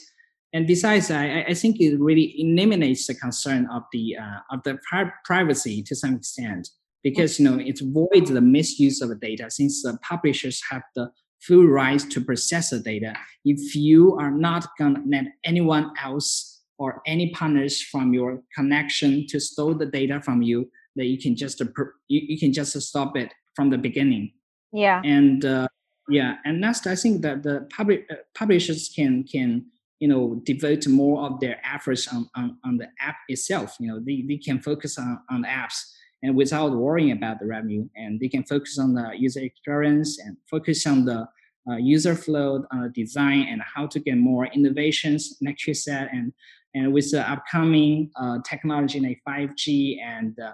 and 0.53 0.67
besides, 0.67 1.11
I, 1.11 1.45
I 1.49 1.55
think 1.55 1.81
it 1.81 1.99
really 1.99 2.35
eliminates 2.41 3.07
the 3.07 3.15
concern 3.15 3.69
of 3.73 3.83
the 3.93 4.17
uh, 4.17 4.39
of 4.51 4.63
the 4.63 4.79
pri- 4.89 5.13
privacy 5.25 5.83
to 5.83 5.95
some 5.95 6.15
extent 6.15 6.69
because 7.03 7.39
you 7.39 7.49
know 7.49 7.59
it 7.59 7.81
avoids 7.81 8.31
the 8.31 8.41
misuse 8.41 9.01
of 9.01 9.09
the 9.09 9.17
data 9.17 9.51
since 9.51 9.83
the 9.83 9.99
publishers 10.03 10.63
have 10.71 10.83
the 10.95 11.11
full 11.41 11.67
rights 11.67 12.05
to 12.05 12.21
process 12.21 12.71
the 12.71 12.79
data. 12.79 13.15
If 13.45 13.75
you 13.75 14.17
are 14.17 14.31
not 14.31 14.69
gonna 14.79 15.03
let 15.07 15.25
anyone 15.45 15.91
else 16.03 16.56
or 16.79 17.03
any 17.07 17.31
partners 17.31 17.81
from 17.81 18.13
your 18.13 18.43
connection 18.55 19.27
to 19.29 19.41
store 19.41 19.75
the 19.75 19.87
data 19.87 20.21
from 20.21 20.43
you, 20.43 20.71
that 20.97 21.07
you 21.07 21.19
can 21.19 21.37
just 21.37 21.61
uh, 21.61 21.67
you, 22.09 22.39
can 22.39 22.53
just 22.53 22.81
stop 22.81 23.17
it 23.17 23.33
from 23.55 23.71
the 23.71 23.79
beginning. 23.79 24.33
Yeah. 24.73 25.01
And 25.05 25.45
uh, 25.45 25.69
yeah, 26.09 26.37
and 26.45 26.61
next, 26.61 26.87
I 26.87 26.95
think 26.95 27.23
that 27.23 27.43
the 27.43 27.67
public 27.75 28.07
uh, 28.11 28.17
publishers 28.35 28.91
can 28.95 29.25
can 29.25 29.67
you 30.01 30.09
know 30.09 30.41
devote 30.45 30.87
more 30.87 31.27
of 31.27 31.41
their 31.41 31.61
efforts 31.65 32.09
on, 32.13 32.29
on, 32.37 32.59
on 32.65 32.77
the 32.77 32.89
app 33.01 33.17
itself 33.29 33.77
you 33.81 33.89
know 33.89 33.99
they, 33.99 34.25
they 34.29 34.37
can 34.37 34.61
focus 34.61 34.99
on, 34.99 35.19
on 35.31 35.43
the 35.43 35.49
apps 35.49 35.93
and 36.23 36.37
without 36.37 36.73
worrying 36.73 37.13
about 37.13 37.39
the 37.39 37.47
revenue 37.47 37.89
and 37.97 38.21
they 38.21 38.29
can 38.29 38.45
focus 38.45 38.79
on 38.79 38.95
the 38.95 39.13
user 39.17 39.41
experience 39.41 40.19
and 40.19 40.37
focus 40.51 40.87
on 40.87 41.05
the 41.05 41.27
uh, 41.69 41.77
user 41.77 42.15
flow 42.15 42.65
on 42.71 42.83
the 42.83 42.89
design 42.91 43.47
and 43.51 43.63
how 43.63 43.87
to 43.87 43.99
get 43.99 44.17
more 44.17 44.47
innovations 44.47 45.37
like 45.43 45.67
you 45.67 45.75
said 45.75 46.09
and 46.13 46.33
and 46.77 46.93
with 46.93 47.11
the 47.11 47.29
upcoming 47.29 48.11
uh, 48.17 48.39
technology 48.49 49.01
like 49.01 49.21
5g 49.27 49.97
and 50.03 50.39
uh, 50.39 50.53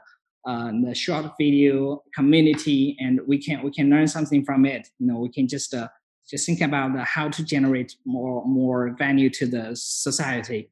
uh, 0.49 0.73
the 0.85 0.95
short 0.95 1.27
video 1.39 2.03
community 2.15 2.97
and 3.01 3.21
we 3.27 3.43
can 3.43 3.63
we 3.63 3.71
can 3.71 3.91
learn 3.91 4.07
something 4.07 4.45
from 4.45 4.65
it 4.65 4.89
you 4.99 5.07
know 5.07 5.19
we 5.19 5.31
can 5.31 5.47
just 5.47 5.75
uh, 5.75 5.89
just 6.31 6.47
think 6.47 6.61
about 6.61 6.97
how 7.01 7.29
to 7.29 7.45
generate 7.45 7.97
more 8.07 8.45
more 8.47 8.95
value 8.99 9.29
to 9.29 9.47
the 9.47 9.71
society 9.75 10.71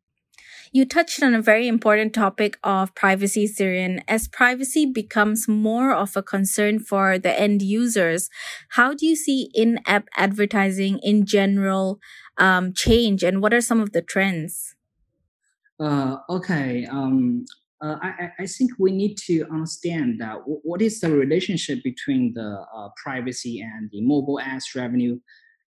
you 0.72 0.84
touched 0.84 1.20
on 1.20 1.34
a 1.34 1.42
very 1.42 1.66
important 1.66 2.14
topic 2.14 2.57
of 2.62 2.94
privacy, 2.94 3.48
Sirian. 3.48 4.05
As 4.07 4.28
privacy 4.28 4.86
becomes 4.86 5.48
more 5.48 5.92
of 5.92 6.16
a 6.16 6.22
concern 6.22 6.78
for 6.78 7.18
the 7.18 7.36
end 7.36 7.61
users, 7.61 8.30
how 8.76 8.94
do 8.94 9.05
you 9.05 9.16
see 9.16 9.51
in-app 9.53 10.07
advertising 10.16 11.01
in 11.03 11.26
general 11.26 11.98
um, 12.38 12.72
change, 12.72 13.24
and 13.24 13.42
what 13.42 13.53
are 13.53 13.61
some 13.61 13.80
of 13.80 13.90
the 13.90 14.01
trends? 14.01 14.76
Uh, 15.81 16.18
okay, 16.28 16.85
um, 16.87 17.47
uh, 17.83 17.97
I, 18.03 18.31
I, 18.41 18.47
think 18.47 18.72
we 18.78 18.93
need 18.93 19.16
to 19.26 19.47
understand 19.51 20.18
w- 20.18 20.61
what 20.62 20.83
is 20.83 21.01
the 21.01 21.11
relationship 21.11 21.83
between 21.83 22.35
the 22.35 22.66
uh, 22.74 22.91
privacy 23.03 23.62
and 23.62 23.91
the 23.91 24.03
mobile 24.03 24.39
ads 24.41 24.74
revenue. 24.74 25.18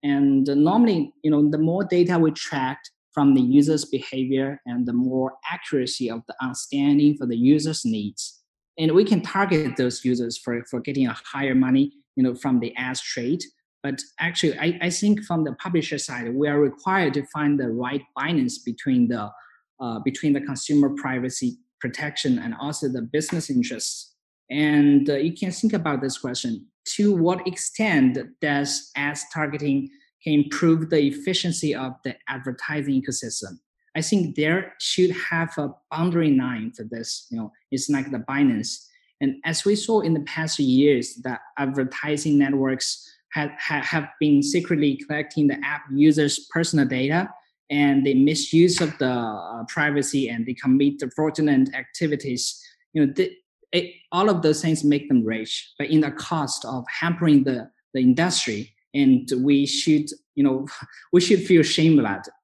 And 0.03 0.47
normally, 0.47 1.15
you 1.23 1.31
know, 1.31 1.49
the 1.49 1.57
more 1.57 1.85
data 1.85 2.19
we 2.19 2.33
track 2.33 2.83
from 3.13 3.33
the 3.33 3.41
user's 3.41 3.87
behavior 3.87 4.61
and 4.67 4.87
the 4.87 4.93
more 4.93 5.33
accuracy 5.51 6.11
of 6.11 6.21
the 6.27 6.35
understanding 6.43 7.17
for 7.17 7.27
the 7.27 7.37
user's 7.37 7.83
needs. 7.87 8.43
And 8.79 8.93
we 8.93 9.05
can 9.05 9.23
target 9.23 9.77
those 9.79 10.05
users 10.05 10.37
for, 10.37 10.63
for 10.71 10.81
getting 10.81 11.07
a 11.07 11.17
higher 11.25 11.55
money, 11.55 11.93
you 12.17 12.23
know, 12.23 12.35
from 12.35 12.61
the 12.61 12.77
ads 12.77 13.01
trade. 13.01 13.43
But 13.83 14.03
actually, 14.21 14.59
I, 14.59 14.79
I 14.83 14.91
think 14.91 15.23
from 15.25 15.45
the 15.45 15.53
publisher 15.55 15.99
side, 15.99 16.35
we 16.35 16.49
are 16.49 16.61
required 16.61 17.15
to 17.15 17.25
find 17.27 17.59
the 17.59 17.71
right 17.71 18.03
balance 18.15 18.59
between 18.59 19.09
the 19.09 19.31
uh, 19.83 19.99
between 19.99 20.33
the 20.33 20.41
consumer 20.41 20.91
privacy 20.97 21.59
protection 21.80 22.39
and 22.39 22.55
also 22.61 22.89
the 22.89 23.03
business 23.03 23.51
interests. 23.51 24.14
And 24.49 25.11
uh, 25.11 25.16
you 25.16 25.35
can 25.35 25.51
think 25.51 25.72
about 25.72 26.01
this 26.01 26.18
question: 26.18 26.66
To 26.97 27.14
what 27.14 27.47
extent 27.47 28.16
does 28.41 28.91
ads 28.97 29.24
targeting 29.35 29.91
can 30.22 30.35
improve 30.35 30.89
the 30.89 31.01
efficiency 31.09 31.74
of 31.74 31.95
the 32.05 32.14
advertising 32.28 33.03
ecosystem. 33.03 33.59
I 33.97 34.03
think 34.03 34.37
there 34.37 34.72
should 34.78 35.11
have 35.11 35.57
a 35.59 35.70
boundary 35.91 36.35
line 36.37 36.72
for 36.72 36.85
this. 36.85 37.26
You 37.30 37.39
know, 37.39 37.53
it's 37.70 37.91
like 37.91 38.11
the 38.11 38.18
Binance. 38.18 38.87
And 39.20 39.37
as 39.45 39.64
we 39.64 39.76
saw 39.76 40.01
in 40.01 40.14
the 40.14 40.20
past 40.20 40.59
years, 40.59 41.16
that 41.24 41.41
advertising 41.59 42.39
networks 42.39 43.09
have, 43.33 43.51
have 43.59 44.09
been 44.20 44.43
secretly 44.43 44.97
collecting 45.07 45.47
the 45.47 45.59
app 45.64 45.83
users' 45.93 46.47
personal 46.53 46.87
data 46.87 47.28
and 47.73 48.07
the 48.07 48.14
misuse 48.14 48.81
of 48.81 48.97
the 48.99 49.11
uh, 49.11 49.64
privacy 49.66 50.29
and 50.29 50.47
they 50.47 50.55
commit 50.55 50.99
the 50.99 51.11
fraudulent 51.11 51.75
activities. 51.75 52.62
You 52.93 53.07
know, 53.07 53.12
the, 53.12 53.33
it, 53.73 53.95
all 54.12 54.29
of 54.29 54.43
those 54.43 54.61
things 54.61 54.85
make 54.85 55.09
them 55.09 55.25
rich, 55.25 55.73
but 55.79 55.89
in 55.89 56.03
the 56.03 56.11
cost 56.11 56.64
of 56.66 56.85
hampering 56.89 57.45
the, 57.45 57.70
the 57.95 58.01
industry 58.01 58.75
and 58.95 59.29
we 59.39 59.66
should 59.66 60.09
you 60.35 60.45
know 60.45 60.66
we 61.12 61.20
should 61.20 61.43
feel 61.45 61.62
shame 61.62 61.99
about 61.99 62.27
it 62.27 62.35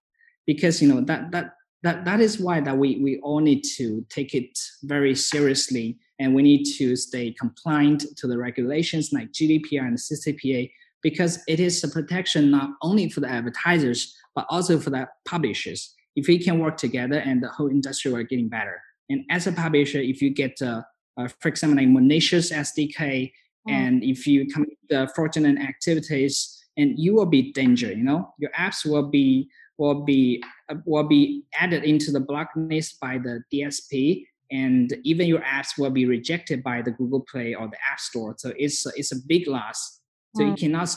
because 0.47 0.81
you 0.83 0.89
know 0.89 1.01
that 1.01 1.31
that 1.31 1.55
that 1.83 2.05
that 2.05 2.21
is 2.21 2.39
why 2.39 2.61
that 2.61 2.77
we 2.77 2.99
we 3.03 3.19
all 3.21 3.41
need 3.41 3.63
to 3.63 4.05
take 4.09 4.35
it 4.35 4.59
very 4.83 5.15
seriously 5.15 5.99
and 6.19 6.35
we 6.35 6.43
need 6.43 6.65
to 6.65 6.97
stay 6.97 7.33
compliant 7.33 8.05
to 8.17 8.27
the 8.27 8.37
regulations 8.37 9.13
like 9.13 9.33
GDPR 9.33 9.87
and 9.87 9.97
CCPA 9.97 10.71
because 11.01 11.39
it 11.47 11.61
is 11.61 11.85
a 11.85 11.89
protection 11.89 12.51
not 12.51 12.71
only 12.83 13.09
for 13.09 13.21
the 13.21 13.31
advertisers 13.31 14.17
but 14.39 14.47
also 14.55 14.79
for 14.79 14.91
the 14.91 15.03
publishers. 15.33 15.81
If 16.15 16.29
we 16.29 16.39
can 16.39 16.57
work 16.65 16.77
together 16.77 17.19
and 17.29 17.43
the 17.43 17.49
whole 17.49 17.71
industry 17.79 18.13
will 18.13 18.25
getting 18.25 18.49
better. 18.49 18.77
And 19.11 19.25
as 19.31 19.47
a 19.47 19.53
publisher, 19.53 20.01
if 20.13 20.23
you 20.23 20.31
get, 20.31 20.55
uh, 20.63 20.83
uh, 21.19 21.29
for 21.41 21.49
example, 21.49 21.79
like 21.83 21.89
malicious 21.89 22.53
SDK 22.53 23.33
Mm. 23.69 23.73
And 23.73 24.05
if 24.05 24.27
you 24.27 24.47
commit 24.47 24.79
the 24.89 25.11
fraudulent 25.15 25.61
activities, 25.61 26.55
and 26.77 26.97
you 26.97 27.15
will 27.15 27.27
be 27.27 27.53
danger. 27.53 27.89
You 27.89 28.05
know, 28.05 28.35
your 28.39 28.51
apps 28.53 28.87
will 28.87 29.09
be 29.09 29.51
will 29.79 30.05
be 30.05 30.43
uh, 30.69 30.77
will 30.87 31.05
be 31.05 31.45
added 31.55 31.85
into 31.85 32.13
the 32.13 32.21
blacklist 32.21 33.01
by 33.01 33.19
the 33.19 33.43
DSP, 33.53 34.25
and 34.53 34.97
even 35.03 35.27
your 35.27 35.41
apps 35.41 35.77
will 35.77 35.91
be 35.91 36.07
rejected 36.07 36.63
by 36.63 36.83
the 36.83 36.93
Google 36.93 37.25
Play 37.31 37.55
or 37.55 37.67
the 37.67 37.77
App 37.91 37.99
Store. 37.99 38.35
So 38.39 38.53
it's 38.57 38.87
it's 38.97 39.13
a 39.13 39.19
big 39.27 39.49
loss. 39.49 40.01
So 40.37 40.43
mm. 40.43 40.51
you 40.51 40.55
cannot. 40.55 40.95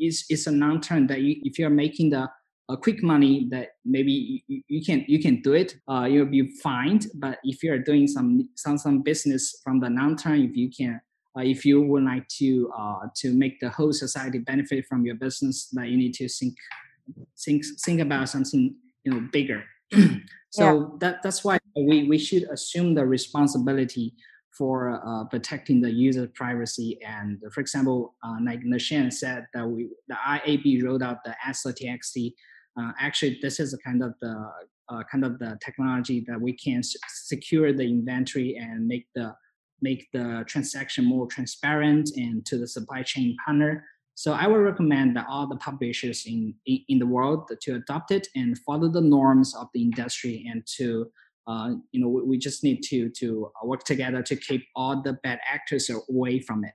It's 0.00 0.24
it's 0.28 0.46
a 0.46 0.52
non-turn 0.52 1.06
that 1.08 1.20
you, 1.20 1.36
if 1.42 1.58
you're 1.58 1.70
making 1.70 2.10
the 2.10 2.28
a 2.70 2.76
quick 2.76 3.02
money 3.02 3.48
that 3.50 3.70
maybe 3.84 4.42
you, 4.46 4.62
you 4.68 4.84
can 4.84 5.04
you 5.08 5.20
can 5.20 5.40
do 5.40 5.54
it 5.54 5.76
uh, 5.90 6.04
you'll 6.04 6.26
be 6.26 6.46
fined 6.62 7.06
but 7.14 7.38
if 7.42 7.62
you're 7.62 7.78
doing 7.78 8.06
some 8.06 8.48
some 8.56 8.76
some 8.76 9.02
business 9.02 9.60
from 9.64 9.80
the 9.80 9.88
long 9.88 10.16
term 10.16 10.34
if 10.34 10.54
you 10.56 10.70
can 10.70 11.00
uh, 11.38 11.42
if 11.42 11.64
you 11.64 11.82
would 11.82 12.04
like 12.04 12.26
to 12.28 12.70
uh, 12.76 13.06
to 13.14 13.32
make 13.32 13.60
the 13.60 13.68
whole 13.70 13.92
society 13.92 14.38
benefit 14.38 14.86
from 14.86 15.04
your 15.04 15.14
business, 15.14 15.68
that 15.72 15.88
you 15.88 15.96
need 15.96 16.14
to 16.14 16.28
think 16.28 16.54
think 17.38 17.64
think 17.84 18.00
about 18.00 18.28
something 18.28 18.74
you 19.04 19.12
know 19.12 19.28
bigger. 19.32 19.64
so 20.50 20.64
yeah. 20.64 20.86
that 21.00 21.22
that's 21.22 21.44
why 21.44 21.58
we 21.76 22.08
we 22.08 22.18
should 22.18 22.44
assume 22.44 22.94
the 22.94 23.06
responsibility 23.06 24.14
for 24.50 25.00
uh, 25.06 25.24
protecting 25.26 25.80
the 25.80 25.90
user 25.90 26.26
privacy. 26.34 26.98
And 27.06 27.40
for 27.52 27.60
example, 27.60 28.16
uh, 28.24 28.38
like 28.44 28.60
Nashan 28.60 29.12
said 29.12 29.46
that 29.54 29.66
we 29.66 29.88
the 30.08 30.16
IAB 30.16 30.82
rolled 30.82 31.02
out 31.02 31.22
the 31.24 31.36
ads.txt. 31.44 32.34
Uh, 32.78 32.92
actually, 33.00 33.38
this 33.42 33.58
is 33.58 33.74
a 33.74 33.78
kind 33.78 34.02
of 34.02 34.14
the 34.20 34.50
uh, 34.88 35.02
kind 35.10 35.24
of 35.24 35.38
the 35.38 35.58
technology 35.64 36.24
that 36.26 36.40
we 36.40 36.52
can 36.52 36.78
s- 36.78 36.96
secure 37.24 37.72
the 37.72 37.82
inventory 37.82 38.56
and 38.56 38.86
make 38.86 39.06
the 39.14 39.34
make 39.80 40.08
the 40.12 40.44
transaction 40.46 41.04
more 41.04 41.26
transparent 41.26 42.10
and 42.16 42.44
to 42.46 42.58
the 42.58 42.66
supply 42.66 43.02
chain 43.02 43.36
partner. 43.44 43.84
So 44.14 44.32
I 44.32 44.48
would 44.48 44.56
recommend 44.58 45.16
that 45.16 45.26
all 45.28 45.46
the 45.46 45.56
publishers 45.56 46.26
in, 46.26 46.52
in, 46.66 46.80
in 46.88 46.98
the 46.98 47.06
world 47.06 47.50
to 47.60 47.74
adopt 47.76 48.10
it 48.10 48.26
and 48.34 48.58
follow 48.58 48.88
the 48.88 49.00
norms 49.00 49.54
of 49.54 49.68
the 49.72 49.82
industry 49.82 50.44
and 50.50 50.66
to 50.78 51.06
uh, 51.46 51.74
you 51.92 52.00
know 52.00 52.08
we, 52.08 52.22
we 52.22 52.38
just 52.38 52.62
need 52.62 52.82
to 52.84 53.08
to 53.10 53.50
work 53.64 53.84
together 53.84 54.22
to 54.22 54.36
keep 54.36 54.64
all 54.76 55.02
the 55.02 55.14
bad 55.24 55.38
actors 55.50 55.90
away 56.08 56.40
from 56.40 56.64
it. 56.64 56.72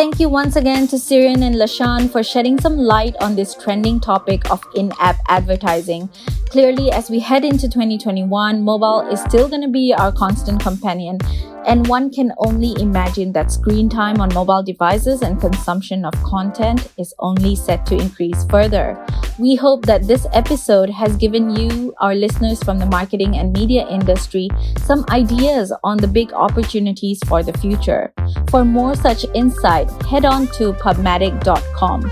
Thank 0.00 0.18
you 0.18 0.30
once 0.30 0.56
again 0.56 0.86
to 0.86 0.96
Sirian 0.96 1.42
and 1.42 1.56
Lashan 1.56 2.08
for 2.10 2.22
shedding 2.22 2.58
some 2.58 2.78
light 2.78 3.14
on 3.20 3.36
this 3.36 3.54
trending 3.54 4.00
topic 4.00 4.50
of 4.50 4.64
in 4.74 4.92
app 4.98 5.18
advertising. 5.28 6.08
Clearly, 6.48 6.90
as 6.90 7.10
we 7.10 7.20
head 7.20 7.44
into 7.44 7.68
2021, 7.68 8.62
mobile 8.64 9.00
is 9.12 9.20
still 9.20 9.46
going 9.46 9.60
to 9.60 9.68
be 9.68 9.92
our 9.92 10.10
constant 10.10 10.62
companion, 10.62 11.18
and 11.66 11.86
one 11.86 12.10
can 12.10 12.32
only 12.38 12.74
imagine 12.80 13.32
that 13.32 13.52
screen 13.52 13.88
time 13.88 14.20
on 14.20 14.32
mobile 14.34 14.62
devices 14.62 15.22
and 15.22 15.40
consumption 15.40 16.04
of 16.04 16.14
content 16.22 16.88
is 16.98 17.14
only 17.18 17.54
set 17.54 17.86
to 17.86 17.96
increase 17.96 18.44
further. 18.44 19.04
We 19.38 19.56
hope 19.56 19.86
that 19.86 20.06
this 20.06 20.26
episode 20.32 20.90
has 20.90 21.16
given 21.16 21.50
you, 21.56 21.94
our 22.00 22.14
listeners 22.14 22.62
from 22.62 22.78
the 22.78 22.86
marketing 22.86 23.36
and 23.36 23.52
media 23.52 23.88
industry, 23.88 24.48
some 24.78 25.04
ideas 25.10 25.72
on 25.84 25.96
the 25.96 26.08
big 26.08 26.32
opportunities 26.32 27.20
for 27.26 27.42
the 27.42 27.56
future. 27.58 28.12
For 28.50 28.64
more 28.64 28.94
such 28.94 29.24
insight, 29.34 29.90
head 30.02 30.24
on 30.24 30.46
to 30.58 30.72
pubmatic.com. 30.74 32.10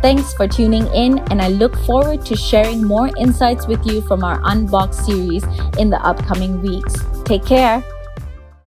Thanks 0.00 0.32
for 0.32 0.48
tuning 0.48 0.86
in, 0.94 1.18
and 1.30 1.42
I 1.42 1.48
look 1.48 1.76
forward 1.84 2.24
to 2.24 2.34
sharing 2.34 2.82
more 2.82 3.10
insights 3.18 3.66
with 3.66 3.84
you 3.84 4.00
from 4.02 4.24
our 4.24 4.40
Unbox 4.40 4.94
series 4.94 5.44
in 5.78 5.90
the 5.90 6.00
upcoming 6.02 6.62
weeks. 6.62 6.94
Take 7.24 7.44
care. 7.44 7.84